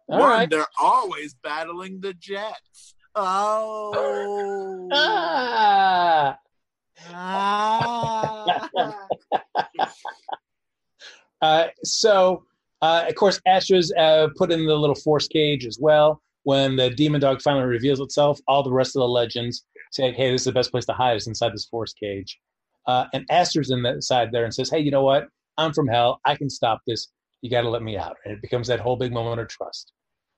All 0.07 0.19
One, 0.19 0.29
right. 0.29 0.49
they're 0.49 0.65
always 0.81 1.35
battling 1.35 2.01
the 2.01 2.13
jets. 2.13 2.95
Oh. 3.15 4.89
Ah. 4.91 6.37
Ah. 7.13 8.59
Uh, 11.41 11.67
so, 11.83 12.43
uh, 12.81 13.05
of 13.07 13.15
course, 13.15 13.39
Astra's 13.45 13.93
uh, 13.97 14.27
put 14.35 14.51
in 14.51 14.65
the 14.65 14.75
little 14.75 14.95
force 14.95 15.27
cage 15.27 15.65
as 15.65 15.77
well. 15.79 16.21
When 16.43 16.75
the 16.75 16.89
demon 16.89 17.21
dog 17.21 17.41
finally 17.41 17.65
reveals 17.65 17.99
itself, 17.99 18.39
all 18.47 18.63
the 18.63 18.71
rest 18.71 18.95
of 18.95 19.01
the 19.01 19.07
legends 19.07 19.65
say, 19.91 20.11
"Hey, 20.11 20.31
this 20.31 20.41
is 20.41 20.45
the 20.45 20.51
best 20.51 20.71
place 20.71 20.85
to 20.85 20.93
hide 20.93 21.15
is 21.17 21.27
inside 21.27 21.53
this 21.53 21.65
force 21.65 21.93
cage." 21.93 22.39
Uh, 22.87 23.05
and 23.13 23.25
the 23.29 23.97
side 24.01 24.31
there 24.31 24.43
and 24.45 24.53
says, 24.53 24.69
"Hey, 24.69 24.79
you 24.79 24.91
know 24.91 25.03
what? 25.03 25.27
I'm 25.57 25.73
from 25.73 25.87
hell. 25.87 26.19
I 26.25 26.35
can 26.35 26.49
stop 26.49 26.81
this. 26.87 27.07
You 27.41 27.49
got 27.49 27.61
to 27.61 27.69
let 27.69 27.83
me 27.83 27.97
out." 27.97 28.17
And 28.25 28.33
it 28.33 28.41
becomes 28.41 28.67
that 28.67 28.79
whole 28.79 28.95
big 28.95 29.13
moment 29.13 29.41
of 29.41 29.47
trust. 29.47 29.93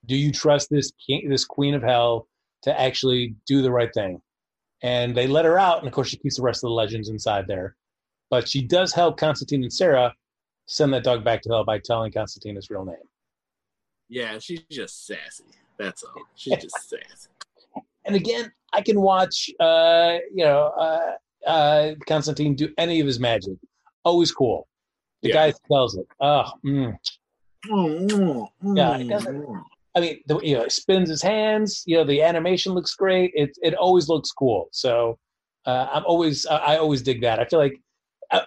Do 0.05 0.15
you 0.15 0.31
trust 0.31 0.69
this 0.69 0.91
king, 1.05 1.29
this 1.29 1.45
queen 1.45 1.75
of 1.75 1.83
hell 1.83 2.27
to 2.63 2.79
actually 2.79 3.35
do 3.45 3.61
the 3.61 3.71
right 3.71 3.93
thing? 3.93 4.21
And 4.83 5.15
they 5.15 5.27
let 5.27 5.45
her 5.45 5.59
out, 5.59 5.79
and 5.79 5.87
of 5.87 5.93
course, 5.93 6.09
she 6.09 6.17
keeps 6.17 6.37
the 6.37 6.41
rest 6.43 6.63
of 6.63 6.69
the 6.69 6.73
legends 6.73 7.09
inside 7.09 7.45
there. 7.47 7.75
But 8.29 8.47
she 8.49 8.61
does 8.63 8.93
help 8.93 9.17
Constantine 9.17 9.61
and 9.63 9.71
Sara 9.71 10.15
send 10.65 10.93
that 10.93 11.03
dog 11.03 11.23
back 11.23 11.41
to 11.43 11.49
hell 11.49 11.63
by 11.65 11.79
telling 11.79 12.11
Constantine 12.11 12.55
his 12.55 12.69
real 12.69 12.85
name. 12.85 12.95
yeah, 14.09 14.39
she's 14.39 14.61
just 14.71 15.05
sassy. 15.05 15.43
That's 15.77 16.03
all. 16.03 16.13
She's 16.35 16.57
just 16.57 16.75
sassy. 16.89 17.29
And 18.05 18.15
again, 18.15 18.51
I 18.73 18.81
can 18.81 18.99
watch, 19.01 19.49
uh, 19.59 20.17
you 20.33 20.43
know, 20.45 20.67
uh, 20.77 21.11
uh, 21.47 21.91
Constantine 22.07 22.55
do 22.55 22.69
any 22.77 22.99
of 22.99 23.07
his 23.07 23.19
magic. 23.19 23.53
Always 24.03 24.31
cool. 24.31 24.67
The 25.21 25.29
Yeah. 25.29 25.33
guy 25.51 25.53
sells 25.67 25.95
it. 25.97 26.07
Oh, 26.19 26.45
mm. 26.65 26.97
Yeah, 28.75 28.97
it 28.97 29.07
doesn't- 29.07 29.45
I 29.95 29.99
mean, 29.99 30.21
the, 30.27 30.39
you 30.39 30.55
know, 30.55 30.63
it 30.63 30.71
spins 30.71 31.09
his 31.09 31.21
hands. 31.21 31.83
You 31.85 31.97
know, 31.97 32.03
the 32.05 32.21
animation 32.21 32.73
looks 32.73 32.95
great. 32.95 33.31
It 33.33 33.51
it 33.61 33.75
always 33.75 34.07
looks 34.07 34.31
cool. 34.31 34.69
So 34.71 35.17
uh, 35.65 35.87
I'm 35.91 36.03
always 36.05 36.45
I 36.45 36.57
I 36.57 36.77
always 36.77 37.01
dig 37.01 37.21
that. 37.21 37.39
I 37.39 37.45
feel 37.45 37.59
like 37.59 37.79
uh, 38.31 38.41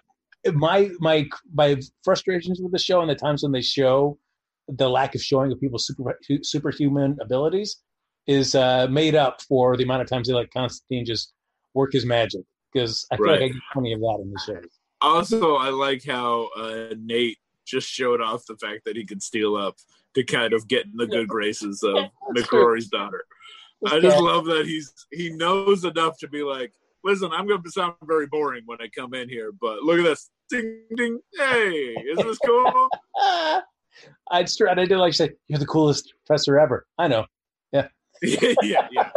my 0.55 0.91
my 1.01 1.29
my 1.53 1.81
frustrations 2.03 2.61
with 2.61 2.73
the 2.73 2.79
show 2.79 3.01
and 3.01 3.11
the 3.11 3.15
times 3.15 3.43
when 3.43 3.53
they 3.53 3.63
show 3.63 4.19
the 4.69 4.89
lack 4.89 5.15
of 5.15 5.21
showing 5.21 5.53
of 5.53 5.61
people's 5.61 5.87
super 5.87 6.19
superhuman 6.43 7.19
abilities 7.21 7.77
is 8.27 8.55
uh, 8.55 8.87
made 8.91 9.15
up 9.15 9.43
for 9.43 9.77
the 9.77 9.85
amount 9.85 10.01
of 10.01 10.09
times 10.09 10.29
they 10.29 10.35
let 10.35 10.51
Constantine 10.51 11.05
just 11.05 11.35
work 11.75 11.93
his 11.93 12.07
magic 12.07 12.41
because 12.73 13.07
I 13.13 13.17
feel 13.17 13.27
like 13.27 13.43
I 13.43 13.49
get 13.49 13.57
plenty 13.73 13.93
of 13.93 14.01
that 14.01 14.19
in 14.23 14.33
the 14.33 14.41
show. 14.41 14.61
Also, 15.01 15.57
I 15.57 15.69
like 15.69 16.03
how 16.05 16.49
uh, 16.57 16.95
Nate 16.99 17.37
just 17.67 17.89
showed 17.89 18.23
off 18.23 18.45
the 18.49 18.57
fact 18.57 18.83
that 18.87 18.97
he 18.97 19.05
could 19.05 19.23
steel 19.23 19.57
up 19.57 19.77
to 20.15 20.25
kind 20.25 20.53
of 20.53 20.69
get 20.69 20.87
in 20.87 20.97
the 20.97 21.07
good 21.07 21.29
graces 21.29 21.83
of. 21.83 21.95
Mick 22.37 22.51
Rory's 22.51 22.89
daughter. 22.89 23.25
I 23.87 24.01
just 24.01 24.19
love 24.19 24.47
that 24.47 24.67
he's 24.67 24.93
he 25.13 25.31
knows 25.31 25.85
enough 25.85 26.19
to 26.19 26.29
be 26.29 26.43
like, 26.43 26.73
listen, 27.03 27.31
I'm 27.33 27.47
going 27.47 27.63
to 27.63 27.71
sound 27.71 27.95
very 28.03 28.27
boring 28.27 28.63
when 28.67 28.79
I 28.81 28.89
come 28.89 29.15
in 29.15 29.29
here, 29.29 29.53
but 29.53 29.83
look 29.83 29.99
at 29.99 30.05
this, 30.05 30.31
ding 30.49 30.81
ding, 30.97 31.21
hey, 31.37 31.95
isn't 32.11 32.27
this 32.27 32.39
cool? 32.39 32.89
I'd 34.31 34.49
and 34.61 34.81
I 34.81 34.87
did 34.87 34.99
like 34.99 35.15
say, 35.15 35.31
"You're 35.47 35.59
the 35.59 35.67
coolest 35.67 36.15
professor 36.27 36.59
ever." 36.59 36.87
I 36.99 37.09
know. 37.09 37.27
yeah, 37.73 37.89
yeah, 38.23 38.89
yeah. 38.91 39.11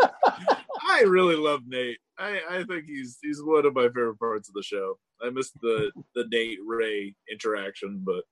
I 0.88 1.02
really 1.02 1.36
love 1.36 1.62
Nate. 1.66 1.98
I, 2.20 2.42
I 2.50 2.64
think 2.64 2.86
he's 2.86 3.18
he's 3.22 3.42
one 3.42 3.66
of 3.66 3.74
my 3.74 3.88
favorite 3.88 4.20
parts 4.20 4.50
of 4.50 4.54
the 4.54 4.64
show. 4.64 5.00
I 5.22 5.30
missed 5.30 5.54
the 5.62 5.92
the 6.14 6.26
Nate 6.32 6.60
Ray 6.66 7.16
interaction, 7.32 8.04
but 8.06 8.24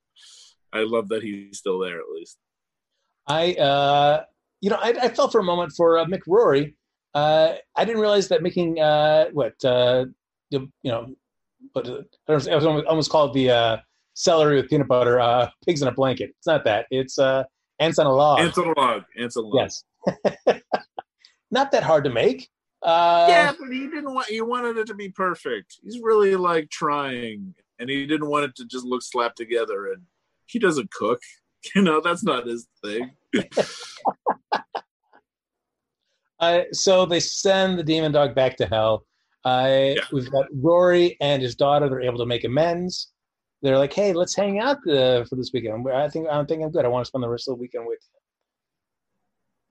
I 0.71 0.83
love 0.83 1.09
that 1.09 1.23
he's 1.23 1.57
still 1.57 1.79
there 1.79 1.97
at 1.97 2.09
least. 2.13 2.37
I, 3.27 3.53
uh, 3.53 4.23
you 4.61 4.69
know, 4.69 4.77
I, 4.81 4.89
I 5.01 5.09
felt 5.09 5.31
for 5.31 5.39
a 5.39 5.43
moment 5.43 5.73
for 5.75 5.97
uh, 5.97 6.05
Mick 6.05 6.21
Rory. 6.27 6.75
Uh, 7.13 7.55
I 7.75 7.85
didn't 7.85 8.01
realize 8.01 8.27
that 8.27 8.43
making 8.43 8.79
uh, 8.79 9.25
what 9.31 9.53
uh, 9.63 10.05
you 10.49 10.69
know, 10.83 11.15
but 11.73 11.87
I 12.27 12.33
was, 12.33 12.47
I 12.47 12.55
was 12.55 12.65
almost, 12.65 12.85
almost 12.87 13.11
called 13.11 13.33
the 13.33 13.49
uh, 13.49 13.77
celery 14.13 14.57
with 14.57 14.69
peanut 14.69 14.87
butter, 14.87 15.19
uh, 15.19 15.49
pigs 15.65 15.81
in 15.81 15.87
a 15.87 15.91
blanket. 15.91 16.31
It's 16.37 16.47
not 16.47 16.63
that. 16.65 16.87
It's 16.91 17.17
uh, 17.17 17.43
ants 17.79 17.99
on 17.99 18.05
a 18.05 18.13
log. 18.13 18.39
Ants 18.39 18.57
on 18.57 18.67
a 18.67 18.79
log. 18.79 19.03
Ants 19.17 19.37
on 19.37 19.45
a 19.45 19.47
log. 19.47 19.69
yes, 20.45 20.59
not 21.51 21.71
that 21.71 21.83
hard 21.83 22.03
to 22.03 22.09
make. 22.09 22.49
Uh, 22.81 23.27
yeah, 23.29 23.51
but 23.57 23.71
he 23.71 23.87
didn't 23.87 24.13
want. 24.13 24.27
He 24.27 24.41
wanted 24.41 24.77
it 24.77 24.87
to 24.87 24.93
be 24.95 25.09
perfect. 25.09 25.79
He's 25.83 25.99
really 26.01 26.35
like 26.35 26.69
trying, 26.69 27.55
and 27.79 27.89
he 27.89 28.05
didn't 28.05 28.29
want 28.29 28.45
it 28.45 28.55
to 28.57 28.65
just 28.65 28.85
look 28.85 29.01
slapped 29.01 29.37
together. 29.37 29.87
And 29.87 30.03
he 30.45 30.59
doesn't 30.59 30.91
cook. 30.91 31.19
You 31.75 31.81
know, 31.81 31.99
that's 32.01 32.23
not 32.23 32.45
his 32.45 32.67
thing. 32.83 33.11
Uh, 36.39 36.63
so 36.73 37.05
they 37.05 37.19
send 37.19 37.79
the 37.79 37.83
demon 37.83 38.11
dog 38.11 38.35
back 38.35 38.57
to 38.57 38.65
hell. 38.65 39.05
Uh, 39.45 39.93
Yeah. 39.95 40.01
We've 40.11 40.29
got 40.29 40.47
Rory 40.53 41.15
and 41.21 41.41
his 41.41 41.55
daughter. 41.55 41.87
They're 41.87 42.01
able 42.01 42.17
to 42.17 42.25
make 42.25 42.43
amends. 42.43 43.13
They're 43.61 43.77
like, 43.77 43.93
"Hey, 43.93 44.11
let's 44.11 44.35
hang 44.35 44.59
out 44.59 44.85
uh, 44.87 45.23
for 45.25 45.35
this 45.37 45.51
weekend." 45.53 45.87
I 45.89 46.09
think 46.09 46.27
I 46.27 46.33
don't 46.33 46.47
think 46.47 46.61
I'm 46.61 46.71
good. 46.71 46.83
I 46.85 46.89
want 46.89 47.05
to 47.05 47.07
spend 47.07 47.23
the 47.23 47.29
rest 47.29 47.47
of 47.47 47.55
the 47.55 47.61
weekend 47.61 47.87
with. 47.87 47.99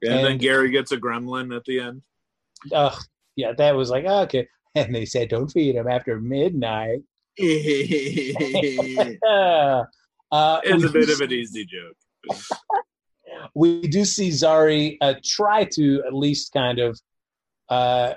you. 0.02 0.10
And, 0.10 0.24
then 0.24 0.38
Gary 0.38 0.70
gets 0.70 0.90
a 0.92 0.96
gremlin 0.96 1.54
at 1.54 1.64
the 1.64 1.80
end. 1.80 2.02
Ugh, 2.72 2.98
yeah, 3.36 3.52
that 3.52 3.76
was 3.76 3.90
like 3.90 4.04
okay. 4.04 4.48
And 4.74 4.92
they 4.92 5.04
said, 5.04 5.28
"Don't 5.28 5.52
feed 5.52 5.76
him 5.76 5.86
after 5.86 6.18
midnight." 6.18 7.02
It's 10.64 10.84
uh, 10.84 10.88
a 10.88 10.90
bit 10.90 11.10
of 11.10 11.20
an 11.20 11.32
easy 11.32 11.64
joke. 11.64 12.36
we 13.54 13.82
do 13.82 14.04
see 14.04 14.30
Zari 14.30 14.96
uh, 15.00 15.14
try 15.24 15.64
to 15.64 16.02
at 16.06 16.14
least 16.14 16.52
kind 16.52 16.78
of 16.78 17.00
uh, 17.68 18.14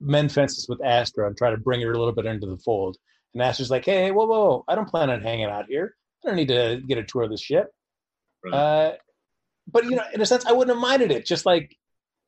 mend 0.00 0.32
fences 0.32 0.68
with 0.68 0.84
Astra 0.84 1.26
and 1.26 1.36
try 1.36 1.50
to 1.50 1.56
bring 1.56 1.80
her 1.80 1.92
a 1.92 1.98
little 1.98 2.14
bit 2.14 2.26
into 2.26 2.46
the 2.46 2.58
fold. 2.58 2.96
And 3.34 3.42
Astra's 3.42 3.70
like, 3.70 3.84
"Hey, 3.84 4.10
whoa, 4.10 4.26
whoa, 4.26 4.44
whoa! 4.44 4.64
I 4.68 4.74
don't 4.74 4.88
plan 4.88 5.10
on 5.10 5.22
hanging 5.22 5.46
out 5.46 5.66
here. 5.68 5.96
I 6.24 6.28
don't 6.28 6.36
need 6.36 6.48
to 6.48 6.82
get 6.86 6.98
a 6.98 7.04
tour 7.04 7.22
of 7.22 7.30
the 7.30 7.38
ship." 7.38 7.70
Right. 8.44 8.54
Uh, 8.54 8.92
but 9.70 9.84
you 9.84 9.92
know, 9.92 10.04
in 10.12 10.20
a 10.20 10.26
sense, 10.26 10.44
I 10.44 10.52
wouldn't 10.52 10.76
have 10.76 10.82
minded 10.82 11.10
it. 11.10 11.24
Just 11.24 11.46
like, 11.46 11.76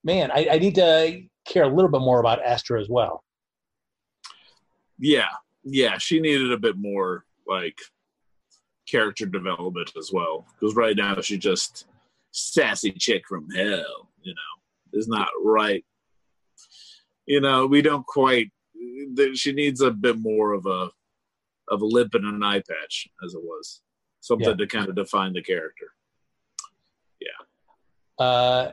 man, 0.02 0.30
I, 0.30 0.48
I 0.52 0.58
need 0.58 0.76
to 0.76 1.22
care 1.46 1.64
a 1.64 1.68
little 1.68 1.90
bit 1.90 2.00
more 2.00 2.20
about 2.20 2.42
Astra 2.42 2.80
as 2.80 2.88
well. 2.88 3.22
Yeah, 4.98 5.28
yeah, 5.64 5.98
she 5.98 6.20
needed 6.20 6.52
a 6.52 6.58
bit 6.58 6.76
more 6.76 7.24
like 7.46 7.78
character 8.88 9.26
development 9.26 9.92
as 9.98 10.10
well. 10.12 10.46
Because 10.58 10.74
right 10.76 10.96
now 10.96 11.20
she's 11.20 11.38
just 11.38 11.86
sassy 12.32 12.92
chick 12.92 13.22
from 13.28 13.48
hell. 13.50 14.08
You 14.22 14.34
know, 14.34 14.98
is 14.98 15.08
not 15.08 15.28
right. 15.44 15.84
You 17.26 17.40
know, 17.40 17.66
we 17.66 17.82
don't 17.82 18.06
quite. 18.06 18.50
that 19.14 19.36
She 19.36 19.52
needs 19.52 19.80
a 19.80 19.90
bit 19.90 20.18
more 20.18 20.52
of 20.52 20.66
a 20.66 20.90
of 21.68 21.80
a 21.80 21.86
lip 21.86 22.08
and 22.14 22.26
an 22.26 22.42
eye 22.42 22.62
patch, 22.68 23.08
as 23.24 23.32
it 23.34 23.40
was, 23.42 23.80
something 24.20 24.48
Yeah. 24.48 24.54
to 24.56 24.66
kind 24.66 24.88
of 24.88 24.94
define 24.96 25.32
the 25.32 25.42
character. 25.42 25.86
Yeah. 27.20 28.24
Uh, 28.24 28.72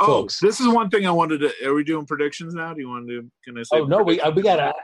Oh, 0.00 0.06
folks. 0.06 0.40
this 0.40 0.60
is 0.60 0.66
one 0.68 0.90
thing 0.90 1.06
I 1.06 1.12
wanted 1.12 1.38
to. 1.38 1.52
Are 1.68 1.72
we 1.72 1.84
doing 1.84 2.06
predictions 2.06 2.54
now? 2.54 2.74
Do 2.74 2.80
you 2.80 2.88
want 2.88 3.06
to? 3.08 3.30
Can 3.44 3.56
I 3.56 3.62
say? 3.62 3.68
oh 3.78 3.84
no, 3.84 4.02
we 4.02 4.20
uh, 4.20 4.32
we 4.32 4.42
gotta. 4.42 4.74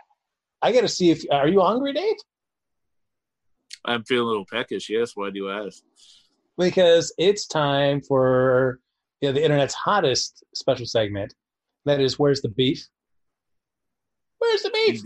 I 0.63 0.71
gotta 0.71 0.87
see 0.89 1.11
if 1.11 1.25
are 1.31 1.49
you 1.49 1.61
hungry, 1.61 1.93
Dave? 1.93 2.15
I'm 3.85 4.05
feeling 4.05 4.25
a 4.25 4.29
little 4.29 4.47
peckish. 4.51 4.89
Yes. 4.89 5.13
Why 5.15 5.31
do 5.31 5.39
you 5.39 5.51
ask? 5.51 5.83
because 6.59 7.13
it's 7.19 7.47
time 7.47 8.01
for 8.01 8.81
you 9.21 9.29
know, 9.29 9.33
the 9.33 9.45
internet's 9.45 9.75
hottest 9.75 10.45
special 10.55 10.87
segment. 10.87 11.35
That 11.85 12.01
is, 12.01 12.19
where's 12.19 12.43
the 12.43 12.49
beef? 12.49 12.87
Where's 14.39 14.63
the 14.63 14.71
beef? 14.71 15.03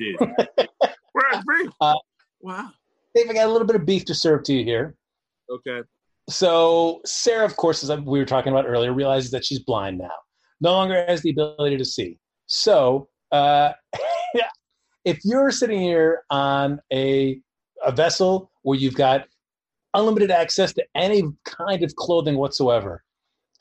Where's 1.12 1.46
me? 1.46 1.70
Uh, 1.80 1.94
wow. 2.40 2.70
Dave, 3.14 3.30
I 3.30 3.32
got 3.32 3.46
a 3.46 3.50
little 3.50 3.66
bit 3.66 3.76
of 3.76 3.86
beef 3.86 4.04
to 4.04 4.14
serve 4.14 4.42
to 4.44 4.52
you 4.52 4.64
here. 4.64 4.94
Okay. 5.50 5.80
So 6.28 7.00
Sara, 7.06 7.44
of 7.44 7.56
course, 7.56 7.82
as 7.82 8.00
we 8.00 8.18
were 8.18 8.26
talking 8.26 8.52
about 8.52 8.66
earlier, 8.66 8.92
realizes 8.92 9.30
that 9.30 9.44
she's 9.44 9.60
blind 9.60 9.96
now, 9.98 10.10
no 10.60 10.72
longer 10.72 11.06
has 11.08 11.22
the 11.22 11.30
ability 11.30 11.78
to 11.78 11.84
see. 11.84 12.18
So 12.46 13.08
uh, 13.32 13.72
if 15.06 15.20
you're 15.24 15.50
sitting 15.50 15.80
here 15.80 16.22
on 16.30 16.80
a 16.92 17.40
a 17.86 17.92
vessel 17.92 18.50
where 18.62 18.78
you've 18.78 18.96
got 18.96 19.26
unlimited 19.94 20.30
access 20.30 20.72
to 20.74 20.84
any 20.94 21.22
kind 21.44 21.82
of 21.82 21.94
clothing 21.96 22.36
whatsoever, 22.36 23.02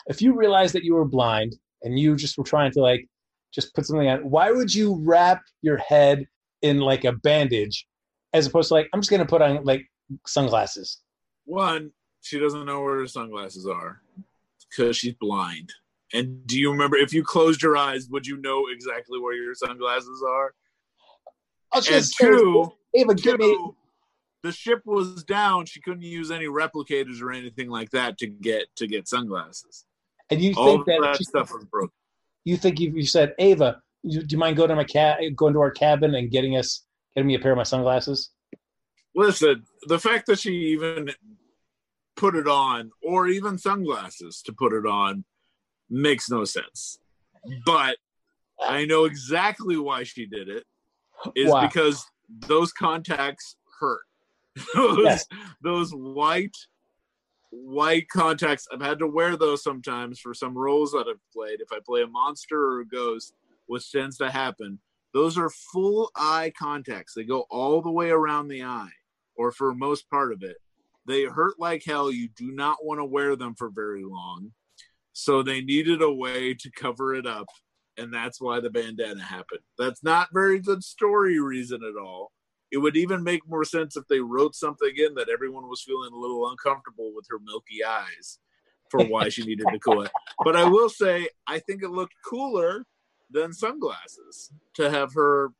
if 0.07 0.21
you 0.21 0.36
realize 0.36 0.73
that 0.73 0.84
you 0.84 0.95
were 0.95 1.05
blind 1.05 1.55
and 1.84 1.97
you 1.97 2.15
just 2.15 2.38
were 2.38 2.43
trying 2.43 2.71
to 2.71 2.82
like 2.82 3.07
just 3.53 3.73
put 3.73 3.86
something 3.86 4.09
on, 4.09 4.19
why 4.30 4.51
would 4.51 4.73
you 4.73 4.99
wrap 5.03 5.41
your 5.61 5.78
head 5.78 6.28
in 6.61 6.80
like 6.80 7.05
a 7.05 7.13
bandage 7.13 7.88
as 8.34 8.47
opposed 8.47 8.69
to 8.69 8.73
like 8.73 8.89
I'm 8.93 8.99
just 8.99 9.11
gonna 9.11 9.26
put 9.26 9.41
on 9.41 9.63
like 9.63 9.86
sunglasses? 10.26 11.01
One, 11.45 11.91
she 12.21 12.39
doesn't 12.39 12.65
know 12.65 12.82
where 12.82 12.97
her 12.97 13.07
sunglasses 13.07 13.67
are 13.67 14.01
because 14.69 14.97
she's 14.97 15.13
blind. 15.13 15.71
And 16.13 16.45
do 16.47 16.59
you 16.59 16.71
remember 16.71 16.97
if 16.97 17.13
you 17.13 17.23
closed 17.23 17.61
your 17.61 17.78
eyes, 17.78 18.07
would 18.09 18.26
you 18.26 18.38
know 18.38 18.65
exactly 18.71 19.19
where 19.19 19.36
your 19.36 19.53
sunglasses 19.53 20.23
are? 20.28 20.53
Oh, 21.73 21.82
And 21.91 22.05
two, 22.17 22.71
Ava, 22.93 23.15
give 23.15 23.38
me. 23.38 23.57
The 24.45 24.51
ship 24.51 24.81
was 24.85 25.23
down. 25.23 25.65
She 25.65 25.81
couldn't 25.81 26.03
use 26.03 26.29
any 26.29 26.45
replicators 26.45 27.19
or 27.21 27.31
anything 27.31 27.67
like 27.69 27.89
that 27.91 28.17
to 28.19 28.27
get 28.27 28.67
to 28.75 28.85
get 28.87 29.07
sunglasses. 29.07 29.85
And 30.29 30.39
you 30.41 30.53
All 30.55 30.65
think 30.67 30.85
that, 30.85 30.99
that 31.01 31.17
she- 31.17 31.23
stuff 31.23 31.51
was 31.51 31.65
broken. 31.65 31.89
you 32.43 32.55
think 32.57 32.79
if 32.79 32.93
you 32.93 33.05
said 33.05 33.33
Ava, 33.39 33.81
you, 34.03 34.21
do 34.21 34.33
you 34.33 34.37
mind 34.39 34.55
going 34.57 34.69
to 34.69 34.75
my 34.75 34.83
cat, 34.83 35.19
going 35.35 35.53
to 35.53 35.59
our 35.61 35.71
cabin 35.71 36.13
and 36.13 36.29
getting 36.29 36.57
us, 36.57 36.85
getting 37.15 37.27
me 37.27 37.35
a 37.35 37.39
pair 37.39 37.51
of 37.53 37.57
my 37.57 37.63
sunglasses? 37.63 38.29
Listen, 39.15 39.63
the 39.87 39.97
fact 39.97 40.27
that 40.27 40.39
she 40.39 40.51
even 40.73 41.09
put 42.15 42.35
it 42.35 42.47
on, 42.47 42.91
or 43.01 43.27
even 43.27 43.57
sunglasses 43.57 44.41
to 44.43 44.53
put 44.53 44.73
it 44.73 44.85
on, 44.85 45.25
makes 45.89 46.29
no 46.29 46.43
sense. 46.45 46.99
But 47.65 47.97
I 48.61 48.85
know 48.85 49.05
exactly 49.05 49.77
why 49.77 50.03
she 50.03 50.25
did 50.27 50.49
it. 50.49 50.65
Is 51.35 51.51
Why? 51.51 51.65
because 51.65 52.05
those 52.47 52.71
contacts 52.73 53.55
hurt. 53.79 54.01
those, 54.75 54.99
Yes. 55.03 55.25
those 55.61 55.91
white 55.91 56.55
white 57.51 58.07
contacts. 58.09 58.67
I've 58.71 58.81
had 58.81 58.99
to 58.99 59.07
wear 59.07 59.37
those 59.37 59.63
sometimes 59.63 60.19
for 60.19 60.33
some 60.33 60.57
roles 60.57 60.91
that 60.91 61.05
I've 61.09 61.21
played. 61.33 61.61
If 61.61 61.71
I 61.71 61.79
play 61.85 62.01
a 62.01 62.07
monster 62.07 62.59
or 62.59 62.81
a 62.81 62.87
ghost, 62.87 63.33
which 63.67 63.91
tends 63.91 64.17
to 64.17 64.29
happen, 64.29 64.79
those 65.13 65.37
are 65.37 65.49
full 65.49 66.11
eye 66.15 66.51
contacts. 66.57 67.13
They 67.13 67.23
go 67.23 67.45
all 67.49 67.81
the 67.81 67.91
way 67.91 68.09
around 68.09 68.49
the 68.49 68.63
eye, 68.63 68.91
or 69.37 69.51
for 69.51 69.73
most 69.73 70.09
part 70.09 70.33
of 70.33 70.43
it. 70.43 70.57
They 71.07 71.23
hurt 71.23 71.59
like 71.59 71.83
hell. 71.85 72.11
You 72.11 72.27
do 72.35 72.51
not 72.51 72.83
want 72.83 72.99
to 72.99 73.05
wear 73.05 73.35
them 73.35 73.55
for 73.55 73.69
very 73.69 74.03
long. 74.03 74.51
So 75.13 75.41
they 75.41 75.61
needed 75.61 76.01
a 76.01 76.11
way 76.11 76.53
to 76.55 76.71
cover 76.71 77.13
it 77.13 77.25
up. 77.25 77.47
And 77.97 78.13
that's 78.13 78.41
why 78.41 78.59
the 78.59 78.69
bandana 78.69 79.23
happened. 79.23 79.61
That's 79.77 80.03
not 80.03 80.33
very 80.33 80.59
good 80.59 80.83
story 80.83 81.39
reason 81.39 81.81
at 81.83 81.95
all. 82.01 82.33
It 82.72 82.78
would 82.78 82.97
even 82.97 83.24
make 83.24 83.47
more 83.47 83.63
sense 83.63 83.95
if 83.95 84.07
they 84.07 84.20
wrote 84.20 84.55
something 84.55 84.91
in 84.97 85.13
that 85.16 85.30
everyone 85.30 85.70
was 85.70 85.82
feeling 85.82 86.11
a 86.13 86.18
little 86.18 86.49
uncomfortable 86.49 87.13
with 87.16 87.26
her 87.30 87.39
milky 87.39 87.84
eyes 87.84 88.39
for 88.89 89.03
why 89.05 89.30
she 89.30 89.45
needed 89.45 89.68
to 89.72 89.80
cool 89.80 90.03
it. 90.03 90.11
But 90.43 90.55
I 90.55 90.66
will 90.66 90.89
say, 90.89 91.30
I 91.47 91.59
think 91.59 91.84
it 91.84 91.89
looked 91.89 92.16
cooler 92.28 92.86
than 93.30 93.53
sunglasses 93.53 94.51
to 94.76 94.89
have 94.89 95.13
her 95.13 95.51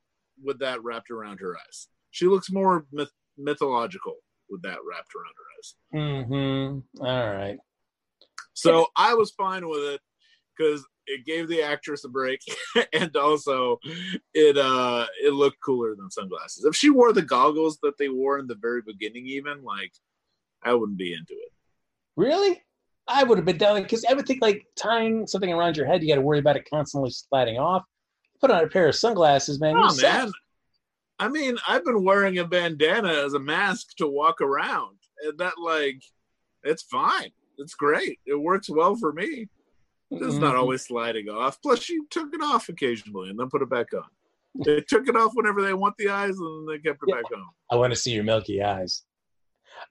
with 0.44 0.60
that 0.60 0.84
wrapped 0.84 1.12
around 1.12 1.40
her 1.40 1.56
eyes. 1.56 1.88
She 2.12 2.28
looks 2.28 2.52
more 2.52 2.86
myth- 2.92 3.12
mythological 3.38 4.16
with 4.50 4.62
that 4.64 4.78
wrapped 4.88 5.12
around 5.16 5.34
her 5.38 5.46
eyes. 5.58 6.26
Mm-hmm. 6.30 7.06
All 7.06 7.34
right. 7.34 7.58
So 8.54 8.88
I 8.96 9.14
was 9.16 9.32
fine 9.32 9.68
with 9.68 9.84
it 9.84 10.02
because 10.58 10.86
it 11.08 11.26
gave 11.26 11.48
the 11.48 11.62
actress 11.62 12.04
a 12.04 12.10
break, 12.10 12.42
and 12.94 13.16
also 13.16 13.80
it 14.34 14.58
uh 14.58 15.06
it 15.24 15.34
looked 15.34 15.62
cooler 15.64 15.96
than 15.96 16.12
sunglasses. 16.12 16.66
If 16.66 16.76
she 16.76 16.90
wore 16.90 17.14
the 17.14 17.22
goggles 17.22 17.78
that 17.84 17.98
they 17.98 18.10
wore 18.10 18.40
in 18.40 18.48
the 18.48 18.56
very 18.56 18.82
beginning, 18.82 19.28
even 19.28 19.64
like 19.64 19.94
I 20.64 20.74
wouldn't 20.74 20.98
be 20.98 21.14
into 21.14 21.34
it. 21.34 21.52
Really? 22.16 22.62
I 23.08 23.24
would 23.24 23.38
have 23.38 23.46
been 23.46 23.58
down 23.58 23.82
because 23.84 24.04
I 24.10 24.14
would 24.14 24.26
think 24.26 24.42
like 24.42 24.66
tying 24.76 25.28
something 25.28 25.52
around 25.52 25.78
your 25.78 25.86
head, 25.86 26.02
you 26.02 26.10
got 26.10 26.16
to 26.16 26.22
worry 26.22 26.40
about 26.40 26.58
it 26.58 26.68
constantly 26.70 27.12
sliding 27.12 27.58
off. 27.58 27.84
Put 28.42 28.52
on 28.52 28.64
a 28.64 28.68
pair 28.68 28.88
of 28.88 28.96
sunglasses, 28.96 29.60
man. 29.60 29.76
Oh 29.78 29.96
man, 30.02 30.32
I 31.20 31.30
mean, 31.30 31.58
I've 31.68 31.86
been 31.86 32.04
wearing 32.04 32.40
a 32.40 32.46
bandana 32.46 33.14
as 33.26 33.34
a 33.34 33.40
mask 33.40 33.96
to 33.98 34.08
walk 34.08 34.42
around, 34.42 34.98
and 35.24 35.38
that 35.38 35.54
like 35.60 36.02
it's 36.64 36.84
fine. 36.84 37.32
It's 37.58 37.76
great. 37.76 38.20
It 38.26 38.36
works 38.36 38.70
well 38.70 38.96
for 38.96 39.14
me. 39.14 39.48
It's 40.12 40.36
not 40.38 40.56
Mhm. 40.56 40.60
always 40.60 40.84
sliding 40.84 41.30
off. 41.30 41.62
Plus, 41.62 41.82
she 41.82 42.00
took 42.10 42.34
it 42.34 42.42
off 42.42 42.70
occasionally 42.70 43.30
and 43.30 43.40
then 43.40 43.50
put 43.50 43.62
it 43.62 43.70
back 43.70 43.94
on. 43.94 44.06
They 44.64 44.82
took 44.82 45.08
it 45.10 45.16
off 45.16 45.32
whenever 45.36 45.62
they 45.62 45.74
want 45.74 45.98
the 45.98 46.10
eyes, 46.10 46.38
and 46.38 46.68
then 46.70 46.76
they 46.76 46.80
kept 46.80 47.02
it 47.04 47.10
Yeah. 47.10 47.16
back 47.22 47.32
on. 47.36 47.46
I 47.72 47.76
want 47.76 47.92
to 47.92 48.00
see 48.00 48.12
your 48.12 48.24
milky 48.24 48.62
eyes. 48.62 49.04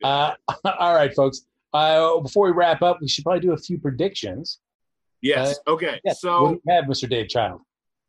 Uh, 0.03 0.35
all 0.79 0.95
right, 0.95 1.15
folks. 1.15 1.47
Uh, 1.73 2.21
before 2.21 2.47
we 2.47 2.53
wrap 2.53 2.81
up, 2.83 3.01
we 3.01 3.09
should 3.09 3.25
probably 3.25 3.41
do 3.41 3.53
a 3.53 3.57
few 3.59 3.79
predictions. 3.79 4.61
Yes. 5.21 5.59
okay. 5.67 6.01
Yeah, 6.05 6.12
what 6.12 6.15
do 6.15 6.15
So 6.15 6.51
you 6.53 6.62
have, 6.69 6.85
Mr. 6.85 7.09
Dave 7.09 7.29
Child? 7.29 7.61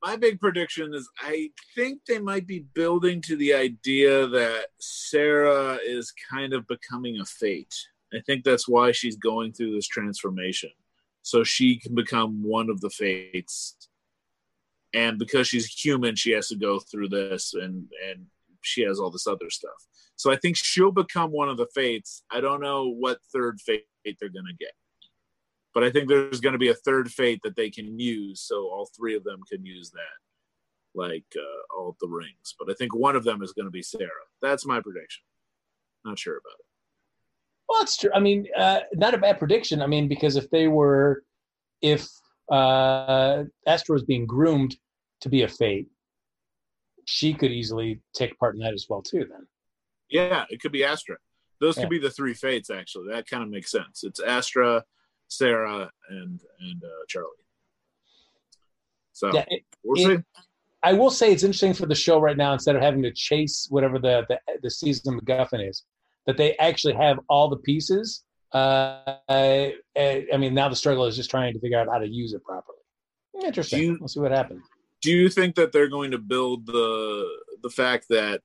my 0.04 0.16
big 0.16 0.40
prediction 0.40 0.94
is 0.94 1.10
I 1.20 1.50
think 1.74 2.06
they 2.06 2.20
might 2.20 2.46
be 2.46 2.60
building 2.60 3.22
to 3.22 3.36
the 3.36 3.56
idea 3.56 4.28
that 4.28 4.68
Sara 4.80 5.80
is 5.84 6.12
kind 6.30 6.54
of 6.54 6.68
becoming 6.68 7.20
a 7.20 7.26
fate. 7.26 7.74
I 8.14 8.20
think 8.28 8.44
that's 8.44 8.68
why 8.68 8.92
she's 8.92 9.16
going 9.16 9.54
through 9.54 9.74
this 9.74 9.88
transformation. 9.88 10.70
So 11.26 11.44
she 11.44 11.80
can 11.80 11.96
become 11.96 12.44
one 12.44 12.70
of 12.70 12.82
the 12.82 12.90
fates. 12.92 13.76
And 14.94 15.18
because 15.18 15.48
she's 15.48 15.66
human, 15.66 16.16
she 16.16 16.34
has 16.34 16.50
to 16.50 16.56
go 16.56 16.80
through 16.80 17.10
this 17.10 17.56
and 17.56 17.88
and 18.08 18.28
she 18.62 18.84
has 18.84 19.00
all 19.00 19.10
this 19.10 19.26
other 19.26 19.50
stuff. 19.50 19.88
So 20.16 20.32
I 20.32 20.36
think 20.36 20.56
she'll 20.56 20.92
become 20.92 21.32
one 21.32 21.50
of 21.50 21.58
the 21.58 21.66
fates. 21.74 22.22
I 22.32 22.42
don't 22.42 22.62
know 22.62 22.90
what 22.90 23.18
third 23.34 23.60
fate 23.60 23.86
they're 24.06 24.30
going 24.30 24.46
to 24.46 24.58
get. 24.60 24.74
But 25.74 25.84
I 25.84 25.90
think 25.90 26.08
there's 26.08 26.42
going 26.42 26.54
to 26.54 26.60
be 26.60 26.70
a 26.70 26.76
third 26.76 27.12
fate 27.12 27.42
that 27.44 27.56
they 27.56 27.72
can 27.72 28.00
use, 28.00 28.40
so 28.42 28.68
all 28.70 28.88
three 28.96 29.16
of 29.16 29.24
them 29.24 29.42
can 29.52 29.66
use 29.66 29.90
that, 29.92 30.18
like 30.94 31.26
uh, 31.36 31.76
all 31.76 31.98
the 32.00 32.08
rings. 32.08 32.56
But 32.58 32.70
I 32.70 32.76
think 32.76 32.96
one 32.96 33.16
of 33.16 33.24
them 33.24 33.42
is 33.42 33.52
going 33.52 33.66
to 33.66 33.72
be 33.72 33.82
Sara. 33.82 34.26
That's 34.44 34.66
my 34.66 34.80
prediction. 34.80 35.24
Not 36.06 36.20
sure 36.20 36.38
about 36.38 36.60
it. 36.60 36.75
Well, 37.68 37.82
it's 37.82 37.98
true. 37.98 38.12
I 38.14 38.20
mean, 38.20 38.46
uh, 38.58 38.82
not 38.94 39.14
a 39.14 39.18
bad 39.18 39.40
prediction. 39.40 39.82
I 39.82 39.88
mean, 39.88 40.08
because 40.08 40.36
if 40.36 40.50
they 40.52 40.68
were, 40.68 41.24
if 41.82 42.08
uh, 42.52 43.44
Astra 43.66 43.96
is 43.96 44.04
being 44.04 44.26
groomed 44.28 44.76
to 45.22 45.30
be 45.30 45.42
a 45.44 45.48
fate, 45.48 45.88
she 47.06 47.34
could 47.34 47.52
easily 47.52 48.02
take 48.14 48.38
part 48.40 48.56
in 48.56 48.62
that 48.62 48.74
as 48.74 48.86
well 48.90 49.02
too. 49.02 49.26
Then, 49.30 49.48
Yeah, 50.10 50.46
it 50.50 50.60
could 50.62 50.72
be 50.72 50.84
Astra. 50.84 51.18
Those 51.60 51.78
Yeah. 51.78 51.84
could 51.84 51.90
be 51.90 52.00
the 52.00 52.10
three 52.12 52.34
fates. 52.34 52.70
Actually, 52.70 53.10
that 53.14 53.28
kind 53.28 53.42
of 53.44 53.50
makes 53.50 53.72
sense. 53.72 54.04
It's 54.04 54.20
Astra, 54.20 54.84
Sara, 55.28 55.90
and 56.10 56.40
and 56.60 56.84
uh, 56.84 56.88
Charlie. 57.08 57.30
So 59.14 59.34
yeah, 59.34 59.46
it- 59.48 59.66
we'll 59.84 60.12
it- 60.12 60.18
see. 60.20 60.24
I 60.84 60.94
will 60.94 61.10
say 61.10 61.32
it's 61.32 61.42
interesting 61.44 61.74
for 61.74 61.88
the 61.88 61.96
show 61.96 62.20
right 62.20 62.38
now. 62.38 62.54
Instead 62.54 62.76
of 62.76 62.82
having 62.84 63.02
to 63.04 63.12
chase 63.12 63.66
whatever 63.72 63.98
the 63.98 64.24
the, 64.30 64.40
the 64.62 64.70
season 64.70 65.20
MacGuffin 65.20 65.68
is, 65.68 65.84
that 66.26 66.38
they 66.38 66.56
actually 66.58 66.94
have 66.96 67.20
all 67.30 67.50
the 67.50 67.58
pieces. 67.58 68.24
Uh, 68.52 69.18
I, 69.30 69.76
I 69.98 70.38
mean, 70.38 70.54
now 70.54 70.70
the 70.70 70.76
struggle 70.76 71.06
is 71.06 71.16
just 71.16 71.30
trying 71.30 71.54
to 71.54 71.60
figure 71.60 71.80
out 71.80 71.88
how 71.88 71.98
to 72.00 72.08
use 72.08 72.34
it 72.34 72.44
properly. 72.44 72.78
Interesting. 73.44 73.82
You- 73.82 73.98
we'll 74.00 74.08
see 74.08 74.20
what 74.20 74.32
happens. 74.32 74.64
Do 75.02 75.12
you 75.12 75.30
think 75.30 75.56
that 75.56 75.72
they're 75.72 75.90
going 75.90 76.12
to 76.12 76.18
build 76.18 76.66
the 76.66 77.28
the 77.62 77.70
fact 77.70 78.08
that 78.10 78.42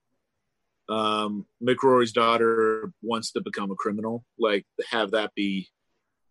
um, 0.91 1.47
Mick 1.63 1.77
Rory's 1.83 2.13
daughter 2.13 2.93
wants 3.03 3.31
to 3.33 3.41
become 3.41 3.71
a 3.71 3.75
criminal, 3.77 4.25
like 4.39 4.67
have 4.91 5.13
that 5.13 5.35
be 5.35 5.69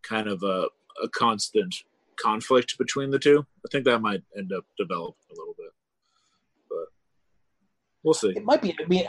kind 0.04 0.28
of 0.28 0.44
a, 0.44 0.68
a 1.02 1.10
constant 1.10 1.74
conflict 2.22 2.78
between 2.78 3.10
the 3.10 3.18
two? 3.18 3.44
I 3.66 3.70
think 3.72 3.86
that 3.86 4.00
might 4.02 4.22
end 4.38 4.52
up 4.54 4.66
developing 4.78 5.16
a 5.32 5.40
little 5.40 5.56
bit, 5.58 5.72
but 6.70 6.88
we'll 8.04 8.14
see. 8.14 8.34
It 8.36 8.44
might 8.46 8.62
be. 8.62 8.76
I 8.80 8.86
mean, 8.88 9.08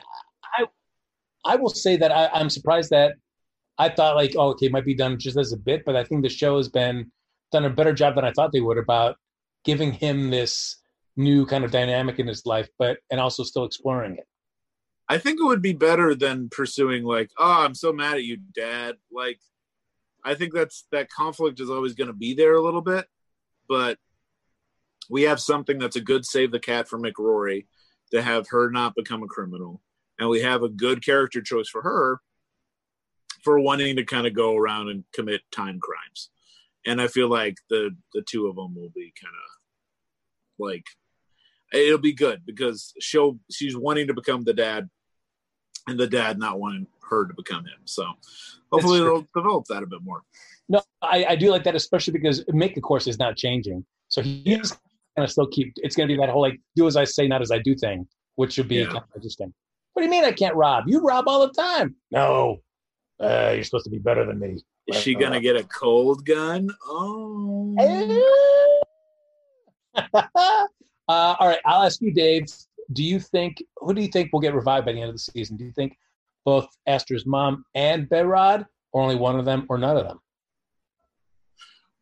I 0.58 0.64
I 1.44 1.56
will 1.56 1.70
say 1.70 1.96
that 1.96 2.12
I, 2.12 2.28
I'm 2.28 2.50
surprised 2.50 2.90
that 2.90 3.14
I 3.78 3.88
thought 3.88 4.16
like, 4.16 4.34
oh, 4.36 4.50
okay, 4.50 4.66
it 4.66 4.72
might 4.72 4.84
be 4.84 4.94
done 4.94 5.18
just 5.18 5.38
as 5.38 5.52
a 5.52 5.56
bit, 5.56 5.84
but 5.86 5.96
I 5.96 6.04
think 6.04 6.22
the 6.22 6.28
show 6.28 6.56
has 6.58 6.68
been 6.68 7.10
done 7.50 7.64
a 7.64 7.70
better 7.70 7.92
job 7.92 8.14
than 8.14 8.24
I 8.24 8.32
thought 8.32 8.52
they 8.52 8.60
would 8.60 8.78
about 8.78 9.16
giving 9.64 9.92
him 9.92 10.30
this 10.30 10.76
new 11.16 11.46
kind 11.46 11.64
of 11.64 11.70
dynamic 11.70 12.18
in 12.18 12.26
his 12.26 12.46
life, 12.46 12.68
but 12.78 12.98
and 13.10 13.20
also 13.20 13.42
still 13.42 13.64
exploring 13.64 14.16
it. 14.16 14.26
I 15.08 15.18
think 15.18 15.40
it 15.40 15.44
would 15.44 15.62
be 15.62 15.72
better 15.72 16.14
than 16.14 16.50
pursuing 16.50 17.04
like, 17.04 17.30
oh, 17.38 17.64
I'm 17.64 17.74
so 17.74 17.92
mad 17.92 18.14
at 18.14 18.24
you, 18.24 18.38
Dad. 18.54 18.96
Like, 19.10 19.40
I 20.24 20.34
think 20.34 20.54
that's 20.54 20.86
that 20.92 21.10
conflict 21.10 21.58
is 21.58 21.70
always 21.70 21.94
going 21.94 22.08
to 22.08 22.14
be 22.14 22.34
there 22.34 22.54
a 22.54 22.62
little 22.62 22.80
bit, 22.80 23.06
but 23.68 23.98
we 25.08 25.22
have 25.22 25.40
something 25.40 25.78
that's 25.78 25.96
a 25.96 26.00
good 26.00 26.24
save 26.24 26.52
the 26.52 26.60
cat 26.60 26.88
for 26.88 26.98
Mick 26.98 27.18
Rory 27.18 27.66
to 28.12 28.22
have 28.22 28.48
her 28.50 28.70
not 28.70 28.94
become 28.94 29.22
a 29.22 29.26
criminal, 29.26 29.82
and 30.20 30.28
we 30.28 30.40
have 30.42 30.62
a 30.62 30.68
good 30.68 31.04
character 31.04 31.40
choice 31.42 31.68
for 31.68 31.82
her 31.82 32.20
for 33.42 33.58
wanting 33.58 33.96
to 33.96 34.04
kind 34.04 34.26
of 34.26 34.34
go 34.34 34.54
around 34.54 34.90
and 34.90 35.02
commit 35.14 35.40
time 35.50 35.80
crimes, 35.80 36.30
and 36.86 37.00
I 37.00 37.08
feel 37.08 37.28
like 37.28 37.56
the 37.70 37.90
the 38.14 38.22
two 38.22 38.46
of 38.46 38.54
them 38.54 38.76
will 38.76 38.92
be 38.94 39.12
kind 39.20 39.34
of 39.34 40.66
like 40.66 40.84
it'll 41.72 41.98
be 41.98 42.12
good 42.12 42.42
because 42.44 42.92
she'll 43.00 43.38
she's 43.50 43.76
wanting 43.76 44.06
to 44.08 44.14
become 44.14 44.44
the 44.44 44.52
dad 44.52 44.88
and 45.88 45.98
the 45.98 46.06
dad 46.06 46.38
not 46.38 46.60
wanting 46.60 46.86
her 47.08 47.26
to 47.26 47.32
become 47.34 47.64
him 47.64 47.80
so 47.84 48.04
hopefully 48.70 49.00
they'll 49.00 49.26
develop 49.34 49.64
that 49.68 49.82
a 49.82 49.86
bit 49.86 50.02
more 50.02 50.22
No, 50.68 50.82
I, 51.00 51.24
I 51.30 51.36
do 51.36 51.50
like 51.50 51.64
that, 51.64 51.74
especially 51.74 52.12
because 52.12 52.44
Mick, 52.44 52.76
of 52.76 52.82
course, 52.82 53.06
is 53.06 53.18
not 53.18 53.36
changing. 53.36 53.84
So 54.08 54.20
he's 54.22 54.70
going 55.16 55.26
to 55.26 55.28
still 55.28 55.48
keep. 55.48 55.72
It's 55.76 55.96
going 55.96 56.08
to 56.08 56.14
be 56.14 56.18
that 56.20 56.28
whole 56.28 56.42
like 56.42 56.60
do 56.76 56.86
as 56.86 56.96
I 56.96 57.04
say, 57.04 57.26
not 57.26 57.42
as 57.42 57.50
I 57.50 57.58
do 57.58 57.74
thing, 57.74 58.06
which 58.36 58.52
should 58.52 58.68
be 58.68 58.76
Yeah. 58.76 58.86
kind 58.86 58.98
of 58.98 59.10
interesting. 59.16 59.52
What 59.92 60.02
do 60.02 60.04
you 60.06 60.10
mean 60.10 60.24
I 60.24 60.32
can't 60.32 60.54
rob? 60.54 60.84
You 60.86 61.00
rob 61.00 61.28
all 61.28 61.46
the 61.46 61.52
time. 61.52 61.96
No, 62.10 62.58
uh, 63.20 63.52
you're 63.54 63.64
supposed 63.64 63.84
to 63.84 63.90
be 63.90 63.98
better 63.98 64.24
than 64.24 64.38
me. 64.38 64.62
is 64.86 64.96
she 64.96 65.14
gonna 65.14 65.40
get 65.40 65.56
a 65.56 65.64
cold 65.64 66.24
gun 66.24 66.68
oh 66.86 67.74
uh, 70.14 70.66
all 71.08 71.48
right, 71.48 71.58
I'll 71.66 71.82
ask 71.82 72.00
you, 72.00 72.12
Dave. 72.12 72.46
Do 72.92 73.04
you 73.04 73.20
think 73.20 73.62
who 73.76 73.94
do 73.94 74.00
you 74.00 74.08
think 74.08 74.32
will 74.32 74.40
get 74.40 74.54
revived 74.54 74.86
by 74.86 74.92
the 74.92 75.00
end 75.00 75.10
of 75.10 75.14
the 75.14 75.18
season? 75.18 75.56
Do 75.56 75.64
you 75.64 75.72
think 75.72 75.96
both 76.44 76.68
Astra's 76.86 77.26
mom 77.26 77.64
and 77.74 78.08
Behrad, 78.08 78.66
or 78.92 79.02
only 79.02 79.16
one 79.16 79.38
of 79.38 79.44
them, 79.44 79.66
or 79.68 79.78
none 79.78 79.96
of 79.96 80.06
them? 80.06 80.20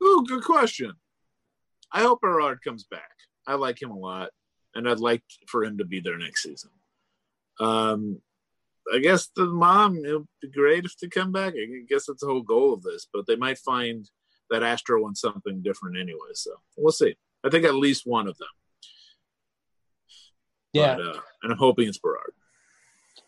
Ooh, 0.03 0.25
good 0.29 0.45
question 0.45 0.93
i 1.93 2.01
hope 2.01 2.21
Behrad 2.23 2.59
comes 2.63 2.85
back 2.85 3.11
i 3.47 3.55
like 3.55 3.81
him 3.81 3.91
a 3.91 3.99
lot 3.99 4.31
and 4.75 4.89
i'd 4.89 5.01
like 5.01 5.23
for 5.47 5.65
him 5.65 5.79
to 5.79 5.85
be 5.85 6.01
there 6.01 6.19
next 6.19 6.43
season 6.43 6.71
um 7.61 8.21
i 8.95 8.99
guess 8.99 9.29
the 9.37 9.47
mom 9.47 10.05
it 10.05 10.13
would 10.13 10.27
be 10.41 10.49
great 10.49 10.85
if 10.85 10.97
they 10.99 11.09
come 11.09 11.33
back 11.33 11.55
i 11.55 11.83
guess 11.89 12.07
that's 12.07 12.21
the 12.21 12.27
whole 12.27 12.43
goal 12.43 12.73
of 12.73 12.83
this 12.83 13.07
but 13.13 13.27
they 13.27 13.37
might 13.37 13.59
find 13.59 14.11
that 14.51 14.63
astra 14.63 15.01
wants 15.01 15.21
something 15.21 15.61
different 15.63 15.99
anyway 15.99 16.33
so 16.35 16.53
we'll 16.77 16.93
see 16.93 17.15
i 17.45 17.49
think 17.51 17.65
at 17.65 17.75
least 17.75 18.03
one 18.07 18.27
of 18.29 18.37
them 18.39 18.49
Yeah, 20.73 20.97
But, 20.97 21.07
uh, 21.07 21.21
and 21.43 21.53
I'm 21.53 21.59
hoping 21.59 21.89
it's 21.89 21.99
Behrad. 21.99 22.33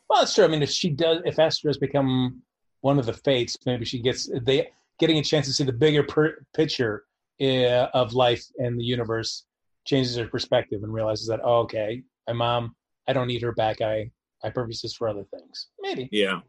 Well, 0.08 0.20
that's 0.20 0.34
true. 0.34 0.44
I 0.44 0.48
mean, 0.48 0.62
if 0.62 0.70
she 0.70 0.90
does, 0.90 1.22
if 1.24 1.38
Astra 1.38 1.68
has 1.70 1.78
become 1.78 2.42
one 2.80 2.98
of 2.98 3.06
the 3.06 3.12
fates, 3.12 3.56
maybe 3.64 3.84
she 3.84 4.00
gets 4.00 4.28
they 4.42 4.68
getting 4.98 5.18
a 5.18 5.22
chance 5.22 5.46
to 5.46 5.52
see 5.52 5.64
the 5.64 5.72
bigger 5.72 6.02
per, 6.02 6.44
picture 6.54 7.04
uh, 7.40 7.88
of 7.94 8.12
life 8.12 8.44
and 8.58 8.78
the 8.78 8.84
universe 8.84 9.44
changes 9.86 10.16
her 10.16 10.26
perspective 10.26 10.82
and 10.82 10.92
realizes 10.92 11.26
that 11.28 11.40
oh, 11.44 11.60
okay, 11.60 12.02
my 12.28 12.34
mom, 12.34 12.74
I 13.08 13.12
don't 13.12 13.28
need 13.28 13.42
her 13.42 13.52
back. 13.52 13.80
I 13.80 14.10
I 14.44 14.50
purpose 14.50 14.82
this 14.82 14.94
for 14.94 15.08
other 15.08 15.24
things. 15.34 15.68
Maybe. 15.80 16.08
Yeah. 16.12 16.40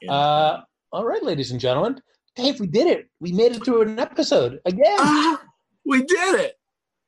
Yeah. 0.00 0.12
Uh, 0.12 0.62
all 0.92 1.04
right, 1.04 1.22
ladies 1.22 1.50
and 1.50 1.60
gentlemen, 1.60 2.00
Dave, 2.36 2.60
we 2.60 2.66
did 2.66 2.86
it. 2.86 3.08
We 3.20 3.32
made 3.32 3.52
it 3.52 3.64
through 3.64 3.82
an 3.82 3.98
episode 3.98 4.60
again. 4.66 4.96
Ah, 4.98 5.42
we 5.84 6.02
did 6.02 6.40
it. 6.40 6.54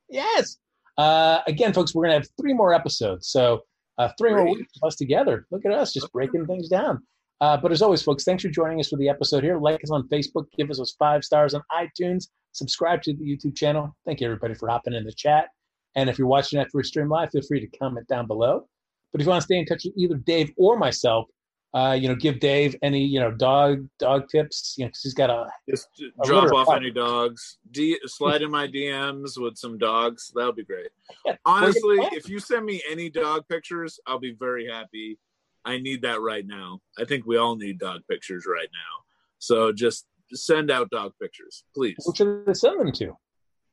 Yes. 0.09 0.57
Uh, 0.97 1.41
again, 1.47 1.73
folks, 1.73 1.95
we're 1.95 2.05
gonna 2.05 2.15
have 2.15 2.29
three 2.41 2.55
more 2.55 2.73
episodes. 2.73 3.29
So 3.29 3.63
uh, 3.99 4.09
three 4.19 4.31
more 4.31 4.45
weeks 4.45 4.73
of 4.83 4.87
us 4.87 4.97
together. 4.97 5.47
Look 5.51 5.65
at 5.67 5.73
us 5.73 5.93
just 5.93 6.11
breaking 6.13 6.47
things 6.47 6.69
down. 6.69 7.01
Uh, 7.41 7.57
but 7.57 7.71
as 7.71 7.83
always, 7.83 8.03
folks, 8.03 8.25
thanks 8.25 8.43
for 8.43 8.49
joining 8.49 8.81
us 8.81 8.89
for 8.89 8.97
the 8.97 9.09
episode 9.09 9.45
here. 9.45 9.59
Like 9.59 9.83
us 9.85 9.91
on 9.91 10.09
Facebook, 10.09 10.47
give 10.57 10.71
us 10.71 10.79
those 10.79 10.97
five 10.99 11.23
stars 11.25 11.55
on 11.55 11.63
iTunes, 11.73 12.29
subscribe 12.53 13.03
to 13.03 13.15
the 13.15 13.25
YouTube 13.25 13.57
channel. 13.57 13.95
Thank 14.07 14.21
you 14.21 14.27
everybody 14.27 14.55
for 14.55 14.69
hopping 14.69 14.95
in 14.95 15.05
the 15.05 15.13
chat. 15.13 15.49
And 15.95 16.11
if 16.11 16.19
you're 16.19 16.29
watching 16.29 16.59
after 16.59 16.73
we 16.75 16.85
stream 16.85 17.09
live, 17.09 17.31
feel 17.31 17.43
free 17.43 17.61
to 17.61 17.79
comment 17.79 18.09
down 18.09 18.27
below. 18.27 18.67
But 19.13 19.21
if 19.21 19.27
you 19.27 19.31
want 19.31 19.41
to 19.41 19.45
stay 19.45 19.59
in 19.59 19.67
touch 19.67 19.85
with 19.85 19.95
either 19.97 20.17
Dave 20.17 20.53
or 20.57 20.77
myself, 20.79 21.27
uh, 21.75 21.97
you 21.99 22.09
know, 22.09 22.15
give 22.15 22.41
Dave 22.41 22.75
any 22.83 23.05
you 23.05 23.21
know 23.21 23.31
dog 23.31 23.87
dog 23.99 24.29
tips. 24.29 24.75
You 24.79 24.85
know, 24.85 24.89
because 24.89 25.03
he's 25.03 25.15
got 25.15 25.31
a 25.31 25.49
Just 25.69 25.89
A 26.01 26.27
drop 26.27 26.53
off 26.53 26.75
any 26.75 26.91
dogs. 26.91 27.59
D- 27.71 27.99
slide 28.07 28.43
in 28.43 28.51
my 28.51 28.67
DMs 28.67 29.33
with 29.37 29.57
some 29.57 29.79
dogs. 29.79 30.33
That 30.35 30.47
would 30.47 30.57
be 30.57 30.65
great. 30.65 30.89
Yeah, 31.27 31.37
Honestly, 31.45 31.99
if 32.13 32.29
you 32.29 32.39
send 32.39 32.65
me 32.65 32.83
any 32.91 33.11
dog 33.11 33.47
pictures, 33.49 33.99
I'll 34.07 34.19
be 34.19 34.37
very 34.39 34.67
happy. 34.67 35.19
I 35.65 35.79
need 35.79 36.03
that 36.03 36.21
right 36.21 36.47
now. 36.47 36.81
I 36.99 37.05
think 37.05 37.27
we 37.27 37.37
all 37.37 37.57
need 37.57 37.79
dog 37.79 38.03
pictures 38.09 38.45
right 38.47 38.69
now. 38.73 39.05
So 39.39 39.73
just 39.73 40.07
send 40.33 40.71
out 40.71 40.91
dog 40.91 41.13
pictures, 41.21 41.65
please. 41.75 41.97
Who 42.05 42.15
should 42.15 42.45
I 42.47 42.53
send 42.53 42.81
them 42.81 42.93
to? 42.93 43.17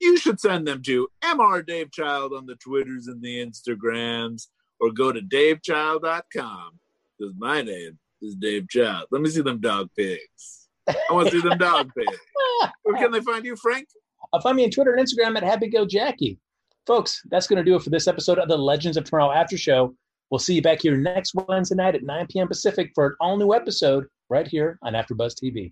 you 0.01 0.17
should 0.17 0.39
send 0.39 0.67
them 0.67 0.81
to 0.83 1.07
Mr. 1.23 1.65
Dave 1.65 1.91
Child 1.91 2.33
on 2.33 2.45
the 2.45 2.55
Twitters 2.55 3.07
and 3.07 3.21
the 3.21 3.45
Instagrams, 3.45 4.47
or 4.79 4.91
go 4.91 5.11
to 5.11 5.21
davechild.com 5.21 6.79
because 7.17 7.33
my 7.37 7.61
name 7.61 7.97
is 8.21 8.35
Dave 8.35 8.69
Child. 8.69 9.07
Let 9.11 9.21
me 9.21 9.29
see 9.29 9.41
them 9.41 9.59
dog 9.59 9.89
pics. 9.97 10.67
I 10.87 10.95
want 11.11 11.29
to 11.29 11.39
see 11.39 11.47
them 11.47 11.57
dog 11.57 11.91
pics. 11.97 12.17
Where 12.83 12.97
can 12.97 13.11
they 13.11 13.21
find 13.21 13.45
you, 13.45 13.55
Frank? 13.55 13.87
Uh, 14.33 14.41
find 14.41 14.57
me 14.57 14.65
on 14.65 14.71
Twitter 14.71 14.93
and 14.93 15.05
Instagram 15.05 15.37
at 15.37 15.43
Happy 15.43 15.67
Go 15.67 15.85
Jackie. 15.85 16.39
Folks, 16.85 17.21
that's 17.31 17.47
going 17.47 17.57
to 17.57 17.63
do 17.63 17.75
it 17.75 17.81
for 17.81 17.89
this 17.89 18.07
episode 18.07 18.37
of 18.37 18.47
the 18.47 18.57
Legends 18.57 18.97
of 18.97 19.05
Tomorrow 19.05 19.31
After 19.31 19.57
Show. 19.57 19.95
We'll 20.29 20.39
see 20.39 20.55
you 20.55 20.61
back 20.61 20.81
here 20.81 20.97
next 20.97 21.33
Wednesday 21.35 21.75
night 21.75 21.95
at 21.95 22.03
9 22.03 22.27
p.m. 22.27 22.47
Pacific 22.47 22.91
for 22.93 23.07
an 23.07 23.15
all 23.19 23.37
new 23.37 23.53
episode 23.53 24.05
right 24.29 24.47
here 24.47 24.77
on 24.83 24.93
AfterBuzz 24.93 25.35
TV. 25.41 25.71